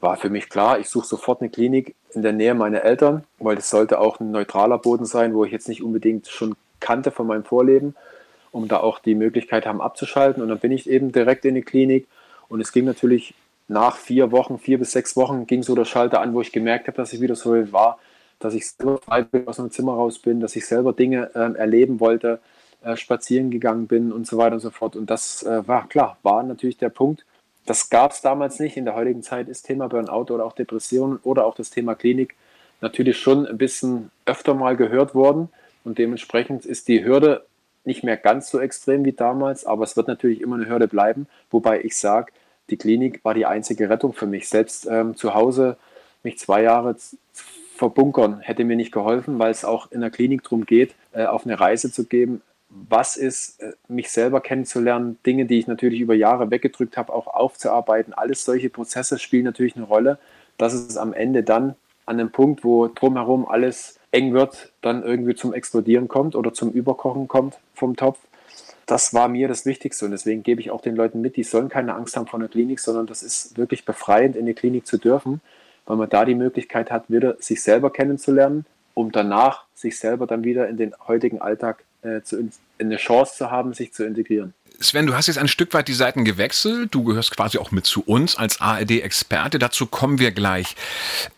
war 0.00 0.16
für 0.16 0.30
mich 0.30 0.48
klar, 0.48 0.78
ich 0.78 0.88
suche 0.88 1.06
sofort 1.06 1.42
eine 1.42 1.50
Klinik 1.50 1.94
in 2.14 2.22
der 2.22 2.32
Nähe 2.32 2.54
meiner 2.54 2.82
Eltern, 2.82 3.24
weil 3.38 3.56
das 3.56 3.68
sollte 3.68 4.00
auch 4.00 4.20
ein 4.20 4.30
neutraler 4.30 4.78
Boden 4.78 5.04
sein, 5.04 5.34
wo 5.34 5.44
ich 5.44 5.52
jetzt 5.52 5.68
nicht 5.68 5.82
unbedingt 5.82 6.28
schon 6.28 6.56
kannte 6.82 7.10
von 7.10 7.26
meinem 7.26 7.44
Vorleben, 7.44 7.94
um 8.50 8.68
da 8.68 8.80
auch 8.80 8.98
die 8.98 9.14
Möglichkeit 9.14 9.64
haben 9.64 9.80
abzuschalten. 9.80 10.42
Und 10.42 10.50
dann 10.50 10.58
bin 10.58 10.72
ich 10.72 10.88
eben 10.90 11.12
direkt 11.12 11.46
in 11.46 11.54
die 11.54 11.62
Klinik 11.62 12.06
und 12.48 12.60
es 12.60 12.72
ging 12.72 12.84
natürlich 12.84 13.34
nach 13.68 13.96
vier 13.96 14.30
Wochen, 14.30 14.58
vier 14.58 14.78
bis 14.78 14.92
sechs 14.92 15.16
Wochen, 15.16 15.46
ging 15.46 15.62
so 15.62 15.74
der 15.74 15.86
Schalter 15.86 16.20
an, 16.20 16.34
wo 16.34 16.42
ich 16.42 16.52
gemerkt 16.52 16.88
habe, 16.88 16.96
dass 16.96 17.14
ich 17.14 17.20
wieder 17.22 17.36
so 17.36 17.72
war, 17.72 17.98
dass 18.38 18.52
ich 18.52 18.68
selber 18.68 18.98
frei 18.98 19.22
bin, 19.22 19.48
aus 19.48 19.56
dem 19.56 19.70
Zimmer 19.70 19.94
raus 19.94 20.18
bin, 20.18 20.40
dass 20.40 20.56
ich 20.56 20.66
selber 20.66 20.92
Dinge 20.92 21.30
äh, 21.34 21.56
erleben 21.56 22.00
wollte, 22.00 22.40
äh, 22.82 22.96
spazieren 22.96 23.50
gegangen 23.50 23.86
bin 23.86 24.12
und 24.12 24.26
so 24.26 24.36
weiter 24.36 24.56
und 24.56 24.60
so 24.60 24.70
fort. 24.70 24.96
Und 24.96 25.08
das 25.08 25.42
äh, 25.44 25.66
war 25.66 25.88
klar, 25.88 26.18
war 26.22 26.42
natürlich 26.42 26.76
der 26.76 26.90
Punkt, 26.90 27.24
das 27.64 27.90
gab 27.90 28.10
es 28.10 28.20
damals 28.20 28.58
nicht. 28.58 28.76
In 28.76 28.84
der 28.84 28.94
heutigen 28.94 29.22
Zeit 29.22 29.48
ist 29.48 29.62
Thema 29.62 29.88
Burnout 29.88 30.32
oder 30.34 30.44
auch 30.44 30.52
Depression 30.52 31.18
oder 31.22 31.46
auch 31.46 31.54
das 31.54 31.70
Thema 31.70 31.94
Klinik 31.94 32.34
natürlich 32.80 33.18
schon 33.18 33.46
ein 33.46 33.58
bisschen 33.58 34.10
öfter 34.26 34.54
mal 34.54 34.76
gehört 34.76 35.14
worden. 35.14 35.48
Und 35.84 35.98
dementsprechend 35.98 36.64
ist 36.64 36.88
die 36.88 37.04
Hürde 37.04 37.44
nicht 37.84 38.04
mehr 38.04 38.16
ganz 38.16 38.50
so 38.50 38.60
extrem 38.60 39.04
wie 39.04 39.12
damals, 39.12 39.64
aber 39.66 39.84
es 39.84 39.96
wird 39.96 40.08
natürlich 40.08 40.40
immer 40.40 40.56
eine 40.56 40.68
Hürde 40.68 40.88
bleiben. 40.88 41.26
Wobei 41.50 41.82
ich 41.82 41.96
sage, 41.96 42.32
die 42.70 42.76
Klinik 42.76 43.24
war 43.24 43.34
die 43.34 43.46
einzige 43.46 43.90
Rettung 43.90 44.12
für 44.12 44.26
mich. 44.26 44.48
Selbst 44.48 44.86
ähm, 44.88 45.16
zu 45.16 45.34
Hause 45.34 45.76
mich 46.22 46.38
zwei 46.38 46.62
Jahre 46.62 46.96
verbunkern 47.76 48.40
hätte 48.40 48.64
mir 48.64 48.76
nicht 48.76 48.92
geholfen, 48.92 49.38
weil 49.38 49.50
es 49.50 49.64
auch 49.64 49.90
in 49.90 50.00
der 50.00 50.10
Klinik 50.10 50.44
darum 50.44 50.66
geht, 50.66 50.94
äh, 51.12 51.24
auf 51.24 51.44
eine 51.44 51.58
Reise 51.58 51.90
zu 51.90 52.04
geben, 52.04 52.42
was 52.68 53.16
ist, 53.16 53.60
äh, 53.60 53.72
mich 53.88 54.10
selber 54.10 54.40
kennenzulernen, 54.40 55.18
Dinge, 55.26 55.46
die 55.46 55.58
ich 55.58 55.66
natürlich 55.66 56.00
über 56.00 56.14
Jahre 56.14 56.50
weggedrückt 56.50 56.96
habe, 56.96 57.12
auch 57.12 57.26
aufzuarbeiten. 57.26 58.14
Alles 58.14 58.44
solche 58.44 58.70
Prozesse 58.70 59.18
spielen 59.18 59.44
natürlich 59.44 59.76
eine 59.76 59.84
Rolle, 59.84 60.18
dass 60.58 60.72
es 60.72 60.96
am 60.96 61.12
Ende 61.12 61.42
dann 61.42 61.74
an 62.06 62.18
dem 62.18 62.30
Punkt, 62.30 62.62
wo 62.64 62.88
drumherum 62.88 63.46
alles 63.46 63.98
eng 64.12 64.32
wird, 64.32 64.72
dann 64.82 65.02
irgendwie 65.02 65.34
zum 65.34 65.52
Explodieren 65.52 66.06
kommt 66.06 66.36
oder 66.36 66.52
zum 66.52 66.70
Überkochen 66.70 67.28
kommt 67.28 67.58
vom 67.74 67.96
Topf. 67.96 68.18
Das 68.86 69.14
war 69.14 69.28
mir 69.28 69.48
das 69.48 69.64
Wichtigste 69.64 70.04
und 70.04 70.10
deswegen 70.10 70.42
gebe 70.42 70.60
ich 70.60 70.70
auch 70.70 70.80
den 70.80 70.96
Leuten 70.96 71.20
mit, 71.20 71.36
die 71.36 71.44
sollen 71.44 71.68
keine 71.68 71.94
Angst 71.94 72.16
haben 72.16 72.26
vor 72.26 72.38
der 72.38 72.48
Klinik, 72.48 72.80
sondern 72.80 73.06
das 73.06 73.22
ist 73.22 73.56
wirklich 73.56 73.84
befreiend, 73.84 74.36
in 74.36 74.46
die 74.46 74.54
Klinik 74.54 74.86
zu 74.86 74.98
dürfen, 74.98 75.40
weil 75.86 75.96
man 75.96 76.08
da 76.08 76.24
die 76.24 76.34
Möglichkeit 76.34 76.90
hat, 76.90 77.04
wieder 77.08 77.36
sich 77.40 77.62
selber 77.62 77.90
kennenzulernen, 77.90 78.66
um 78.94 79.10
danach 79.10 79.64
sich 79.74 79.98
selber 79.98 80.26
dann 80.26 80.44
wieder 80.44 80.68
in 80.68 80.76
den 80.76 80.94
heutigen 81.06 81.40
Alltag 81.40 81.84
äh, 82.02 82.22
zu, 82.22 82.50
eine 82.78 82.96
Chance 82.96 83.36
zu 83.36 83.50
haben, 83.50 83.72
sich 83.72 83.92
zu 83.92 84.04
integrieren. 84.04 84.52
Sven, 84.82 85.06
du 85.06 85.14
hast 85.14 85.28
jetzt 85.28 85.38
ein 85.38 85.48
Stück 85.48 85.72
weit 85.74 85.88
die 85.88 85.94
Seiten 85.94 86.24
gewechselt. 86.24 86.94
Du 86.94 87.04
gehörst 87.04 87.36
quasi 87.36 87.58
auch 87.58 87.70
mit 87.70 87.86
zu 87.86 88.02
uns 88.02 88.36
als 88.36 88.60
ARD-Experte. 88.60 89.58
Dazu 89.58 89.86
kommen 89.86 90.18
wir 90.18 90.32
gleich. 90.32 90.74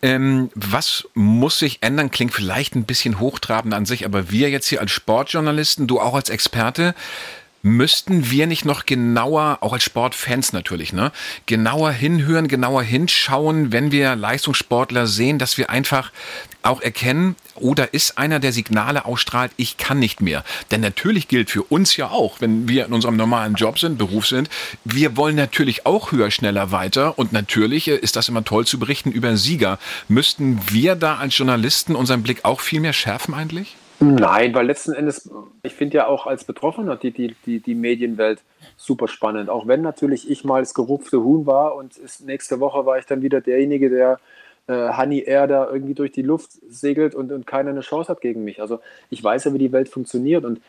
Ähm, 0.01 0.49
was 0.55 1.07
muss 1.13 1.59
sich 1.59 1.77
ändern? 1.81 2.11
Klingt 2.11 2.33
vielleicht 2.33 2.75
ein 2.75 2.85
bisschen 2.85 3.19
hochtrabend 3.19 3.73
an 3.73 3.85
sich, 3.85 4.05
aber 4.05 4.31
wir 4.31 4.49
jetzt 4.49 4.67
hier 4.67 4.81
als 4.81 4.91
Sportjournalisten, 4.91 5.87
du 5.87 5.99
auch 5.99 6.15
als 6.15 6.29
Experte, 6.29 6.95
müssten 7.61 8.29
wir 8.29 8.45
nicht 8.45 8.63
noch 8.63 8.85
genauer, 8.85 9.57
auch 9.61 9.73
als 9.73 9.83
Sportfans 9.83 10.53
natürlich, 10.53 10.93
ne, 10.93 11.11
genauer 11.47 11.91
hinhören, 11.91 12.47
genauer 12.47 12.83
hinschauen, 12.83 13.71
wenn 13.71 13.91
wir 13.91 14.15
Leistungssportler 14.15 15.07
sehen, 15.07 15.39
dass 15.39 15.57
wir 15.57 15.71
einfach 15.71 16.11
auch 16.65 16.81
erkennen, 16.81 17.35
oder 17.55 17.93
ist 17.93 18.17
einer 18.17 18.39
der 18.39 18.51
Signale 18.51 19.05
ausstrahlt, 19.05 19.51
ich 19.57 19.77
kann 19.77 19.99
nicht 19.99 20.21
mehr. 20.21 20.43
Denn 20.71 20.81
natürlich 20.81 21.27
gilt 21.27 21.49
für 21.49 21.63
uns 21.63 21.95
ja 21.95 22.09
auch, 22.09 22.41
wenn 22.41 22.67
wir 22.67 22.85
in 22.85 22.93
unserem 22.93 23.15
normalen 23.15 23.55
Job 23.55 23.79
sind, 23.79 23.97
Beruf 23.97 24.27
sind, 24.27 24.49
wir 24.83 25.15
wollen 25.17 25.35
natürlich 25.35 25.85
auch 25.85 26.11
höher, 26.11 26.31
schneller 26.31 26.71
weiter. 26.71 27.17
Und 27.17 27.31
natürlich 27.31 27.87
äh, 27.87 27.95
ist 27.95 28.15
das 28.15 28.29
immer 28.29 28.43
toll 28.43 28.65
zu 28.65 28.79
berichten 28.79 29.11
über 29.11 29.37
Sieger. 29.37 29.79
Müssten 30.07 30.59
wir 30.69 30.95
da 30.95 31.15
als 31.15 31.37
Journalisten 31.37 31.95
unseren 31.95 32.23
Blick 32.23 32.43
auch 32.43 32.59
viel 32.59 32.81
mehr 32.81 32.93
schärfen 32.93 33.33
eigentlich? 33.33 33.75
Nein, 33.99 34.53
weil 34.53 34.65
letzten 34.65 34.91
Endes, 34.91 35.29
ich 35.63 35.73
finde 35.73 35.97
ja 35.97 36.07
auch 36.07 36.27
als 36.27 36.43
Betroffener 36.43 36.97
die, 36.97 37.11
die, 37.11 37.35
die, 37.45 37.61
die 37.61 37.75
Medienwelt 37.75 38.41
super 38.75 39.07
spannend. 39.07 39.49
Auch 39.49 39.67
wenn 39.67 39.81
natürlich 39.81 40.29
ich 40.29 40.43
mal 40.43 40.61
das 40.61 40.73
gerupfte 40.73 41.23
Huhn 41.23 41.45
war 41.45 41.75
und 41.75 41.93
nächste 42.25 42.59
Woche 42.59 42.85
war 42.85 42.99
ich 42.99 43.05
dann 43.05 43.21
wieder 43.21 43.39
derjenige, 43.39 43.89
der 43.89 44.19
äh, 44.67 44.89
Honey 44.97 45.23
Air 45.25 45.47
da 45.47 45.69
irgendwie 45.69 45.93
durch 45.93 46.11
die 46.11 46.21
Luft 46.21 46.51
segelt 46.67 47.15
und, 47.15 47.31
und 47.31 47.45
keiner 47.47 47.71
eine 47.71 47.81
Chance 47.81 48.09
hat 48.09 48.21
gegen 48.21 48.43
mich. 48.43 48.61
Also 48.61 48.79
ich 49.09 49.23
weiß 49.23 49.45
ja, 49.45 49.53
wie 49.53 49.59
die 49.59 49.71
Welt 49.71 49.89
funktioniert 49.89 50.45
und 50.45 50.61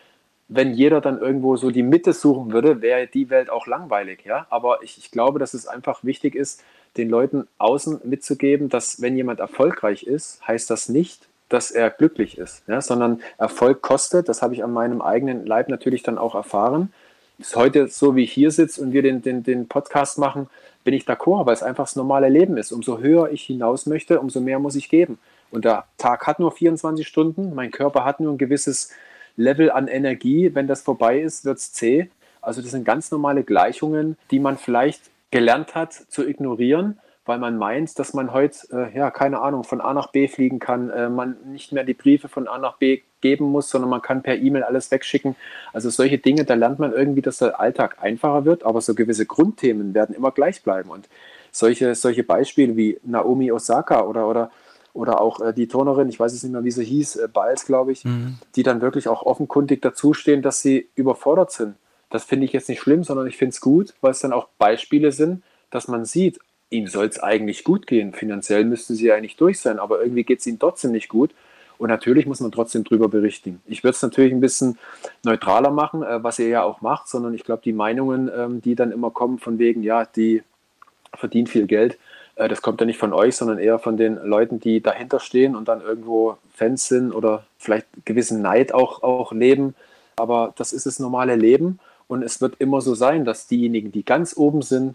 wenn 0.48 0.74
jeder 0.74 1.00
dann 1.00 1.18
irgendwo 1.20 1.56
so 1.56 1.70
die 1.70 1.82
Mitte 1.82 2.12
suchen 2.12 2.52
würde, 2.52 2.80
wäre 2.80 3.08
die 3.08 3.30
Welt 3.30 3.50
auch 3.50 3.66
langweilig, 3.66 4.24
ja. 4.24 4.46
Aber 4.48 4.82
ich, 4.82 4.96
ich 4.98 5.10
glaube, 5.10 5.38
dass 5.38 5.54
es 5.54 5.66
einfach 5.66 6.04
wichtig 6.04 6.36
ist, 6.36 6.62
den 6.96 7.10
Leuten 7.10 7.48
außen 7.58 8.00
mitzugeben, 8.04 8.68
dass 8.68 9.02
wenn 9.02 9.16
jemand 9.16 9.40
erfolgreich 9.40 10.04
ist, 10.04 10.46
heißt 10.46 10.70
das 10.70 10.88
nicht, 10.88 11.28
dass 11.48 11.70
er 11.70 11.90
glücklich 11.90 12.38
ist, 12.38 12.62
ja? 12.66 12.80
sondern 12.80 13.20
Erfolg 13.38 13.82
kostet. 13.82 14.28
Das 14.28 14.42
habe 14.42 14.54
ich 14.54 14.64
an 14.64 14.72
meinem 14.72 15.02
eigenen 15.02 15.46
Leib 15.46 15.68
natürlich 15.68 16.02
dann 16.02 16.18
auch 16.18 16.34
erfahren. 16.34 16.92
Ist 17.38 17.54
heute 17.54 17.88
so, 17.88 18.16
wie 18.16 18.24
ich 18.24 18.32
hier 18.32 18.50
sitze 18.50 18.80
und 18.80 18.92
wir 18.92 19.02
den, 19.02 19.22
den, 19.22 19.42
den 19.42 19.68
Podcast 19.68 20.18
machen, 20.18 20.48
bin 20.86 20.94
ich 20.94 21.04
d'accord, 21.04 21.46
weil 21.46 21.52
es 21.52 21.64
einfach 21.64 21.84
das 21.84 21.96
normale 21.96 22.28
Leben 22.28 22.56
ist. 22.56 22.70
Umso 22.70 22.98
höher 22.98 23.30
ich 23.32 23.42
hinaus 23.42 23.86
möchte, 23.86 24.20
umso 24.20 24.40
mehr 24.40 24.60
muss 24.60 24.76
ich 24.76 24.88
geben. 24.88 25.18
Und 25.50 25.64
der 25.64 25.84
Tag 25.98 26.26
hat 26.28 26.38
nur 26.38 26.52
24 26.52 27.06
Stunden, 27.06 27.54
mein 27.54 27.72
Körper 27.72 28.04
hat 28.04 28.20
nur 28.20 28.32
ein 28.32 28.38
gewisses 28.38 28.92
Level 29.36 29.70
an 29.70 29.88
Energie. 29.88 30.54
Wenn 30.54 30.68
das 30.68 30.82
vorbei 30.82 31.20
ist, 31.20 31.44
wird 31.44 31.58
es 31.58 31.72
zäh. 31.72 32.08
Also 32.40 32.62
das 32.62 32.70
sind 32.70 32.84
ganz 32.84 33.10
normale 33.10 33.42
Gleichungen, 33.42 34.16
die 34.30 34.38
man 34.38 34.56
vielleicht 34.56 35.02
gelernt 35.32 35.74
hat 35.74 35.92
zu 35.92 36.26
ignorieren 36.26 36.98
weil 37.26 37.38
man 37.38 37.58
meint, 37.58 37.98
dass 37.98 38.14
man 38.14 38.32
heute, 38.32 38.58
äh, 38.72 38.96
ja, 38.96 39.10
keine 39.10 39.40
Ahnung, 39.40 39.64
von 39.64 39.80
A 39.80 39.92
nach 39.92 40.12
B 40.12 40.28
fliegen 40.28 40.60
kann, 40.60 40.90
äh, 40.90 41.08
man 41.08 41.36
nicht 41.44 41.72
mehr 41.72 41.84
die 41.84 41.94
Briefe 41.94 42.28
von 42.28 42.48
A 42.48 42.58
nach 42.58 42.78
B 42.78 43.02
geben 43.20 43.46
muss, 43.46 43.68
sondern 43.68 43.90
man 43.90 44.02
kann 44.02 44.22
per 44.22 44.36
E-Mail 44.36 44.62
alles 44.62 44.90
wegschicken. 44.90 45.34
Also 45.72 45.90
solche 45.90 46.18
Dinge, 46.18 46.44
da 46.44 46.54
lernt 46.54 46.78
man 46.78 46.92
irgendwie, 46.92 47.22
dass 47.22 47.38
der 47.38 47.58
Alltag 47.58 47.96
einfacher 48.00 48.44
wird, 48.44 48.64
aber 48.64 48.80
so 48.80 48.94
gewisse 48.94 49.26
Grundthemen 49.26 49.92
werden 49.94 50.14
immer 50.14 50.30
gleich 50.30 50.62
bleiben. 50.62 50.90
Und 50.90 51.08
solche, 51.50 51.94
solche 51.96 52.22
Beispiele 52.22 52.76
wie 52.76 52.98
Naomi 53.02 53.50
Osaka 53.50 54.02
oder, 54.04 54.28
oder, 54.28 54.50
oder 54.92 55.20
auch 55.20 55.40
äh, 55.40 55.52
die 55.52 55.66
Turnerin, 55.66 56.08
ich 56.08 56.20
weiß 56.20 56.32
es 56.32 56.44
nicht 56.44 56.52
mehr, 56.52 56.64
wie 56.64 56.70
sie 56.70 56.84
hieß, 56.84 57.16
äh, 57.16 57.28
Biles, 57.32 57.66
glaube 57.66 57.90
ich, 57.90 58.04
mhm. 58.04 58.38
die 58.54 58.62
dann 58.62 58.80
wirklich 58.80 59.08
auch 59.08 59.22
offenkundig 59.22 59.82
dazustehen, 59.82 60.42
dass 60.42 60.60
sie 60.60 60.88
überfordert 60.94 61.50
sind. 61.50 61.74
Das 62.10 62.22
finde 62.24 62.46
ich 62.46 62.52
jetzt 62.52 62.68
nicht 62.68 62.80
schlimm, 62.80 63.02
sondern 63.02 63.26
ich 63.26 63.36
finde 63.36 63.50
es 63.50 63.60
gut, 63.60 63.94
weil 64.00 64.12
es 64.12 64.20
dann 64.20 64.32
auch 64.32 64.46
Beispiele 64.58 65.10
sind, 65.10 65.42
dass 65.70 65.88
man 65.88 66.04
sieht, 66.04 66.38
ihm 66.70 66.86
soll 66.86 67.06
es 67.06 67.18
eigentlich 67.22 67.64
gut 67.64 67.86
gehen. 67.86 68.12
Finanziell 68.12 68.64
müsste 68.64 68.94
sie 68.94 69.12
eigentlich 69.12 69.36
durch 69.36 69.60
sein, 69.60 69.78
aber 69.78 70.02
irgendwie 70.02 70.24
geht 70.24 70.40
es 70.40 70.46
ihm 70.46 70.58
trotzdem 70.58 70.92
nicht 70.92 71.08
gut. 71.08 71.32
Und 71.78 71.88
natürlich 71.88 72.26
muss 72.26 72.40
man 72.40 72.52
trotzdem 72.52 72.84
drüber 72.84 73.08
berichten. 73.08 73.60
Ich 73.66 73.84
würde 73.84 73.94
es 73.94 74.02
natürlich 74.02 74.32
ein 74.32 74.40
bisschen 74.40 74.78
neutraler 75.24 75.70
machen, 75.70 76.02
äh, 76.02 76.22
was 76.22 76.38
ihr 76.38 76.48
ja 76.48 76.62
auch 76.62 76.80
macht, 76.80 77.08
sondern 77.08 77.34
ich 77.34 77.44
glaube, 77.44 77.62
die 77.64 77.72
Meinungen, 77.72 78.30
ähm, 78.34 78.62
die 78.62 78.74
dann 78.74 78.92
immer 78.92 79.10
kommen, 79.10 79.38
von 79.38 79.58
wegen, 79.58 79.82
ja, 79.82 80.06
die 80.06 80.42
verdient 81.14 81.48
viel 81.50 81.66
Geld, 81.66 81.98
äh, 82.36 82.48
das 82.48 82.62
kommt 82.62 82.80
ja 82.80 82.86
nicht 82.86 82.98
von 82.98 83.12
euch, 83.12 83.36
sondern 83.36 83.58
eher 83.58 83.78
von 83.78 83.96
den 83.96 84.16
Leuten, 84.16 84.60
die 84.60 84.80
dahinter 84.80 85.20
stehen 85.20 85.54
und 85.56 85.68
dann 85.68 85.80
irgendwo 85.82 86.38
Fans 86.54 86.88
sind 86.88 87.12
oder 87.12 87.44
vielleicht 87.58 87.86
gewissen 88.04 88.40
Neid 88.40 88.72
auch, 88.72 89.02
auch 89.02 89.32
leben. 89.32 89.74
Aber 90.16 90.54
das 90.56 90.72
ist 90.72 90.86
das 90.86 90.98
normale 90.98 91.36
Leben 91.36 91.78
und 92.08 92.22
es 92.22 92.40
wird 92.40 92.54
immer 92.58 92.80
so 92.80 92.94
sein, 92.94 93.24
dass 93.24 93.46
diejenigen, 93.48 93.92
die 93.92 94.04
ganz 94.04 94.36
oben 94.36 94.62
sind, 94.62 94.94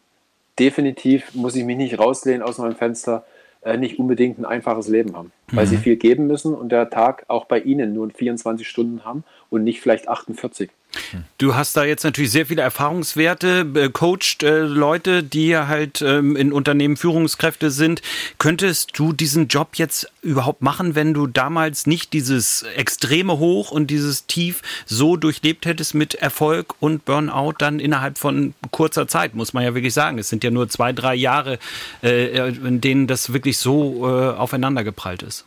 definitiv, 0.61 1.33
muss 1.33 1.55
ich 1.55 1.65
mich 1.65 1.77
nicht 1.77 1.97
rauslehnen 1.97 2.43
aus 2.43 2.59
meinem 2.59 2.75
Fenster, 2.75 3.25
äh, 3.61 3.77
nicht 3.77 3.97
unbedingt 3.97 4.37
ein 4.37 4.45
einfaches 4.45 4.87
Leben 4.87 5.15
haben, 5.15 5.31
weil 5.51 5.65
mhm. 5.65 5.69
sie 5.69 5.77
viel 5.77 5.95
geben 5.95 6.27
müssen 6.27 6.53
und 6.53 6.71
der 6.71 6.91
Tag 6.91 7.25
auch 7.29 7.45
bei 7.45 7.59
ihnen 7.59 7.93
nur 7.93 8.09
24 8.11 8.67
Stunden 8.67 9.03
haben 9.03 9.23
und 9.49 9.63
nicht 9.63 9.81
vielleicht 9.81 10.07
48. 10.07 10.69
Du 11.37 11.55
hast 11.55 11.77
da 11.77 11.83
jetzt 11.83 12.03
natürlich 12.03 12.31
sehr 12.31 12.45
viele 12.45 12.61
Erfahrungswerte, 12.61 13.65
äh, 13.75 13.89
coacht 13.89 14.43
äh, 14.43 14.59
Leute, 14.59 15.23
die 15.23 15.55
halt 15.57 16.01
ähm, 16.01 16.35
in 16.35 16.51
Unternehmen 16.51 16.97
Führungskräfte 16.97 17.71
sind. 17.71 18.01
Könntest 18.37 18.97
du 18.97 19.13
diesen 19.13 19.47
Job 19.47 19.69
jetzt 19.75 20.11
überhaupt 20.21 20.61
machen, 20.61 20.95
wenn 20.95 21.13
du 21.13 21.27
damals 21.27 21.87
nicht 21.87 22.13
dieses 22.13 22.63
extreme 22.75 23.39
Hoch 23.39 23.71
und 23.71 23.87
dieses 23.87 24.25
Tief 24.27 24.61
so 24.85 25.15
durchlebt 25.15 25.65
hättest 25.65 25.95
mit 25.95 26.15
Erfolg 26.15 26.75
und 26.79 27.05
Burnout 27.05 27.53
dann 27.57 27.79
innerhalb 27.79 28.17
von 28.17 28.53
kurzer 28.71 29.07
Zeit, 29.07 29.33
muss 29.33 29.53
man 29.53 29.63
ja 29.63 29.73
wirklich 29.73 29.93
sagen. 29.93 30.17
Es 30.17 30.29
sind 30.29 30.43
ja 30.43 30.51
nur 30.51 30.69
zwei, 30.69 30.91
drei 30.93 31.15
Jahre, 31.15 31.57
äh, 32.03 32.49
in 32.49 32.81
denen 32.81 33.07
das 33.07 33.33
wirklich 33.33 33.57
so 33.57 34.07
äh, 34.07 34.35
aufeinander 34.35 34.83
geprallt 34.83 35.23
ist. 35.23 35.45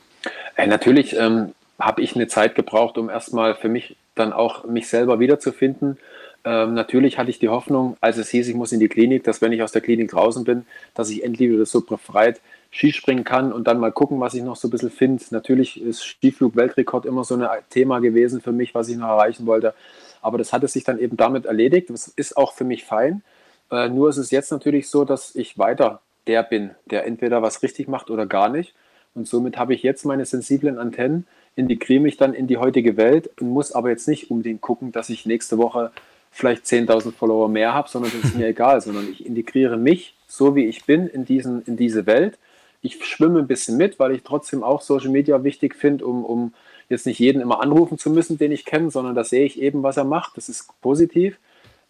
Äh, 0.57 0.67
natürlich 0.67 1.15
ähm, 1.15 1.55
habe 1.79 2.03
ich 2.03 2.15
eine 2.15 2.29
Zeit 2.29 2.55
gebraucht, 2.55 2.97
um 2.99 3.11
erstmal 3.11 3.55
für 3.55 3.69
mich 3.69 3.97
dann 4.15 4.33
auch 4.33 4.65
mich 4.65 4.89
selber 4.89 5.21
wiederzufinden. 5.21 5.99
Ähm, 6.45 6.75
natürlich 6.75 7.19
hatte 7.19 7.31
ich 7.31 7.39
die 7.39 7.49
Hoffnung, 7.49 7.97
als 8.01 8.19
es 8.19 8.29
hieß, 8.29 8.49
ich 8.49 8.55
muss 8.55 8.73
in 8.73 8.81
die 8.81 8.89
Klinik, 8.89 9.25
dass 9.25 9.41
wenn 9.41 9.53
ich 9.53 9.63
aus 9.63 9.73
der 9.73 9.81
Klinik 9.81 10.11
draußen 10.11 10.45
bin, 10.45 10.67
dass 10.95 11.11
ich 11.11 11.25
endlich 11.25 11.51
wieder 11.51 11.65
so 11.65 11.81
befreit 11.81 12.41
Skispringen 12.71 13.25
kann 13.25 13.53
und 13.53 13.67
dann 13.67 13.79
mal 13.79 13.93
gucken, 13.93 14.21
was 14.21 14.35
ich 14.35 14.43
noch 14.43 14.57
so 14.57 14.69
ein 14.69 14.71
bisschen 14.71 14.91
finde. 14.91 15.23
Natürlich 15.31 15.81
ist 15.81 16.03
Skiflug-Weltrekord 16.03 17.07
immer 17.07 17.25
so 17.25 17.37
ein 17.37 17.49
Thema 17.71 18.01
gewesen 18.01 18.41
für 18.41 18.53
mich, 18.53 18.75
was 18.75 18.89
ich 18.89 18.97
noch 18.97 19.09
erreichen 19.09 19.47
wollte. 19.47 19.75
Aber 20.21 20.39
das 20.39 20.53
hatte 20.53 20.69
sich 20.69 20.85
dann 20.85 20.99
eben 20.99 21.17
damit 21.17 21.47
erledigt. 21.47 21.89
Das 21.91 22.09
ist 22.09 22.37
auch 22.37 22.53
für 22.53 22.65
mich 22.65 22.85
fein. 22.85 23.23
Äh, 23.71 23.89
nur 23.89 24.11
ist 24.11 24.19
es 24.19 24.31
jetzt 24.31 24.51
natürlich 24.51 24.91
so, 24.91 25.05
dass 25.05 25.35
ich 25.35 25.59
weiter 25.59 26.01
der 26.27 26.43
bin, 26.43 26.71
der 26.87 27.07
entweder 27.07 27.43
was 27.43 27.63
richtig 27.63 27.89
macht 27.89 28.11
oder 28.11 28.27
gar 28.27 28.49
nicht. 28.49 28.75
Und 29.15 29.29
somit 29.29 29.57
habe 29.57 29.75
ich 29.75 29.83
jetzt 29.83 30.05
meine 30.05 30.25
sensiblen 30.25 30.79
Antennen, 30.79 31.27
integriere 31.57 32.01
mich 32.01 32.17
dann 32.17 32.35
in 32.35 32.47
die 32.47 32.59
heutige 32.59 32.97
Welt 32.97 33.31
und 33.41 33.51
muss 33.51 33.73
aber 33.73 33.91
jetzt 33.91 34.09
nicht 34.09 34.31
unbedingt 34.31 34.61
gucken, 34.61 34.93
dass 34.93 35.09
ich 35.09 35.27
nächste 35.27 35.59
Woche 35.59 35.93
vielleicht 36.31 36.65
10.000 36.65 37.13
Follower 37.13 37.49
mehr 37.49 37.75
habe, 37.75 37.89
sondern 37.89 38.11
das 38.13 38.31
ist 38.31 38.37
mir 38.37 38.47
egal, 38.49 38.81
sondern 38.81 39.09
ich 39.11 39.25
integriere 39.25 39.77
mich 39.77 40.15
so 40.27 40.57
wie 40.57 40.67
ich 40.67 40.85
bin 40.85 41.07
in, 41.07 41.25
diesen, 41.25 41.63
in 41.63 41.77
diese 41.77 42.07
Welt. 42.07 42.39
Ich 42.83 43.03
schwimme 43.05 43.39
ein 43.39 43.47
bisschen 43.47 43.77
mit, 43.77 43.99
weil 43.99 44.13
ich 44.13 44.23
trotzdem 44.23 44.63
auch 44.63 44.83
Social 44.83 45.11
Media 45.11 45.43
wichtig 45.45 45.75
finde, 45.75 46.05
um, 46.07 46.25
um 46.25 46.55
jetzt 46.89 47.07
nicht 47.07 47.19
jeden 47.19 47.41
immer 47.41 47.63
anrufen 47.63 47.99
zu 47.99 48.11
müssen, 48.11 48.37
den 48.37 48.53
ich 48.53 48.65
kenne, 48.65 48.91
sondern 48.91 49.15
da 49.15 49.25
sehe 49.25 49.45
ich 49.45 49.61
eben, 49.61 49.83
was 49.83 49.97
er 49.97 50.05
macht. 50.05 50.37
Das 50.37 50.49
ist 50.49 50.69
positiv. 50.83 51.39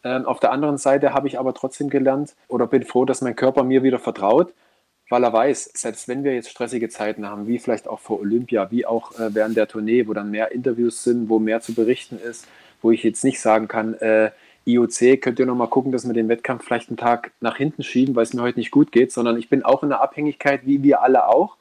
Ähm, 0.05 0.27
auf 0.27 0.41
der 0.41 0.53
anderen 0.53 0.79
Seite 0.79 1.15
habe 1.15 1.27
ich 1.27 1.39
aber 1.39 1.55
trotzdem 1.55 1.89
gelernt 1.89 2.35
oder 2.49 2.67
bin 2.67 2.85
froh, 2.85 3.05
dass 3.05 3.23
mein 3.23 3.35
Körper 3.35 3.65
mir 3.65 3.83
wieder 3.83 3.99
vertraut, 3.99 4.53
weil 5.09 5.23
er 5.23 5.33
weiß, 5.33 5.71
selbst 5.75 6.09
wenn 6.09 6.25
wir 6.25 6.35
jetzt 6.35 6.51
stressige 6.51 6.89
Zeiten 6.89 7.27
haben, 7.27 7.47
wie 7.47 7.59
vielleicht 7.59 7.89
auch 7.89 8.01
vor 8.01 8.21
Olympia, 8.21 8.71
wie 8.71 8.87
auch 8.87 9.19
äh, 9.19 9.35
während 9.35 9.57
der 9.57 9.69
Tournee, 9.69 10.07
wo 10.07 10.15
dann 10.15 10.31
mehr 10.31 10.53
Interviews 10.53 11.05
sind, 11.05 11.29
wo 11.29 11.39
mehr 11.39 11.61
zu 11.61 11.75
berichten 11.75 12.19
ist, 12.19 12.47
wo 12.83 12.91
ich 12.91 13.03
jetzt 13.03 13.25
nicht 13.25 13.41
sagen 13.41 13.69
kann, 13.69 13.95
äh, 13.95 14.31
IOC, 14.67 15.21
könnt 15.21 15.39
ihr 15.39 15.47
nochmal 15.47 15.69
gucken, 15.69 15.93
dass 15.93 16.07
wir 16.07 16.15
den 16.15 16.29
Wettkampf 16.29 16.65
vielleicht 16.65 16.89
einen 16.89 16.97
Tag 16.97 17.33
nach 17.41 17.57
hinten 17.57 17.83
schieben, 17.83 18.15
weil 18.15 18.23
es 18.23 18.33
mir 18.33 18.43
heute 18.43 18.59
nicht 18.59 18.71
gut 18.71 18.93
geht, 18.93 19.13
sondern 19.13 19.39
ich 19.39 19.51
bin 19.51 19.63
auch 19.63 19.83
in 19.83 19.91
der 19.91 20.01
Abhängigkeit, 20.01 20.63
wie 20.65 20.83
wir 20.83 21.03
alle 21.03 21.29
auch. 21.29 21.57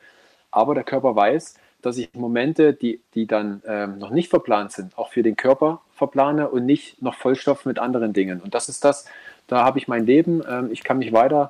Aber 0.51 0.73
der 0.73 0.86
Körper 0.86 1.15
weiß, 1.15 1.56
dass 1.82 1.97
ich 1.97 2.13
Momente, 2.13 2.73
die, 2.73 3.01
die 3.13 3.27
dann 3.27 3.62
ähm, 3.67 3.97
noch 3.97 4.10
nicht 4.10 4.29
verplant 4.29 4.71
sind, 4.71 4.97
auch 4.97 5.10
für 5.10 5.21
den 5.21 5.36
Körper 5.36 5.82
verplane 5.93 6.49
und 6.49 6.65
nicht 6.65 7.01
noch 7.01 7.15
Vollstoff 7.15 7.65
mit 7.65 7.77
anderen 7.77 8.13
Dingen. 8.13 8.39
Und 8.39 8.53
das 8.56 8.69
ist 8.69 8.86
das, 8.86 9.06
da 9.47 9.65
habe 9.65 9.79
ich 9.79 9.89
mein 9.89 10.06
Leben. 10.06 10.41
Ähm, 10.49 10.69
ich 10.71 10.84
kann 10.84 10.99
mich 10.99 11.12
weiter 11.12 11.49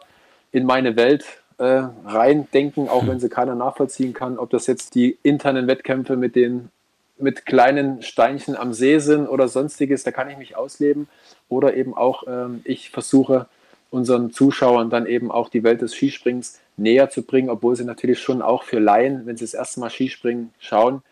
in 0.52 0.66
meine 0.66 0.96
Welt 0.96 1.43
äh, 1.64 1.88
reindenken, 2.06 2.90
auch 2.90 3.08
wenn 3.08 3.20
sie 3.20 3.30
keiner 3.30 3.56
nachvollziehen 3.56 4.14
kann, 4.14 4.38
ob 4.38 4.50
das 4.50 4.68
jetzt 4.68 4.96
die 4.96 5.18
internen 5.24 5.68
Wettkämpfe 5.68 6.18
mit 6.18 6.36
den 6.36 6.70
mit 7.18 7.46
kleinen 7.46 8.02
Steinchen 8.02 8.56
am 8.56 8.74
See 8.74 9.00
sind 9.00 9.28
oder 9.28 9.48
sonstiges, 9.48 10.04
da 10.04 10.12
kann 10.12 10.30
ich 10.30 10.38
mich 10.38 10.58
ausleben. 10.58 11.08
Oder 11.48 11.76
eben 11.76 11.96
auch, 11.96 12.24
ähm, 12.28 12.62
ich 12.66 12.90
versuche 12.90 13.48
unseren 13.92 14.32
Zuschauern 14.32 14.90
dann 14.90 15.06
eben 15.06 15.32
auch 15.32 15.50
die 15.50 15.64
Welt 15.64 15.82
des 15.82 15.94
Skisprings 15.94 16.60
näher 16.76 17.10
zu 17.10 17.22
bringen, 17.22 17.50
obwohl 17.50 17.76
sie 17.76 17.86
natürlich 17.86 18.20
schon 18.20 18.42
auch 18.42 18.64
für 18.64 18.80
Laien, 18.80 19.26
wenn 19.26 19.38
sie 19.38 19.46
das 19.46 19.54
erste 19.54 19.80
Mal 19.80 19.92
Skispringen 19.92 20.52
schauen, 20.60 21.04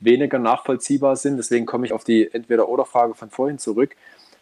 weniger 0.00 0.38
nachvollziehbar 0.38 1.16
sind. 1.16 1.36
Deswegen 1.36 1.66
komme 1.66 1.86
ich 1.86 1.92
auf 1.92 2.04
die 2.04 2.32
Entweder-Oder-Frage 2.32 3.14
von 3.14 3.30
vorhin 3.30 3.58
zurück, 3.58 3.94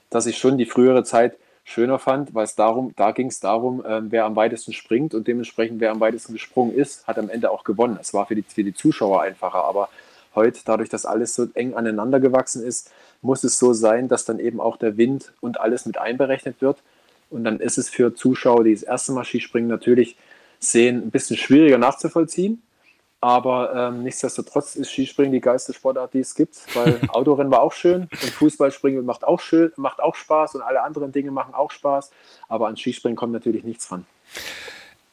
dass 0.08 0.26
ich 0.26 0.38
schon 0.38 0.56
die 0.56 0.66
frühere 0.66 1.04
Zeit 1.04 1.36
schöner 1.64 1.98
fand, 1.98 2.34
weil 2.34 2.44
es 2.44 2.54
darum, 2.54 2.92
da 2.96 3.12
ging 3.12 3.28
es 3.28 3.40
darum, 3.40 3.84
äh, 3.84 4.00
wer 4.10 4.24
am 4.24 4.36
weitesten 4.36 4.72
springt 4.72 5.14
und 5.14 5.28
dementsprechend 5.28 5.80
wer 5.80 5.90
am 5.90 6.00
weitesten 6.00 6.32
gesprungen 6.32 6.74
ist, 6.74 7.06
hat 7.06 7.18
am 7.18 7.28
Ende 7.28 7.50
auch 7.50 7.64
gewonnen. 7.64 7.98
Es 8.00 8.12
war 8.14 8.26
für 8.26 8.34
die, 8.34 8.42
für 8.42 8.64
die 8.64 8.74
Zuschauer 8.74 9.22
einfacher, 9.22 9.64
aber 9.64 9.88
heute, 10.34 10.60
dadurch, 10.64 10.88
dass 10.88 11.06
alles 11.06 11.34
so 11.34 11.46
eng 11.54 11.74
aneinander 11.74 12.20
gewachsen 12.20 12.62
ist, 12.62 12.90
muss 13.22 13.44
es 13.44 13.58
so 13.58 13.72
sein, 13.72 14.08
dass 14.08 14.24
dann 14.24 14.38
eben 14.38 14.60
auch 14.60 14.76
der 14.76 14.96
Wind 14.96 15.32
und 15.40 15.60
alles 15.60 15.86
mit 15.86 15.98
einberechnet 15.98 16.60
wird. 16.60 16.78
Und 17.28 17.44
dann 17.44 17.60
ist 17.60 17.78
es 17.78 17.88
für 17.88 18.14
Zuschauer, 18.14 18.64
die 18.64 18.74
das 18.74 18.82
erste 18.82 19.12
Mal 19.12 19.24
Skispringen 19.24 19.68
natürlich 19.68 20.16
sehen, 20.58 21.02
ein 21.02 21.10
bisschen 21.10 21.36
schwieriger 21.36 21.78
nachzuvollziehen. 21.78 22.62
Aber 23.20 23.74
ähm, 23.74 24.02
nichtsdestotrotz 24.02 24.76
ist 24.76 24.90
Skispringen 24.90 25.32
die 25.32 25.40
geilste 25.40 25.74
Sportart, 25.74 26.14
die 26.14 26.20
es 26.20 26.34
gibt, 26.34 26.56
weil 26.74 27.00
Autorennen 27.08 27.52
war 27.52 27.60
auch 27.60 27.72
schön 27.72 28.02
und 28.10 28.30
Fußballspringen 28.30 29.04
macht 29.04 29.24
auch 29.24 29.40
schön, 29.40 29.72
macht 29.76 30.00
auch 30.00 30.14
Spaß 30.14 30.54
und 30.54 30.62
alle 30.62 30.82
anderen 30.82 31.12
Dinge 31.12 31.30
machen 31.30 31.52
auch 31.52 31.70
Spaß. 31.70 32.10
Aber 32.48 32.68
an 32.68 32.76
Skispringen 32.76 33.16
kommt 33.16 33.32
natürlich 33.32 33.64
nichts 33.64 33.88
dran. 33.88 34.06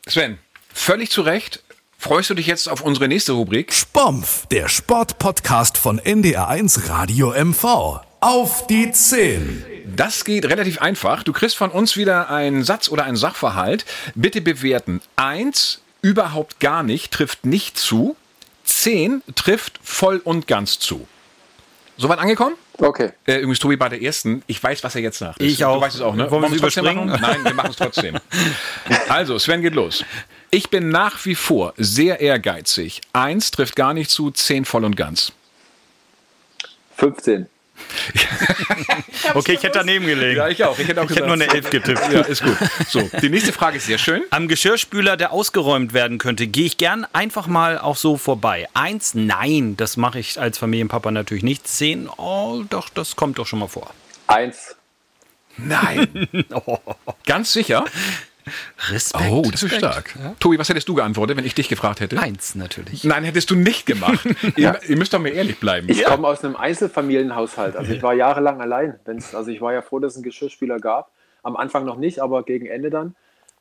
Sven, 0.08 0.40
völlig 0.74 1.12
zu 1.12 1.22
Recht 1.22 1.64
Freust 2.00 2.30
du 2.30 2.36
dich 2.36 2.46
jetzt 2.46 2.70
auf 2.70 2.82
unsere 2.82 3.08
nächste 3.08 3.32
Rubrik? 3.32 3.74
Spompf, 3.74 4.46
der 4.46 4.70
Sportpodcast 4.70 5.80
von 5.80 6.00
NDR1 6.00 6.88
Radio 6.90 7.34
MV. 7.34 8.02
Auf 8.20 8.68
die 8.68 8.92
10. 8.92 9.66
Das 9.96 10.24
geht 10.24 10.46
relativ 10.46 10.80
einfach. 10.80 11.24
Du 11.24 11.34
kriegst 11.34 11.58
von 11.58 11.72
uns 11.72 11.98
wieder 11.98 12.30
einen 12.30 12.64
Satz 12.64 12.90
oder 12.90 13.04
einen 13.06 13.18
Sachverhalt. 13.18 13.84
Bitte 14.14 14.42
bewerten. 14.42 15.02
Eins, 15.16 15.82
überhaupt 16.02 16.60
gar 16.60 16.84
nicht, 16.84 17.12
trifft 17.12 17.46
nicht 17.46 17.78
zu. 17.78 18.16
Zehn 18.64 19.24
trifft 19.36 19.80
voll 19.82 20.22
und 20.24 20.48
ganz 20.48 20.80
zu. 20.80 21.08
Soweit 21.98 22.20
angekommen? 22.20 22.56
Okay. 22.78 23.12
Äh, 23.26 23.38
übrigens, 23.38 23.60
Tobi 23.60 23.76
bei 23.76 23.90
der 23.90 24.02
ersten. 24.02 24.44
Ich 24.46 24.62
weiß, 24.62 24.84
was 24.84 24.94
er 24.96 25.02
jetzt 25.02 25.18
sagt. 25.18 25.42
Ich 25.42 25.66
auch. 25.66 25.76
Du 25.76 25.82
weißt 25.82 25.96
es 25.96 26.02
auch, 26.02 26.16
ne? 26.16 26.30
Wollen 26.30 26.44
wir 26.44 26.52
es 26.52 26.58
überspringen? 26.58 27.08
machen? 27.08 27.22
Nein, 27.22 27.44
wir 27.44 27.54
machen 27.54 27.72
es 27.72 27.76
trotzdem. 27.76 28.18
Also, 29.10 29.40
Sven 29.40 29.62
geht 29.62 29.74
los. 29.74 30.04
Ich 30.52 30.70
bin 30.70 30.90
nach 30.90 31.26
wie 31.26 31.36
vor 31.36 31.74
sehr 31.78 32.20
ehrgeizig. 32.20 33.02
Eins 33.14 33.52
trifft 33.52 33.76
gar 33.76 33.94
nicht 33.94 34.12
zu, 34.12 34.32
zehn 34.32 34.66
voll 34.66 34.86
und 34.86 34.96
ganz. 34.96 35.32
15. 36.98 37.48
Okay, 39.34 39.54
ich 39.54 39.64
hätte 39.64 39.80
daneben 39.80 40.06
gelegen. 40.06 40.38
Ja, 40.38 40.48
ich 40.48 40.64
auch. 40.64 40.78
Ich 40.80 40.88
hätte 40.88 41.02
auch 41.02 41.10
Ich 41.10 41.16
hätte 41.16 41.26
nur 41.26 41.34
eine 41.34 41.48
Elf 41.54 41.70
getippt. 41.70 42.12
Ja, 42.12 42.22
ist 42.22 42.44
gut. 42.44 42.58
So, 42.88 43.10
die 43.22 43.30
nächste 43.30 43.52
Frage 43.54 43.78
ist 43.78 43.86
sehr 43.86 43.98
schön. 43.98 44.24
Am 44.30 44.48
Geschirrspüler, 44.48 45.18
der 45.18 45.32
ausgeräumt 45.32 45.94
werden 45.94 46.18
könnte, 46.18 46.48
gehe 46.48 46.66
ich 46.66 46.78
gern 46.78 47.06
einfach 47.14 47.48
mal 47.48 47.78
auch 47.78 47.96
so 47.96 48.18
vorbei. 48.18 48.68
Eins, 48.74 49.14
nein, 49.14 49.76
das 49.78 49.98
mache 49.98 50.20
ich 50.20 50.40
als 50.40 50.58
Familienpapa 50.58 51.12
natürlich 51.12 51.44
nicht. 51.44 51.68
Zehn, 51.68 52.10
oh, 52.18 52.64
doch, 52.70 52.90
das 52.90 53.16
kommt 53.16 53.38
doch 53.38 53.48
schon 53.48 53.60
mal 53.60 53.68
vor. 53.68 53.92
Eins. 54.28 54.76
Nein. 55.58 56.28
Ganz 57.26 57.54
sicher? 57.54 57.86
Respekt. 58.90 59.26
Oh, 59.30 59.44
das 59.52 59.64
ist 59.64 59.76
stark. 59.76 60.16
Tobi, 60.40 60.60
was 60.60 60.70
hättest 60.70 60.88
du 60.90 60.96
geantwortet, 60.96 61.38
wenn 61.38 61.46
ich 61.46 61.56
dich 61.56 61.70
gefragt 61.70 62.00
hätte? 62.00 62.20
Eins 62.20 62.56
natürlich. 62.56 63.04
Nein, 63.04 63.24
hättest 63.24 63.50
du 63.50 63.56
nicht 63.56 63.86
gemacht. 63.86 64.26
ihr, 64.56 64.80
ihr 64.88 64.98
müsst 64.98 65.14
doch 65.14 65.20
mal 65.20 65.30
ehrlich 65.30 65.60
bleiben. 65.60 65.90
Ich 65.90 66.04
komme 66.04 66.28
aus 66.28 66.44
einem 66.44 66.56
Einzelfamilienhaushalt. 66.56 67.76
Also 67.76 67.94
ich 67.94 68.04
war 68.04 68.14
jahrelang 68.14 68.62
allein. 68.62 69.00
Wenn's, 69.06 69.36
also 69.36 69.52
ich 69.52 69.62
war 69.62 69.74
ja 69.74 69.82
froh, 69.82 70.00
dass 70.00 70.14
es 70.14 70.18
einen 70.18 70.24
Geschirrspüler 70.24 70.80
gab. 70.80 71.12
Am 71.44 71.56
Anfang 71.56 71.86
noch 71.86 71.98
nicht, 71.98 72.20
aber 72.20 72.44
gegen 72.44 72.66
Ende 72.66 72.90
dann. 72.90 73.16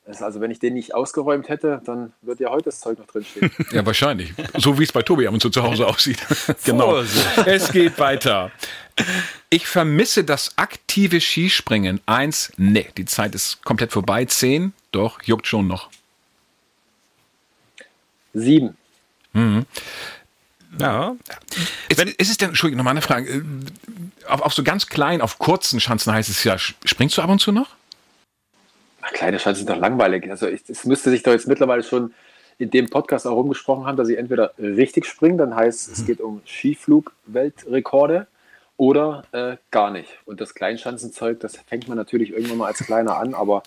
Also 0.07 0.39
wenn 0.39 0.51
ich 0.51 0.59
den 0.59 0.73
nicht 0.73 0.95
ausgeräumt 0.95 1.49
hätte, 1.49 1.81
dann 1.85 2.13
würde 2.21 2.45
ja 2.45 2.49
heute 2.49 2.65
das 2.65 2.79
Zeug 2.79 2.97
noch 2.97 3.07
drinstehen. 3.07 3.51
Ja, 3.71 3.85
wahrscheinlich. 3.85 4.33
So 4.55 4.79
wie 4.79 4.83
es 4.83 4.91
bei 4.91 5.01
Tobi 5.01 5.27
ab 5.27 5.33
und 5.33 5.41
zu 5.41 5.49
zu 5.49 5.61
Hause 5.63 5.85
aussieht. 5.87 6.19
genau. 6.63 7.03
Es 7.45 7.71
geht 7.71 7.99
weiter. 7.99 8.51
Ich 9.49 9.67
vermisse 9.67 10.23
das 10.23 10.57
aktive 10.57 11.19
Skispringen. 11.19 11.99
Eins, 12.05 12.51
nee, 12.57 12.87
die 12.97 13.05
Zeit 13.05 13.35
ist 13.35 13.63
komplett 13.63 13.91
vorbei. 13.91 14.25
Zehn, 14.25 14.73
doch, 14.91 15.21
juckt 15.23 15.45
schon 15.45 15.67
noch. 15.67 15.89
Sieben. 18.33 18.77
Ja. 20.79 21.15
Ist, 21.89 21.99
ist 21.99 22.29
es 22.29 22.37
denn, 22.37 22.49
Entschuldigung, 22.49 22.77
nochmal 22.77 22.91
eine 22.91 23.01
Frage. 23.01 23.43
Auf, 24.27 24.41
auf 24.41 24.53
so 24.53 24.63
ganz 24.63 24.87
kleinen, 24.87 25.21
auf 25.21 25.37
kurzen 25.37 25.79
Schanzen 25.79 26.13
heißt 26.13 26.29
es 26.29 26.43
ja, 26.43 26.57
springst 26.57 27.17
du 27.17 27.21
ab 27.21 27.29
und 27.29 27.39
zu 27.39 27.51
noch? 27.51 27.69
Kleine 29.13 29.39
Schanzen 29.39 29.65
sind 29.65 29.69
doch 29.69 29.81
langweilig. 29.81 30.29
Also 30.29 30.47
es 30.47 30.85
müsste 30.85 31.09
sich 31.09 31.23
doch 31.23 31.31
jetzt 31.31 31.47
mittlerweile 31.47 31.83
schon 31.83 32.13
in 32.57 32.71
dem 32.71 32.89
Podcast 32.89 33.27
auch 33.27 33.35
rumgesprochen 33.35 33.85
haben, 33.85 33.97
dass 33.97 34.09
ich 34.09 34.17
entweder 34.17 34.53
richtig 34.57 35.05
springe, 35.05 35.37
dann 35.37 35.55
heißt 35.55 35.91
es 35.91 36.05
geht 36.05 36.21
um 36.21 36.41
Skiflug-Weltrekorde 36.45 38.27
oder 38.77 39.23
äh, 39.31 39.57
gar 39.71 39.91
nicht. 39.91 40.09
Und 40.25 40.41
das 40.41 40.53
Kleinschanzenzeug, 40.53 41.39
das 41.39 41.57
fängt 41.57 41.87
man 41.87 41.97
natürlich 41.97 42.31
irgendwann 42.31 42.57
mal 42.57 42.67
als 42.67 42.79
Kleiner 42.79 43.17
an, 43.17 43.33
aber 43.33 43.63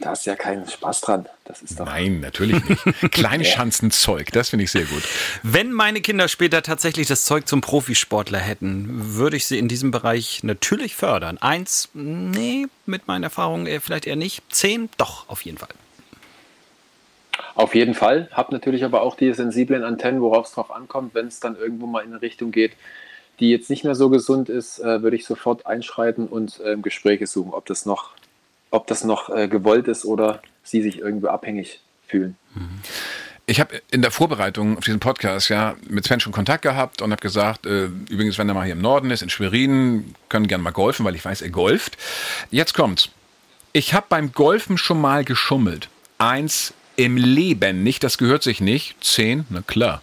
da 0.00 0.12
ist 0.12 0.26
ja 0.26 0.34
kein 0.34 0.68
Spaß 0.68 1.00
dran. 1.02 1.28
Das 1.44 1.62
ist 1.62 1.78
doch. 1.78 1.86
Nein, 1.86 2.20
natürlich 2.20 2.62
nicht. 2.68 2.84
Kleinschanzenzeug, 3.12 4.32
das 4.32 4.50
finde 4.50 4.64
ich 4.64 4.70
sehr 4.72 4.84
gut. 4.84 5.02
Wenn 5.42 5.72
meine 5.72 6.00
Kinder 6.00 6.28
später 6.28 6.62
tatsächlich 6.62 7.06
das 7.06 7.24
Zeug 7.24 7.46
zum 7.46 7.60
Profisportler 7.60 8.38
hätten, 8.38 9.14
würde 9.14 9.36
ich 9.36 9.46
sie 9.46 9.58
in 9.58 9.68
diesem 9.68 9.90
Bereich 9.90 10.42
natürlich 10.42 10.94
fördern. 10.96 11.38
Eins, 11.38 11.88
nee, 11.94 12.66
mit 12.86 13.06
meinen 13.06 13.22
Erfahrungen 13.22 13.66
eher, 13.66 13.80
vielleicht 13.80 14.06
eher 14.06 14.16
nicht. 14.16 14.42
Zehn, 14.52 14.88
doch, 14.98 15.28
auf 15.28 15.42
jeden 15.42 15.58
Fall. 15.58 15.68
Auf 17.54 17.74
jeden 17.74 17.94
Fall. 17.94 18.28
Hab 18.32 18.50
natürlich 18.50 18.84
aber 18.84 19.02
auch 19.02 19.16
die 19.16 19.32
sensiblen 19.32 19.84
Antennen, 19.84 20.20
worauf 20.20 20.46
es 20.46 20.52
drauf 20.52 20.70
ankommt. 20.70 21.14
Wenn 21.14 21.28
es 21.28 21.40
dann 21.40 21.56
irgendwo 21.56 21.86
mal 21.86 22.00
in 22.00 22.10
eine 22.10 22.22
Richtung 22.22 22.50
geht, 22.50 22.72
die 23.40 23.50
jetzt 23.50 23.70
nicht 23.70 23.84
mehr 23.84 23.94
so 23.94 24.10
gesund 24.10 24.48
ist, 24.48 24.78
äh, 24.80 25.02
würde 25.02 25.16
ich 25.16 25.24
sofort 25.24 25.66
einschreiten 25.66 26.26
und 26.26 26.60
ähm, 26.64 26.82
Gespräche 26.82 27.26
suchen, 27.26 27.52
ob 27.52 27.66
das 27.66 27.86
noch, 27.86 28.10
ob 28.74 28.88
das 28.88 29.04
noch 29.04 29.30
äh, 29.30 29.46
gewollt 29.46 29.86
ist 29.86 30.04
oder 30.04 30.42
sie 30.64 30.82
sich 30.82 30.98
irgendwo 30.98 31.28
abhängig 31.28 31.80
fühlen. 32.08 32.36
Ich 33.46 33.60
habe 33.60 33.80
in 33.90 34.02
der 34.02 34.10
Vorbereitung 34.10 34.78
auf 34.78 34.84
diesen 34.84 35.00
Podcast 35.00 35.48
ja 35.48 35.76
mit 35.88 36.04
Sven 36.04 36.18
schon 36.18 36.32
Kontakt 36.32 36.62
gehabt 36.62 37.00
und 37.00 37.12
habe 37.12 37.20
gesagt, 37.20 37.66
äh, 37.66 37.84
übrigens, 37.84 38.36
wenn 38.36 38.48
er 38.48 38.54
mal 38.54 38.64
hier 38.64 38.72
im 38.72 38.80
Norden 38.80 39.10
ist, 39.10 39.22
in 39.22 39.30
Schwerin, 39.30 40.14
können 40.28 40.48
gerne 40.48 40.62
mal 40.62 40.72
golfen, 40.72 41.04
weil 41.04 41.14
ich 41.14 41.24
weiß, 41.24 41.42
er 41.42 41.50
golft. 41.50 41.96
Jetzt 42.50 42.74
kommt's. 42.74 43.10
Ich 43.72 43.94
habe 43.94 44.06
beim 44.08 44.32
Golfen 44.32 44.76
schon 44.76 45.00
mal 45.00 45.24
geschummelt. 45.24 45.88
Eins 46.18 46.74
im 46.96 47.16
Leben 47.16 47.82
nicht, 47.82 48.02
das 48.02 48.18
gehört 48.18 48.42
sich 48.42 48.60
nicht. 48.60 48.96
Zehn, 49.04 49.44
na 49.50 49.62
klar. 49.62 50.02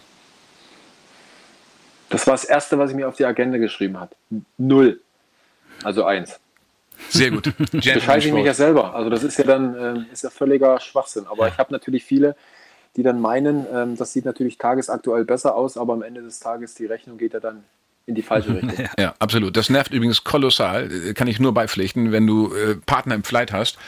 Das 2.08 2.26
war 2.26 2.34
das 2.34 2.44
Erste, 2.44 2.78
was 2.78 2.90
ich 2.90 2.96
mir 2.96 3.08
auf 3.08 3.16
die 3.16 3.24
Agenda 3.24 3.58
geschrieben 3.58 3.98
habe. 3.98 4.14
Null. 4.56 5.00
Also 5.82 6.04
eins. 6.04 6.38
Sehr 7.08 7.30
gut. 7.30 7.52
bescheiße 7.72 8.28
ich 8.28 8.34
mich 8.34 8.44
ja 8.44 8.54
selber. 8.54 8.94
Also 8.94 9.10
das 9.10 9.22
ist 9.22 9.38
ja 9.38 9.44
dann 9.44 9.76
ähm, 9.78 10.06
ist 10.12 10.24
ja 10.24 10.30
völliger 10.30 10.80
Schwachsinn. 10.80 11.26
Aber 11.26 11.48
ich 11.48 11.58
habe 11.58 11.72
natürlich 11.72 12.04
viele, 12.04 12.36
die 12.96 13.02
dann 13.02 13.20
meinen, 13.20 13.66
ähm, 13.72 13.96
das 13.96 14.12
sieht 14.12 14.24
natürlich 14.24 14.58
tagesaktuell 14.58 15.24
besser 15.24 15.54
aus, 15.54 15.76
aber 15.76 15.92
am 15.92 16.02
Ende 16.02 16.22
des 16.22 16.40
Tages 16.40 16.74
die 16.74 16.86
Rechnung 16.86 17.18
geht 17.18 17.34
ja 17.34 17.40
dann 17.40 17.64
in 18.06 18.14
die 18.14 18.22
falsche 18.22 18.54
Richtung. 18.62 18.72
Ja, 18.98 19.14
absolut. 19.18 19.56
Das 19.56 19.70
nervt 19.70 19.92
übrigens 19.92 20.24
kolossal. 20.24 20.90
Äh, 20.90 21.14
Kann 21.14 21.28
ich 21.28 21.40
nur 21.40 21.54
beipflichten, 21.54 22.12
wenn 22.12 22.26
du 22.26 22.54
äh, 22.54 22.76
Partner 22.86 23.14
im 23.14 23.24
Flight 23.24 23.52
hast. 23.52 23.78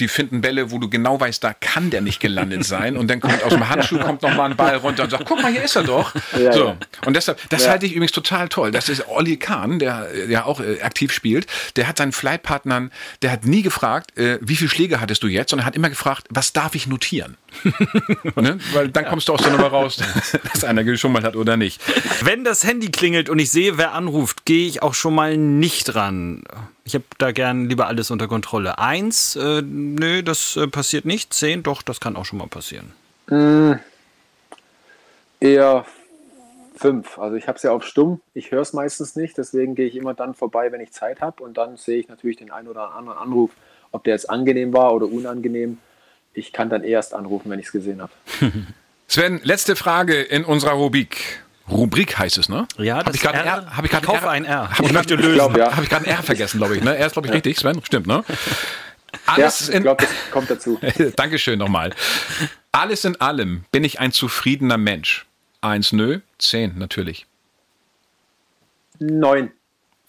Die 0.00 0.08
finden 0.08 0.40
Bälle, 0.40 0.70
wo 0.70 0.78
du 0.78 0.88
genau 0.88 1.20
weißt, 1.20 1.44
da 1.44 1.52
kann 1.52 1.90
der 1.90 2.00
nicht 2.00 2.20
gelandet 2.20 2.64
sein. 2.64 2.96
Und 2.96 3.08
dann 3.08 3.20
kommt 3.20 3.42
aus 3.44 3.50
dem 3.52 3.68
Handschuh 3.68 3.98
kommt 3.98 4.22
noch 4.22 4.34
mal 4.34 4.50
ein 4.50 4.56
Ball 4.56 4.76
runter 4.76 5.04
und 5.04 5.10
sagt, 5.10 5.26
guck 5.26 5.42
mal, 5.42 5.52
hier 5.52 5.62
ist 5.62 5.76
er 5.76 5.84
doch. 5.84 6.14
Ja, 6.38 6.52
so. 6.52 6.64
ja. 6.68 6.76
Und 7.06 7.14
deshalb, 7.14 7.38
das 7.50 7.64
Ja. 7.64 7.70
halte 7.70 7.86
ich 7.86 7.92
übrigens 7.92 8.12
total 8.12 8.48
toll. 8.48 8.70
Das 8.70 8.88
ist 8.88 9.06
Olli 9.08 9.36
Kahn, 9.36 9.78
der 9.78 10.08
ja 10.28 10.44
auch 10.44 10.60
äh, 10.60 10.80
aktiv 10.82 11.12
spielt. 11.12 11.46
Der 11.76 11.86
hat 11.86 11.98
seinen 11.98 12.12
Flightpartnern, 12.12 12.90
der 13.22 13.30
hat 13.30 13.44
nie 13.44 13.62
gefragt, 13.62 14.16
äh, 14.18 14.38
wie 14.40 14.56
viele 14.56 14.70
Schläge 14.70 15.00
hattest 15.00 15.22
du 15.22 15.26
jetzt, 15.28 15.50
sondern 15.50 15.66
hat 15.66 15.76
immer 15.76 15.90
gefragt, 15.90 16.26
was 16.30 16.52
darf 16.52 16.74
ich 16.74 16.86
notieren? 16.86 17.36
ne? 18.36 18.58
Weil 18.72 18.88
dann 18.88 19.04
kommst 19.04 19.28
du 19.28 19.34
aus 19.34 19.42
der 19.42 19.52
Nummer 19.52 19.68
raus, 19.68 19.98
dass 20.52 20.64
einer 20.64 20.84
geschummelt 20.84 21.24
hat 21.24 21.36
oder 21.36 21.56
nicht. 21.56 21.80
Wenn 22.24 22.44
das 22.44 22.64
Handy 22.64 22.90
klingelt 22.90 23.28
und 23.28 23.38
ich 23.38 23.50
sehe, 23.50 23.76
wer 23.76 23.92
anruft, 23.92 24.46
gehe 24.46 24.66
ich 24.66 24.82
auch 24.82 24.94
schon 24.94 25.14
mal 25.14 25.36
nicht 25.36 25.94
ran. 25.94 26.42
Ich 26.90 26.94
habe 26.96 27.04
da 27.18 27.30
gern 27.30 27.66
lieber 27.66 27.86
alles 27.86 28.10
unter 28.10 28.26
Kontrolle. 28.26 28.80
Eins, 28.80 29.36
äh, 29.36 29.62
nö, 29.62 30.24
das 30.24 30.56
äh, 30.56 30.66
passiert 30.66 31.04
nicht. 31.04 31.32
Zehn, 31.32 31.62
doch, 31.62 31.82
das 31.82 32.00
kann 32.00 32.16
auch 32.16 32.24
schon 32.24 32.40
mal 32.40 32.48
passieren. 32.48 32.90
Eher 35.38 35.84
fünf. 36.74 37.16
Also 37.16 37.36
ich 37.36 37.46
habe 37.46 37.54
es 37.54 37.62
ja 37.62 37.70
auf 37.70 37.84
stumm. 37.84 38.20
Ich 38.34 38.50
höre 38.50 38.62
es 38.62 38.72
meistens 38.72 39.14
nicht. 39.14 39.38
Deswegen 39.38 39.76
gehe 39.76 39.86
ich 39.86 39.94
immer 39.94 40.14
dann 40.14 40.34
vorbei, 40.34 40.72
wenn 40.72 40.80
ich 40.80 40.90
Zeit 40.90 41.20
habe. 41.20 41.44
Und 41.44 41.58
dann 41.58 41.76
sehe 41.76 42.00
ich 42.00 42.08
natürlich 42.08 42.38
den 42.38 42.50
einen 42.50 42.66
oder 42.66 42.92
anderen 42.96 43.18
Anruf, 43.18 43.52
ob 43.92 44.02
der 44.02 44.14
jetzt 44.14 44.28
angenehm 44.28 44.72
war 44.72 44.92
oder 44.92 45.06
unangenehm. 45.06 45.78
Ich 46.34 46.52
kann 46.52 46.70
dann 46.70 46.82
erst 46.82 47.14
anrufen, 47.14 47.52
wenn 47.52 47.60
ich 47.60 47.66
es 47.66 47.72
gesehen 47.72 48.02
habe. 48.02 48.12
Sven, 49.06 49.40
letzte 49.44 49.76
Frage 49.76 50.20
in 50.20 50.44
unserer 50.44 50.72
Rubrik. 50.72 51.44
Rubrik 51.70 52.18
heißt 52.18 52.38
es, 52.38 52.48
ne? 52.48 52.66
Ja, 52.78 52.96
hab 52.96 53.06
das 53.06 53.14
ich 53.16 53.20
gerade 53.22 53.38
R- 53.38 53.44
R, 53.44 53.76
hab 53.76 53.84
ich 53.84 53.90
gerade 53.90 54.04
ich 54.04 54.10
kaufe 54.12 54.28
ein 54.28 54.44
R. 54.44 54.70
Hab 54.70 54.80
Ich 54.80 54.86
ich 54.86 54.92
möchte 54.92 55.14
lösen. 55.14 55.34
glaub, 55.34 55.56
ja. 55.56 55.70
Habe 55.72 55.82
ich 55.84 55.88
gerade 55.90 56.04
ein 56.06 56.10
R 56.16 56.22
vergessen, 56.22 56.58
glaube 56.58 56.76
ich. 56.76 56.82
Ne? 56.82 56.96
R 56.96 57.06
ist, 57.06 57.12
glaube 57.12 57.28
ich, 57.28 57.34
richtig, 57.34 57.58
Sven. 57.58 57.80
Stimmt, 57.84 58.06
ne? 58.06 58.24
Ja, 58.28 58.34
Alles 59.34 59.68
ich 59.68 59.74
in, 59.74 59.82
glaube, 59.82 60.04
das 60.04 60.10
kommt 60.30 60.50
dazu. 60.50 60.80
Dankeschön 61.16 61.58
nochmal. 61.58 61.92
Alles 62.72 63.04
in 63.04 63.20
allem 63.20 63.64
bin 63.72 63.84
ich 63.84 64.00
ein 64.00 64.12
zufriedener 64.12 64.78
Mensch. 64.78 65.26
Eins 65.60 65.92
nö, 65.92 66.20
zehn 66.38 66.78
natürlich. 66.78 67.26
Neun. 68.98 69.50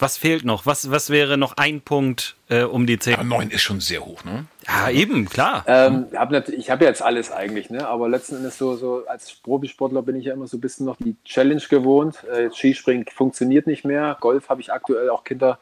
Was 0.01 0.17
fehlt 0.17 0.43
noch? 0.43 0.65
Was, 0.65 0.89
was 0.89 1.11
wäre 1.11 1.37
noch 1.37 1.57
ein 1.57 1.79
Punkt 1.81 2.35
äh, 2.49 2.63
um 2.63 2.87
die 2.87 2.95
Aber 2.95 3.01
zehn? 3.01 3.27
neun 3.27 3.51
ist 3.51 3.61
schon 3.61 3.79
sehr 3.79 4.03
hoch, 4.03 4.23
ne? 4.23 4.45
Ja, 4.67 4.89
eben, 4.89 5.29
klar. 5.29 5.63
Ähm, 5.67 6.07
hab 6.15 6.31
nat- 6.31 6.49
ich 6.49 6.71
habe 6.71 6.85
jetzt 6.85 7.03
alles 7.03 7.31
eigentlich, 7.31 7.69
ne? 7.69 7.87
aber 7.87 8.09
letzten 8.09 8.37
Endes 8.37 8.57
so, 8.57 8.75
so 8.75 9.03
als 9.05 9.31
Profisportler 9.35 10.01
bin 10.01 10.15
ich 10.15 10.25
ja 10.25 10.33
immer 10.33 10.47
so 10.47 10.57
ein 10.57 10.61
bisschen 10.61 10.87
noch 10.87 10.97
die 10.97 11.15
Challenge 11.23 11.61
gewohnt. 11.69 12.23
Äh, 12.23 12.49
Skispringen 12.51 13.05
funktioniert 13.13 13.67
nicht 13.67 13.85
mehr. 13.85 14.17
Golf 14.19 14.49
habe 14.49 14.59
ich 14.61 14.73
aktuell 14.73 15.09
auch 15.11 15.23
Kinder, 15.23 15.59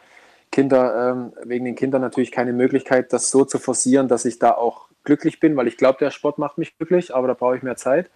Kinder 0.54 1.12
ähm, 1.12 1.34
wegen 1.44 1.66
den 1.66 1.76
Kindern 1.76 2.02
natürlich 2.02 2.32
keine 2.32 2.54
Möglichkeit, 2.54 3.12
das 3.12 3.32
so 3.32 3.44
zu 3.44 3.60
forcieren, 3.60 4.08
dass 4.08 4.24
ich 4.24 4.40
da 4.40 4.52
auch 4.52 4.88
glücklich 5.04 5.42
bin, 5.42 5.58
weil 5.58 5.68
ich 5.68 5.76
glaube, 5.76 5.98
der 6.00 6.12
Sport 6.12 6.38
macht 6.38 6.58
mich 6.58 6.78
glücklich, 6.78 7.14
aber 7.14 7.28
da 7.28 7.34
brauche 7.34 7.58
ich 7.58 7.64
mehr 7.64 7.76
Zeit, 7.76 8.10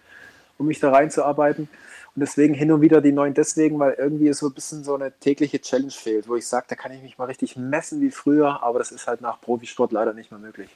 um 0.56 0.66
mich 0.66 0.80
da 0.80 0.90
reinzuarbeiten. 0.90 1.68
Und 2.16 2.20
deswegen 2.20 2.54
hin 2.54 2.70
und 2.70 2.80
wieder 2.80 3.00
die 3.00 3.10
neuen 3.10 3.34
deswegen, 3.34 3.78
weil 3.78 3.94
irgendwie 3.94 4.32
so 4.32 4.46
ein 4.46 4.52
bisschen 4.52 4.84
so 4.84 4.94
eine 4.94 5.12
tägliche 5.18 5.60
Challenge 5.60 5.90
fehlt, 5.90 6.28
wo 6.28 6.36
ich 6.36 6.46
sage, 6.46 6.66
da 6.68 6.76
kann 6.76 6.92
ich 6.92 7.02
mich 7.02 7.18
mal 7.18 7.24
richtig 7.24 7.56
messen 7.56 8.00
wie 8.00 8.10
früher, 8.10 8.62
aber 8.62 8.78
das 8.78 8.92
ist 8.92 9.08
halt 9.08 9.20
nach 9.20 9.40
Profisport 9.40 9.90
leider 9.90 10.12
nicht 10.12 10.30
mehr 10.30 10.38
möglich. 10.40 10.70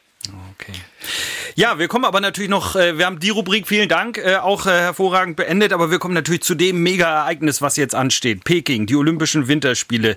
Okay. 0.52 0.72
Ja, 1.54 1.78
wir 1.78 1.88
kommen 1.88 2.04
aber 2.04 2.20
natürlich 2.20 2.50
noch, 2.50 2.76
äh, 2.76 2.98
wir 2.98 3.06
haben 3.06 3.20
die 3.20 3.30
Rubrik, 3.30 3.66
vielen 3.66 3.88
Dank, 3.88 4.18
äh, 4.18 4.36
auch 4.36 4.66
äh, 4.66 4.70
hervorragend 4.70 5.36
beendet, 5.36 5.72
aber 5.72 5.90
wir 5.90 5.98
kommen 5.98 6.12
natürlich 6.14 6.42
zu 6.42 6.54
dem 6.54 6.82
Mega-Ereignis, 6.82 7.62
was 7.62 7.76
jetzt 7.76 7.94
ansteht. 7.94 8.44
Peking, 8.44 8.84
die 8.86 8.96
Olympischen 8.96 9.48
Winterspiele. 9.48 10.16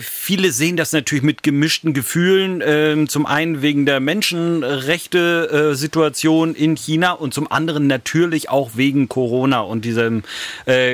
Viele 0.00 0.52
sehen 0.52 0.76
das 0.76 0.92
natürlich 0.92 1.24
mit 1.24 1.42
gemischten 1.42 1.94
Gefühlen, 1.94 2.62
ähm, 2.64 3.08
zum 3.08 3.26
einen 3.26 3.62
wegen 3.62 3.86
der 3.86 3.98
Menschenrechte-Situation 4.00 6.54
in 6.54 6.76
China 6.76 7.12
und 7.12 7.32
zum 7.34 7.50
anderen 7.50 7.86
natürlich 7.86 8.50
auch 8.50 8.72
wegen 8.74 9.08
Corona 9.08 9.60
und 9.60 9.84
diesem 9.84 10.22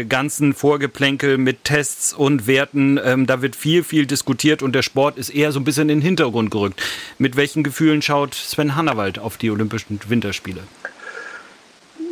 ganzen 0.09 0.55
Vorgeplänkel 0.55 1.39
mit 1.39 1.65
Tests 1.65 2.13
und 2.13 2.47
Werten. 2.47 3.01
Ähm, 3.03 3.27
da 3.27 3.43
wird 3.43 3.57
viel, 3.57 3.83
viel 3.85 4.07
diskutiert 4.07 4.63
und 4.63 4.75
der 4.75 4.83
Sport 4.83 5.19
ist 5.19 5.31
eher 5.31 5.53
so 5.53 5.61
ein 5.61 5.65
bisschen 5.65 5.89
in 5.89 5.99
den 5.99 6.03
Hintergrund 6.03 6.51
gerückt. 6.51 6.83
Mit 7.19 7.37
welchen 7.37 7.63
Gefühlen 7.63 8.03
schaut 8.03 8.35
Sven 8.35 8.77
Hannawald 8.77 9.19
auf 9.19 9.37
die 9.37 9.49
Olympischen 9.57 9.99
Winterspiele? 10.09 10.61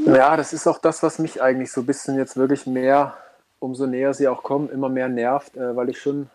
Ja, 0.07 0.37
das 0.37 0.53
ist 0.53 0.67
auch 0.67 0.79
das, 0.79 1.03
was 1.03 1.19
mich 1.19 1.43
eigentlich 1.43 1.71
so 1.71 1.83
ein 1.83 1.87
bisschen 1.87 2.17
jetzt 2.17 2.37
wirklich 2.37 2.67
mehr, 2.67 3.17
umso 3.59 3.87
näher 3.87 4.15
sie 4.15 4.29
auch 4.29 4.43
kommen, 4.43 4.71
immer 4.71 4.89
mehr 4.89 5.09
nervt, 5.09 5.57
äh, 5.57 5.77
weil 5.77 5.91
ich 5.91 6.01
schon 6.01 6.31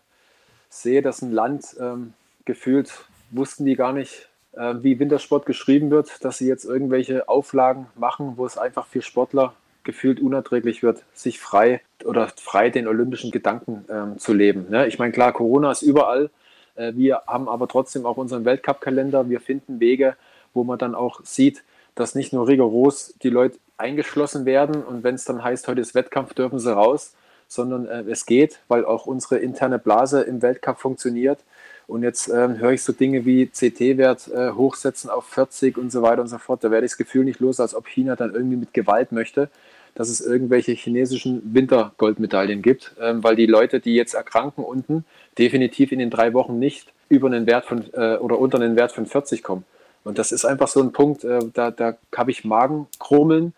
sehe, 0.68 1.02
dass 1.02 1.20
ein 1.22 1.32
Land 1.32 1.76
ähm, 1.80 2.14
gefühlt 2.44 3.04
wussten 3.30 3.64
die 3.64 3.76
gar 3.76 3.92
nicht, 3.92 4.28
äh, 4.52 4.74
wie 4.80 4.98
Wintersport 4.98 5.46
geschrieben 5.46 5.90
wird, 5.90 6.24
dass 6.24 6.38
sie 6.38 6.46
jetzt 6.46 6.64
irgendwelche 6.64 7.28
Auflagen 7.28 7.86
machen, 7.96 8.34
wo 8.36 8.46
es 8.46 8.58
einfach 8.58 8.86
für 8.86 9.02
Sportler 9.02 9.54
gefühlt 9.82 10.20
unerträglich 10.20 10.82
wird, 10.82 11.02
sich 11.14 11.40
frei 11.40 11.80
oder 12.04 12.28
frei 12.36 12.70
den 12.70 12.86
olympischen 12.86 13.30
Gedanken 13.30 13.84
ähm, 13.88 14.18
zu 14.18 14.32
leben. 14.32 14.66
Ne? 14.70 14.86
Ich 14.86 14.98
meine, 14.98 15.12
klar, 15.12 15.32
Corona 15.32 15.70
ist 15.72 15.82
überall. 15.82 16.30
Äh, 16.76 16.92
wir 16.94 17.22
haben 17.26 17.48
aber 17.48 17.66
trotzdem 17.66 18.06
auch 18.06 18.16
unseren 18.16 18.44
Weltcup-Kalender. 18.44 19.28
Wir 19.28 19.40
finden 19.40 19.80
Wege, 19.80 20.16
wo 20.54 20.64
man 20.64 20.78
dann 20.78 20.94
auch 20.94 21.20
sieht, 21.24 21.62
dass 21.94 22.14
nicht 22.14 22.32
nur 22.32 22.48
rigoros 22.48 23.14
die 23.22 23.30
Leute 23.30 23.58
eingeschlossen 23.76 24.44
werden 24.44 24.82
und 24.82 25.02
wenn 25.04 25.14
es 25.14 25.24
dann 25.24 25.42
heißt, 25.42 25.66
heute 25.68 25.80
ist 25.80 25.94
Wettkampf, 25.94 26.34
dürfen 26.34 26.58
sie 26.58 26.72
raus, 26.72 27.14
sondern 27.48 27.86
äh, 27.86 28.02
es 28.10 28.26
geht, 28.26 28.60
weil 28.68 28.84
auch 28.84 29.06
unsere 29.06 29.38
interne 29.38 29.78
Blase 29.78 30.22
im 30.22 30.40
Weltcup 30.40 30.78
funktioniert. 30.78 31.40
Und 31.88 32.04
jetzt 32.04 32.28
ähm, 32.28 32.58
höre 32.58 32.70
ich 32.70 32.84
so 32.84 32.92
Dinge 32.92 33.24
wie 33.24 33.46
CT-Wert 33.46 34.28
äh, 34.28 34.52
hochsetzen 34.52 35.10
auf 35.10 35.26
40 35.26 35.76
und 35.76 35.90
so 35.90 36.02
weiter 36.02 36.22
und 36.22 36.28
so 36.28 36.38
fort. 36.38 36.62
Da 36.62 36.70
werde 36.70 36.86
ich 36.86 36.92
das 36.92 36.98
Gefühl 36.98 37.24
nicht 37.24 37.40
los, 37.40 37.58
als 37.58 37.74
ob 37.74 37.88
China 37.88 38.14
dann 38.14 38.32
irgendwie 38.32 38.56
mit 38.56 38.72
Gewalt 38.72 39.10
möchte, 39.10 39.50
dass 39.96 40.08
es 40.08 40.20
irgendwelche 40.20 40.72
chinesischen 40.72 41.42
Wintergoldmedaillen 41.52 42.62
gibt, 42.62 42.94
ähm, 43.00 43.24
weil 43.24 43.34
die 43.34 43.46
Leute, 43.46 43.80
die 43.80 43.96
jetzt 43.96 44.14
erkranken 44.14 44.62
unten, 44.62 45.04
definitiv 45.36 45.90
in 45.90 45.98
den 45.98 46.10
drei 46.10 46.32
Wochen 46.32 46.60
nicht 46.60 46.92
über 47.08 47.26
einen 47.26 47.46
Wert 47.46 47.64
von 47.64 47.84
äh, 47.94 48.16
oder 48.18 48.38
unter 48.38 48.60
einen 48.60 48.76
Wert 48.76 48.92
von 48.92 49.06
40 49.06 49.42
kommen. 49.42 49.64
Und 50.04 50.18
das 50.18 50.32
ist 50.32 50.44
einfach 50.44 50.68
so 50.68 50.80
ein 50.80 50.92
Punkt, 50.92 51.24
äh, 51.24 51.40
da, 51.52 51.70
da 51.70 51.96
habe 52.16 52.30
ich 52.30 52.44
Magenkrumeln. 52.44 53.54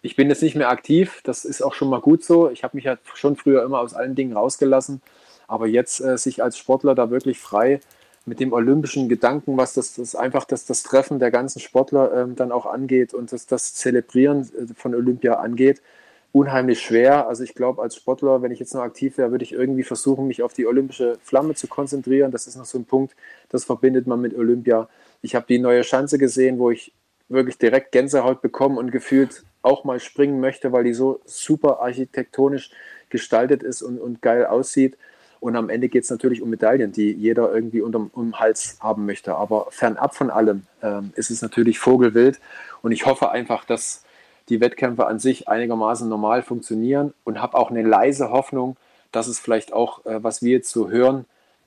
Ich 0.00 0.16
bin 0.16 0.28
jetzt 0.28 0.42
nicht 0.42 0.56
mehr 0.56 0.70
aktiv, 0.70 1.20
das 1.24 1.44
ist 1.44 1.62
auch 1.62 1.74
schon 1.74 1.88
mal 1.88 2.00
gut 2.00 2.24
so. 2.24 2.50
Ich 2.50 2.64
habe 2.64 2.76
mich 2.76 2.84
ja 2.84 2.96
schon 3.14 3.36
früher 3.36 3.62
immer 3.62 3.80
aus 3.80 3.94
allen 3.94 4.14
Dingen 4.14 4.36
rausgelassen. 4.36 5.02
Aber 5.46 5.66
jetzt 5.66 6.00
äh, 6.00 6.16
sich 6.16 6.42
als 6.42 6.56
Sportler 6.56 6.94
da 6.94 7.10
wirklich 7.10 7.38
frei 7.38 7.80
mit 8.24 8.40
dem 8.40 8.52
olympischen 8.52 9.08
Gedanken, 9.08 9.56
was 9.56 9.74
das, 9.74 9.94
das 9.94 10.14
einfach 10.14 10.44
das, 10.44 10.64
das 10.64 10.82
Treffen 10.82 11.18
der 11.18 11.30
ganzen 11.30 11.60
Sportler 11.60 12.12
ähm, 12.14 12.36
dann 12.36 12.52
auch 12.52 12.66
angeht 12.66 13.14
und 13.14 13.32
das, 13.32 13.46
das 13.46 13.74
Zelebrieren 13.74 14.42
äh, 14.42 14.74
von 14.74 14.94
Olympia 14.94 15.34
angeht, 15.34 15.82
unheimlich 16.32 16.80
schwer. 16.80 17.28
Also 17.28 17.44
ich 17.44 17.54
glaube, 17.54 17.82
als 17.82 17.96
Sportler, 17.96 18.42
wenn 18.42 18.52
ich 18.52 18.58
jetzt 18.58 18.74
noch 18.74 18.82
aktiv 18.82 19.18
wäre, 19.18 19.30
würde 19.30 19.44
ich 19.44 19.52
irgendwie 19.52 19.82
versuchen, 19.82 20.26
mich 20.26 20.42
auf 20.42 20.54
die 20.54 20.66
olympische 20.66 21.18
Flamme 21.22 21.54
zu 21.54 21.66
konzentrieren. 21.66 22.32
Das 22.32 22.46
ist 22.46 22.56
noch 22.56 22.64
so 22.64 22.78
ein 22.78 22.86
Punkt, 22.86 23.14
das 23.50 23.64
verbindet 23.64 24.06
man 24.06 24.20
mit 24.20 24.34
Olympia. 24.34 24.88
Ich 25.20 25.34
habe 25.34 25.46
die 25.46 25.58
neue 25.58 25.84
Schanze 25.84 26.18
gesehen, 26.18 26.58
wo 26.58 26.70
ich 26.70 26.92
wirklich 27.28 27.58
direkt 27.58 27.92
Gänsehaut 27.92 28.42
bekommen 28.42 28.78
und 28.78 28.90
gefühlt 28.90 29.44
auch 29.62 29.84
mal 29.84 30.00
springen 30.00 30.40
möchte, 30.40 30.72
weil 30.72 30.84
die 30.84 30.94
so 30.94 31.20
super 31.24 31.80
architektonisch 31.80 32.70
gestaltet 33.10 33.62
ist 33.62 33.82
und, 33.82 33.98
und 33.98 34.22
geil 34.22 34.46
aussieht. 34.46 34.96
Und 35.38 35.56
am 35.56 35.70
Ende 35.70 35.88
geht 35.88 36.04
es 36.04 36.10
natürlich 36.10 36.40
um 36.40 36.50
Medaillen, 36.50 36.92
die 36.92 37.12
jeder 37.12 37.52
irgendwie 37.52 37.80
unterm 37.80 38.10
um 38.12 38.38
Hals 38.38 38.78
haben 38.80 39.06
möchte. 39.06 39.34
Aber 39.34 39.66
fernab 39.70 40.14
von 40.14 40.30
allem 40.30 40.62
ähm, 40.82 41.12
ist 41.16 41.30
es 41.30 41.42
natürlich 41.42 41.78
vogelwild. 41.78 42.40
Und 42.80 42.92
ich 42.92 43.06
hoffe 43.06 43.30
einfach, 43.30 43.64
dass 43.64 44.04
die 44.52 44.60
Wettkämpfe 44.60 45.06
an 45.06 45.18
sich 45.18 45.48
einigermaßen 45.48 46.06
normal 46.08 46.42
funktionieren 46.42 47.14
und 47.24 47.40
habe 47.40 47.56
auch 47.56 47.70
eine 47.70 47.82
leise 47.82 48.30
Hoffnung, 48.30 48.76
dass 49.10 49.26
es 49.26 49.40
vielleicht 49.40 49.72
auch, 49.72 50.04
äh, 50.04 50.22
was 50.22 50.42
wir 50.42 50.52
jetzt 50.52 50.70
so 50.70 50.90
hören, 50.90 51.24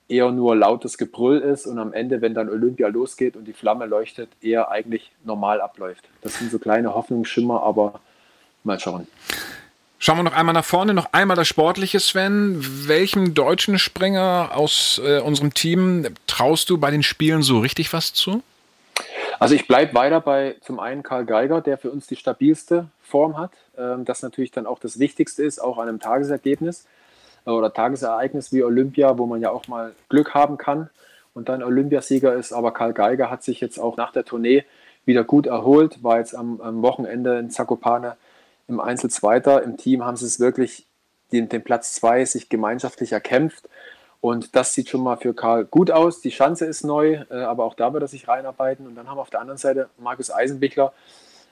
eher 0.08 0.30
nur 0.30 0.54
lautes 0.54 0.96
Gebrüll 0.96 1.40
ist 1.40 1.66
und 1.66 1.80
am 1.80 1.92
Ende, 1.92 2.20
wenn 2.20 2.32
dann 2.32 2.48
Olympia 2.48 2.86
losgeht 2.86 3.36
und 3.36 3.46
die 3.46 3.52
Flamme 3.52 3.86
leuchtet, 3.86 4.28
eher 4.40 4.70
eigentlich 4.70 5.10
normal 5.24 5.60
abläuft. 5.60 6.04
Das 6.22 6.38
sind 6.38 6.52
so 6.52 6.60
kleine 6.60 6.94
Hoffnungsschimmer, 6.94 7.60
aber 7.60 7.98
mal 8.62 8.78
schauen. 8.78 9.08
Schauen 9.98 10.18
wir 10.18 10.22
noch 10.22 10.34
einmal 10.34 10.52
nach 10.52 10.64
vorne, 10.64 10.94
noch 10.94 11.12
einmal 11.12 11.36
das 11.36 11.48
Sportliche, 11.48 11.98
Sven. 11.98 12.58
Welchem 12.86 13.34
deutschen 13.34 13.80
Springer 13.80 14.50
aus 14.54 15.00
äh, 15.04 15.18
unserem 15.18 15.54
Team 15.54 16.06
traust 16.28 16.70
du 16.70 16.78
bei 16.78 16.92
den 16.92 17.02
Spielen 17.02 17.42
so 17.42 17.58
richtig 17.58 17.92
was 17.92 18.12
zu? 18.12 18.44
Also 19.38 19.54
ich 19.54 19.66
bleibe 19.66 19.94
weiter 19.94 20.20
bei 20.20 20.56
zum 20.60 20.80
einen 20.80 21.02
Karl 21.02 21.26
Geiger, 21.26 21.60
der 21.60 21.78
für 21.78 21.90
uns 21.90 22.06
die 22.06 22.16
stabilste 22.16 22.88
Form 23.02 23.38
hat. 23.38 23.52
Ähm, 23.76 24.04
das 24.04 24.22
natürlich 24.22 24.50
dann 24.50 24.66
auch 24.66 24.78
das 24.78 24.98
Wichtigste 24.98 25.42
ist, 25.44 25.58
auch 25.58 25.78
an 25.78 25.88
einem 25.88 26.00
Tagesergebnis 26.00 26.86
äh, 27.46 27.50
oder 27.50 27.72
Tagesereignis 27.72 28.52
wie 28.52 28.62
Olympia, 28.62 29.18
wo 29.18 29.26
man 29.26 29.40
ja 29.40 29.50
auch 29.50 29.68
mal 29.68 29.94
Glück 30.08 30.34
haben 30.34 30.56
kann 30.56 30.90
und 31.34 31.48
dann 31.48 31.62
Olympiasieger 31.62 32.34
ist. 32.34 32.52
Aber 32.52 32.72
Karl 32.72 32.94
Geiger 32.94 33.30
hat 33.30 33.42
sich 33.42 33.60
jetzt 33.60 33.78
auch 33.78 33.96
nach 33.96 34.12
der 34.12 34.24
Tournee 34.24 34.64
wieder 35.04 35.22
gut 35.22 35.46
erholt, 35.46 36.02
war 36.02 36.18
jetzt 36.18 36.34
am, 36.34 36.60
am 36.60 36.82
Wochenende 36.82 37.38
in 37.38 37.50
Zakopane 37.50 38.16
im 38.68 38.80
Einzel 38.80 39.10
Zweiter. 39.10 39.62
Im 39.62 39.76
Team 39.76 40.04
haben 40.04 40.16
sie 40.16 40.26
es 40.26 40.40
wirklich 40.40 40.86
den, 41.32 41.48
den 41.48 41.62
Platz 41.62 41.92
zwei 41.92 42.24
sich 42.24 42.48
gemeinschaftlich 42.48 43.12
erkämpft. 43.12 43.68
Und 44.26 44.56
das 44.56 44.74
sieht 44.74 44.88
schon 44.88 45.04
mal 45.04 45.14
für 45.18 45.34
Karl 45.34 45.66
gut 45.66 45.92
aus. 45.92 46.20
Die 46.20 46.32
Schanze 46.32 46.66
ist 46.66 46.82
neu, 46.82 47.22
äh, 47.30 47.34
aber 47.34 47.62
auch 47.62 47.74
da 47.74 47.92
wird 47.92 48.02
er 48.02 48.08
sich 48.08 48.26
reinarbeiten. 48.26 48.84
Und 48.84 48.96
dann 48.96 49.08
haben 49.08 49.18
wir 49.18 49.20
auf 49.20 49.30
der 49.30 49.40
anderen 49.40 49.56
Seite 49.56 49.88
Markus 49.98 50.32
Eisenbichler, 50.32 50.92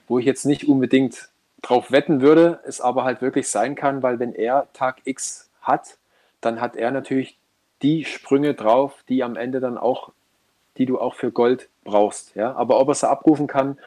wo 0.09 0.19
ich 0.19 0.27
jetzt 0.27 0.45
nicht 0.45 0.67
unbedingt 0.67 1.29
drauf 1.63 1.93
wetten 1.93 2.21
würde, 2.21 2.59
es 2.67 2.81
aber 2.81 3.05
halt 3.05 3.23
wirklich 3.23 3.49
sein 3.49 3.77
kann, 3.77 4.03
weil 4.03 4.19
wenn 4.19 4.35
er 4.35 4.67
Tag 4.73 4.97
X 5.05 5.51
hat, 5.63 5.99
dann 6.41 6.61
hat 6.61 6.75
er 6.75 6.91
natürlich 6.91 7.39
die 7.81 8.05
Sprünge 8.05 8.55
drauf, 8.55 9.05
die 9.09 9.23
am 9.23 9.37
Ende 9.37 9.61
dann 9.61 9.79
auch, 9.79 10.11
die 10.77 10.87
du 10.87 10.99
auch 10.99 11.15
für 11.15 11.31
Gold 11.31 11.69
brauchst. 11.85 12.35
Ja? 12.35 12.57
Aber 12.57 12.81
ob 12.81 12.89
er 12.89 12.95
sie 12.97 13.09
abrufen 13.09 13.47
kann, 13.47 13.79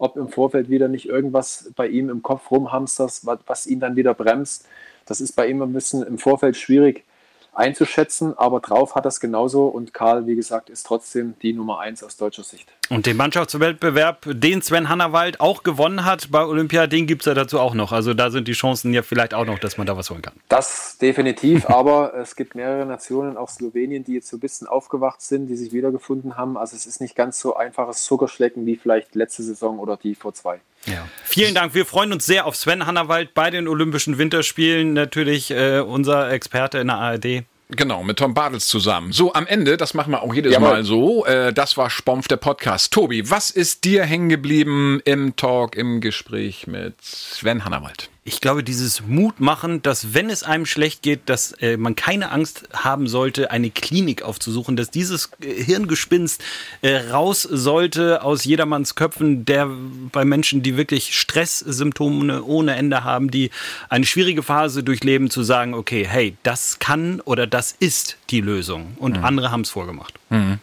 ob 0.00 0.16
im 0.16 0.28
Vorfeld 0.28 0.68
wieder 0.68 0.88
nicht 0.88 1.06
irgendwas 1.06 1.70
bei 1.76 1.86
ihm 1.86 2.10
im 2.10 2.24
Kopf 2.24 2.50
rumhamsters, 2.50 3.24
was, 3.24 3.38
was 3.46 3.68
ihn 3.68 3.78
dann 3.78 3.94
wieder 3.94 4.14
bremst, 4.14 4.66
das 5.06 5.20
ist 5.20 5.36
bei 5.36 5.46
ihm 5.46 5.62
ein 5.62 5.72
bisschen 5.72 6.02
im 6.02 6.18
Vorfeld 6.18 6.56
schwierig 6.56 7.04
einzuschätzen, 7.52 8.36
aber 8.36 8.60
drauf 8.60 8.94
hat 8.94 9.06
es 9.06 9.20
genauso 9.20 9.66
und 9.66 9.94
Karl, 9.94 10.26
wie 10.26 10.36
gesagt, 10.36 10.70
ist 10.70 10.86
trotzdem 10.86 11.38
die 11.40 11.52
Nummer 11.52 11.80
eins 11.80 12.02
aus 12.02 12.16
deutscher 12.16 12.44
Sicht. 12.44 12.72
Und 12.88 13.06
den 13.06 13.16
Mannschaftswettbewerb, 13.16 14.26
den 14.26 14.60
Sven 14.60 14.88
Hannawald 14.88 15.40
auch 15.40 15.62
gewonnen 15.62 16.04
hat 16.04 16.30
bei 16.30 16.44
Olympia, 16.44 16.86
den 16.86 17.06
gibt 17.06 17.22
es 17.22 17.26
ja 17.26 17.34
dazu 17.34 17.58
auch 17.58 17.74
noch. 17.74 17.90
Also 17.90 18.12
da 18.12 18.30
sind 18.30 18.48
die 18.48 18.52
Chancen 18.52 18.92
ja 18.92 19.02
vielleicht 19.02 19.32
auch 19.32 19.46
noch, 19.46 19.58
dass 19.58 19.78
man 19.78 19.86
da 19.86 19.96
was 19.96 20.10
holen 20.10 20.20
kann. 20.20 20.34
Das 20.48 20.98
definitiv, 21.00 21.70
aber 21.70 22.12
es 22.14 22.36
gibt 22.36 22.54
mehrere 22.54 22.84
Nationen, 22.84 23.36
auch 23.36 23.48
Slowenien, 23.48 24.04
die 24.04 24.14
jetzt 24.14 24.28
so 24.28 24.36
ein 24.36 24.40
bisschen 24.40 24.66
aufgewacht 24.66 25.22
sind, 25.22 25.46
die 25.46 25.56
sich 25.56 25.72
wiedergefunden 25.72 26.36
haben. 26.36 26.58
Also 26.58 26.76
es 26.76 26.84
ist 26.84 27.00
nicht 27.00 27.16
ganz 27.16 27.40
so 27.40 27.56
einfaches 27.56 28.02
Zuckerschlecken 28.02 28.66
wie 28.66 28.76
vielleicht 28.76 29.14
letzte 29.14 29.42
Saison 29.42 29.78
oder 29.78 29.96
die 29.96 30.14
vor 30.14 30.34
zwei. 30.34 30.60
Ja. 30.86 31.06
Vielen 31.24 31.54
Dank. 31.54 31.74
Wir 31.74 31.86
freuen 31.86 32.12
uns 32.12 32.26
sehr 32.26 32.44
auf 32.46 32.56
Sven 32.56 32.86
Hannawald 32.86 33.34
bei 33.34 33.50
den 33.50 33.68
Olympischen 33.68 34.18
Winterspielen. 34.18 34.92
Natürlich 34.92 35.50
äh, 35.50 35.80
unser 35.80 36.30
Experte 36.30 36.78
in 36.78 36.88
der 36.88 36.96
ARD. 36.96 37.44
Genau, 37.76 38.02
mit 38.02 38.18
Tom 38.18 38.34
Bartels 38.34 38.66
zusammen. 38.66 39.12
So, 39.12 39.32
am 39.32 39.46
Ende, 39.46 39.76
das 39.76 39.94
machen 39.94 40.12
wir 40.12 40.22
auch 40.22 40.34
jedes 40.34 40.52
Jawohl. 40.52 40.68
Mal 40.68 40.84
so, 40.84 41.24
äh, 41.24 41.52
das 41.52 41.76
war 41.76 41.90
Spompf, 41.90 42.28
der 42.28 42.36
Podcast. 42.36 42.92
Tobi, 42.92 43.30
was 43.30 43.50
ist 43.50 43.84
dir 43.84 44.04
hängen 44.04 44.28
geblieben 44.28 45.00
im 45.04 45.36
Talk, 45.36 45.74
im 45.76 46.00
Gespräch 46.00 46.66
mit 46.66 46.94
Sven 47.02 47.64
Hannawald? 47.64 48.11
Ich 48.24 48.40
glaube, 48.40 48.62
dieses 48.62 49.00
Mut 49.00 49.40
machen, 49.40 49.82
dass 49.82 50.14
wenn 50.14 50.30
es 50.30 50.44
einem 50.44 50.64
schlecht 50.64 51.02
geht, 51.02 51.22
dass 51.28 51.52
äh, 51.60 51.76
man 51.76 51.96
keine 51.96 52.30
Angst 52.30 52.68
haben 52.72 53.08
sollte, 53.08 53.50
eine 53.50 53.70
Klinik 53.70 54.22
aufzusuchen, 54.22 54.76
dass 54.76 54.90
dieses 54.90 55.30
Hirngespinst 55.40 56.40
äh, 56.82 56.96
raus 57.10 57.42
sollte 57.42 58.22
aus 58.22 58.44
jedermanns 58.44 58.94
Köpfen, 58.94 59.44
der 59.44 59.68
bei 60.12 60.24
Menschen, 60.24 60.62
die 60.62 60.76
wirklich 60.76 61.18
Stresssymptome 61.18 62.44
ohne 62.44 62.76
Ende 62.76 63.02
haben, 63.02 63.28
die 63.30 63.50
eine 63.88 64.06
schwierige 64.06 64.44
Phase 64.44 64.84
durchleben, 64.84 65.28
zu 65.28 65.42
sagen, 65.42 65.74
okay, 65.74 66.06
hey, 66.08 66.36
das 66.44 66.78
kann 66.78 67.20
oder 67.22 67.48
das 67.48 67.74
ist 67.76 68.18
die 68.30 68.40
Lösung. 68.40 68.96
Und 68.98 69.18
mhm. 69.18 69.24
andere 69.24 69.50
haben 69.50 69.62
es 69.62 69.70
vorgemacht. 69.70 70.14
Mhm. 70.30 70.58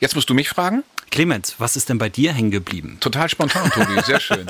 Jetzt 0.00 0.16
musst 0.16 0.28
du 0.28 0.34
mich 0.34 0.48
fragen. 0.48 0.82
Clemens, 1.10 1.54
was 1.58 1.76
ist 1.76 1.88
denn 1.88 1.98
bei 1.98 2.08
dir 2.08 2.32
hängen 2.32 2.50
geblieben? 2.50 2.98
Total 3.00 3.28
spontan, 3.28 3.70
Tobi, 3.70 4.00
sehr 4.02 4.20
schön. 4.20 4.46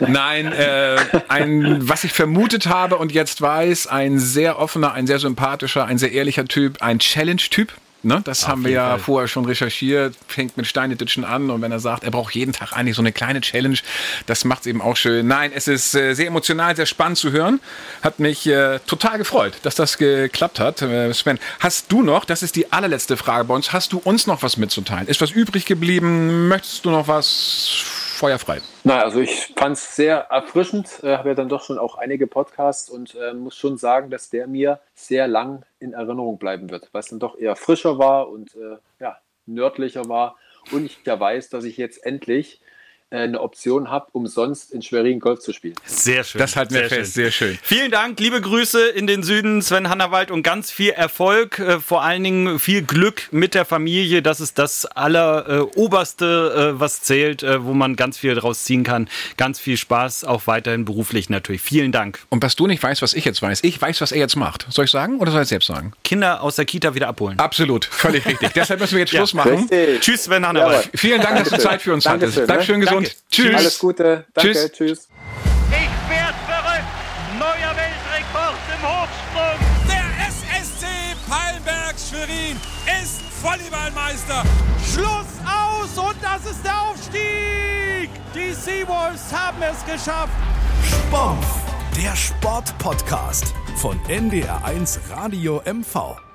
Nein, 0.00 0.52
äh, 0.52 0.96
ein, 1.28 1.88
was 1.88 2.04
ich 2.04 2.12
vermutet 2.12 2.66
habe 2.66 2.96
und 2.96 3.12
jetzt 3.12 3.40
weiß, 3.40 3.86
ein 3.86 4.18
sehr 4.18 4.58
offener, 4.58 4.92
ein 4.92 5.06
sehr 5.06 5.18
sympathischer, 5.18 5.84
ein 5.84 5.98
sehr 5.98 6.12
ehrlicher 6.12 6.46
Typ, 6.46 6.82
ein 6.82 6.98
Challenge-Typ. 6.98 7.72
Ne, 8.04 8.20
das 8.22 8.44
Auf 8.44 8.50
haben 8.50 8.64
wir 8.64 8.70
ja 8.70 8.90
Fall. 8.90 8.98
vorher 9.00 9.28
schon 9.28 9.44
recherchiert, 9.44 10.14
fängt 10.28 10.56
mit 10.56 10.68
Steineditschen 10.68 11.24
an 11.24 11.50
und 11.50 11.62
wenn 11.62 11.72
er 11.72 11.80
sagt, 11.80 12.04
er 12.04 12.12
braucht 12.12 12.32
jeden 12.32 12.52
Tag 12.52 12.72
eigentlich 12.72 12.94
so 12.94 13.02
eine 13.02 13.10
kleine 13.10 13.40
Challenge, 13.40 13.76
das 14.26 14.44
macht 14.44 14.60
es 14.60 14.66
eben 14.66 14.80
auch 14.80 14.96
schön. 14.96 15.26
Nein, 15.26 15.50
es 15.52 15.66
ist 15.66 15.96
äh, 15.96 16.14
sehr 16.14 16.28
emotional, 16.28 16.76
sehr 16.76 16.86
spannend 16.86 17.18
zu 17.18 17.32
hören. 17.32 17.58
Hat 18.00 18.20
mich 18.20 18.46
äh, 18.46 18.78
total 18.86 19.18
gefreut, 19.18 19.54
dass 19.62 19.74
das 19.74 19.98
geklappt 19.98 20.60
hat. 20.60 20.80
Äh, 20.80 21.12
Sven, 21.12 21.40
hast 21.58 21.90
du 21.90 22.02
noch, 22.02 22.24
das 22.24 22.44
ist 22.44 22.54
die 22.54 22.72
allerletzte 22.72 23.16
Frage 23.16 23.46
bei 23.46 23.54
uns, 23.54 23.72
hast 23.72 23.92
du 23.92 23.98
uns 23.98 24.28
noch 24.28 24.44
was 24.44 24.56
mitzuteilen? 24.58 25.08
Ist 25.08 25.20
was 25.20 25.32
übrig 25.32 25.66
geblieben? 25.66 26.46
Möchtest 26.46 26.84
du 26.84 26.90
noch 26.90 27.08
was 27.08 27.82
feuerfrei. 28.18 28.60
Na, 28.84 29.02
also 29.02 29.20
ich 29.20 29.54
fand 29.56 29.76
es 29.76 29.96
sehr 29.96 30.18
erfrischend, 30.30 31.00
äh, 31.02 31.16
habe 31.16 31.30
ja 31.30 31.34
dann 31.34 31.48
doch 31.48 31.62
schon 31.62 31.78
auch 31.78 31.96
einige 31.96 32.26
Podcasts 32.26 32.90
und 32.90 33.14
äh, 33.14 33.32
muss 33.32 33.56
schon 33.56 33.78
sagen, 33.78 34.10
dass 34.10 34.28
der 34.28 34.46
mir 34.46 34.80
sehr 34.94 35.28
lang 35.28 35.64
in 35.78 35.92
Erinnerung 35.92 36.38
bleiben 36.38 36.70
wird, 36.70 36.88
weil 36.92 37.00
es 37.00 37.08
dann 37.08 37.20
doch 37.20 37.38
eher 37.38 37.56
frischer 37.56 37.98
war 37.98 38.28
und 38.28 38.54
äh, 38.56 38.76
ja, 39.00 39.18
nördlicher 39.46 40.08
war. 40.08 40.36
Und 40.72 40.84
ich 40.84 40.98
ja 41.04 41.18
weiß, 41.18 41.48
dass 41.48 41.64
ich 41.64 41.76
jetzt 41.76 42.04
endlich 42.04 42.60
eine 43.10 43.40
Option 43.40 43.90
habt, 43.90 44.14
umsonst 44.14 44.72
in 44.72 44.82
Schwerin 44.82 45.18
Golf 45.18 45.40
zu 45.40 45.52
spielen. 45.52 45.74
Sehr 45.86 46.24
schön. 46.24 46.38
Das 46.38 46.56
halten 46.56 46.74
wir 46.74 46.80
sehr 46.80 46.88
fest, 46.88 47.14
schön. 47.14 47.24
sehr 47.24 47.30
schön. 47.30 47.58
Vielen 47.62 47.90
Dank, 47.90 48.20
liebe 48.20 48.40
Grüße 48.40 48.88
in 48.88 49.06
den 49.06 49.22
Süden, 49.22 49.62
Sven 49.62 49.88
Hannawald 49.88 50.30
und 50.30 50.42
ganz 50.42 50.70
viel 50.70 50.90
Erfolg, 50.90 51.58
äh, 51.58 51.80
vor 51.80 52.02
allen 52.02 52.22
Dingen 52.22 52.58
viel 52.58 52.82
Glück 52.82 53.28
mit 53.30 53.54
der 53.54 53.64
Familie. 53.64 54.20
Das 54.20 54.40
ist 54.40 54.58
das 54.58 54.84
alleroberste, 54.84 56.74
äh, 56.76 56.80
was 56.80 57.02
zählt, 57.02 57.42
wo 57.42 57.72
man 57.72 57.96
ganz 57.96 58.18
viel 58.18 58.34
draus 58.34 58.64
ziehen 58.64 58.84
kann. 58.84 59.08
Ganz 59.36 59.58
viel 59.58 59.76
Spaß, 59.76 60.24
auch 60.24 60.46
weiterhin 60.46 60.84
beruflich 60.84 61.30
natürlich. 61.30 61.62
Vielen 61.62 61.92
Dank. 61.92 62.20
Und 62.28 62.42
was 62.42 62.56
du 62.56 62.66
nicht 62.66 62.82
weißt, 62.82 63.00
was 63.00 63.14
ich 63.14 63.24
jetzt 63.24 63.40
weiß, 63.40 63.64
ich 63.64 63.80
weiß, 63.80 64.00
was 64.00 64.12
er 64.12 64.18
jetzt 64.18 64.36
macht. 64.36 64.66
Soll 64.68 64.84
ich 64.84 64.90
sagen 64.90 65.18
oder 65.18 65.32
soll 65.32 65.42
ich 65.42 65.48
selbst 65.48 65.66
sagen? 65.66 65.92
Kinder 66.04 66.42
aus 66.42 66.56
der 66.56 66.64
Kita 66.64 66.94
wieder 66.94 67.08
abholen. 67.08 67.38
Absolut, 67.38 67.84
völlig 67.86 68.26
richtig. 68.26 68.52
Deshalb 68.54 68.80
müssen 68.80 68.92
wir 68.92 69.00
jetzt 69.00 69.10
Schluss 69.10 69.34
machen. 69.34 69.68
Richtig. 69.70 70.00
Tschüss, 70.00 70.24
Sven 70.24 70.46
Hannawald. 70.46 70.84
Ja, 70.84 70.90
Vielen 70.94 71.20
Dank, 71.20 71.38
dass 71.38 71.48
du 71.48 71.58
Zeit 71.58 71.80
für 71.80 71.94
uns 71.94 72.04
Dankeschön, 72.04 72.32
hattest. 72.32 72.46
Bleib 72.46 72.58
ne? 72.58 72.64
schön 72.64 72.80
gesund 72.80 72.97
gesund. 73.04 73.16
Tschüss. 73.30 73.54
Alles 73.54 73.78
Gute. 73.78 74.24
Danke. 74.34 74.52
Tschüss. 74.52 74.72
Tschüss. 74.72 75.08
Ich 75.70 76.10
werd 76.10 76.34
verrückt. 76.46 76.88
Neuer 77.38 77.74
Weltrekord 77.76 78.58
im 78.74 78.82
Hochsprung. 78.82 79.58
Der 79.88 80.26
SSC 80.28 80.86
Palmberg 81.28 81.94
Schwerin 81.98 82.56
ist 83.02 83.20
Volleyballmeister. 83.42 84.42
Schluss 84.92 85.26
aus 85.44 85.98
und 85.98 86.16
das 86.22 86.50
ist 86.50 86.64
der 86.64 86.80
Aufstieg. 86.80 88.10
Die 88.34 88.52
Seawolves 88.52 89.32
haben 89.32 89.62
es 89.62 89.84
geschafft. 89.84 90.32
Sport, 90.84 91.44
der 91.96 92.16
Sportpodcast 92.16 93.54
von 93.76 93.98
NDR1 94.08 94.98
Radio 95.10 95.62
MV. 95.64 96.27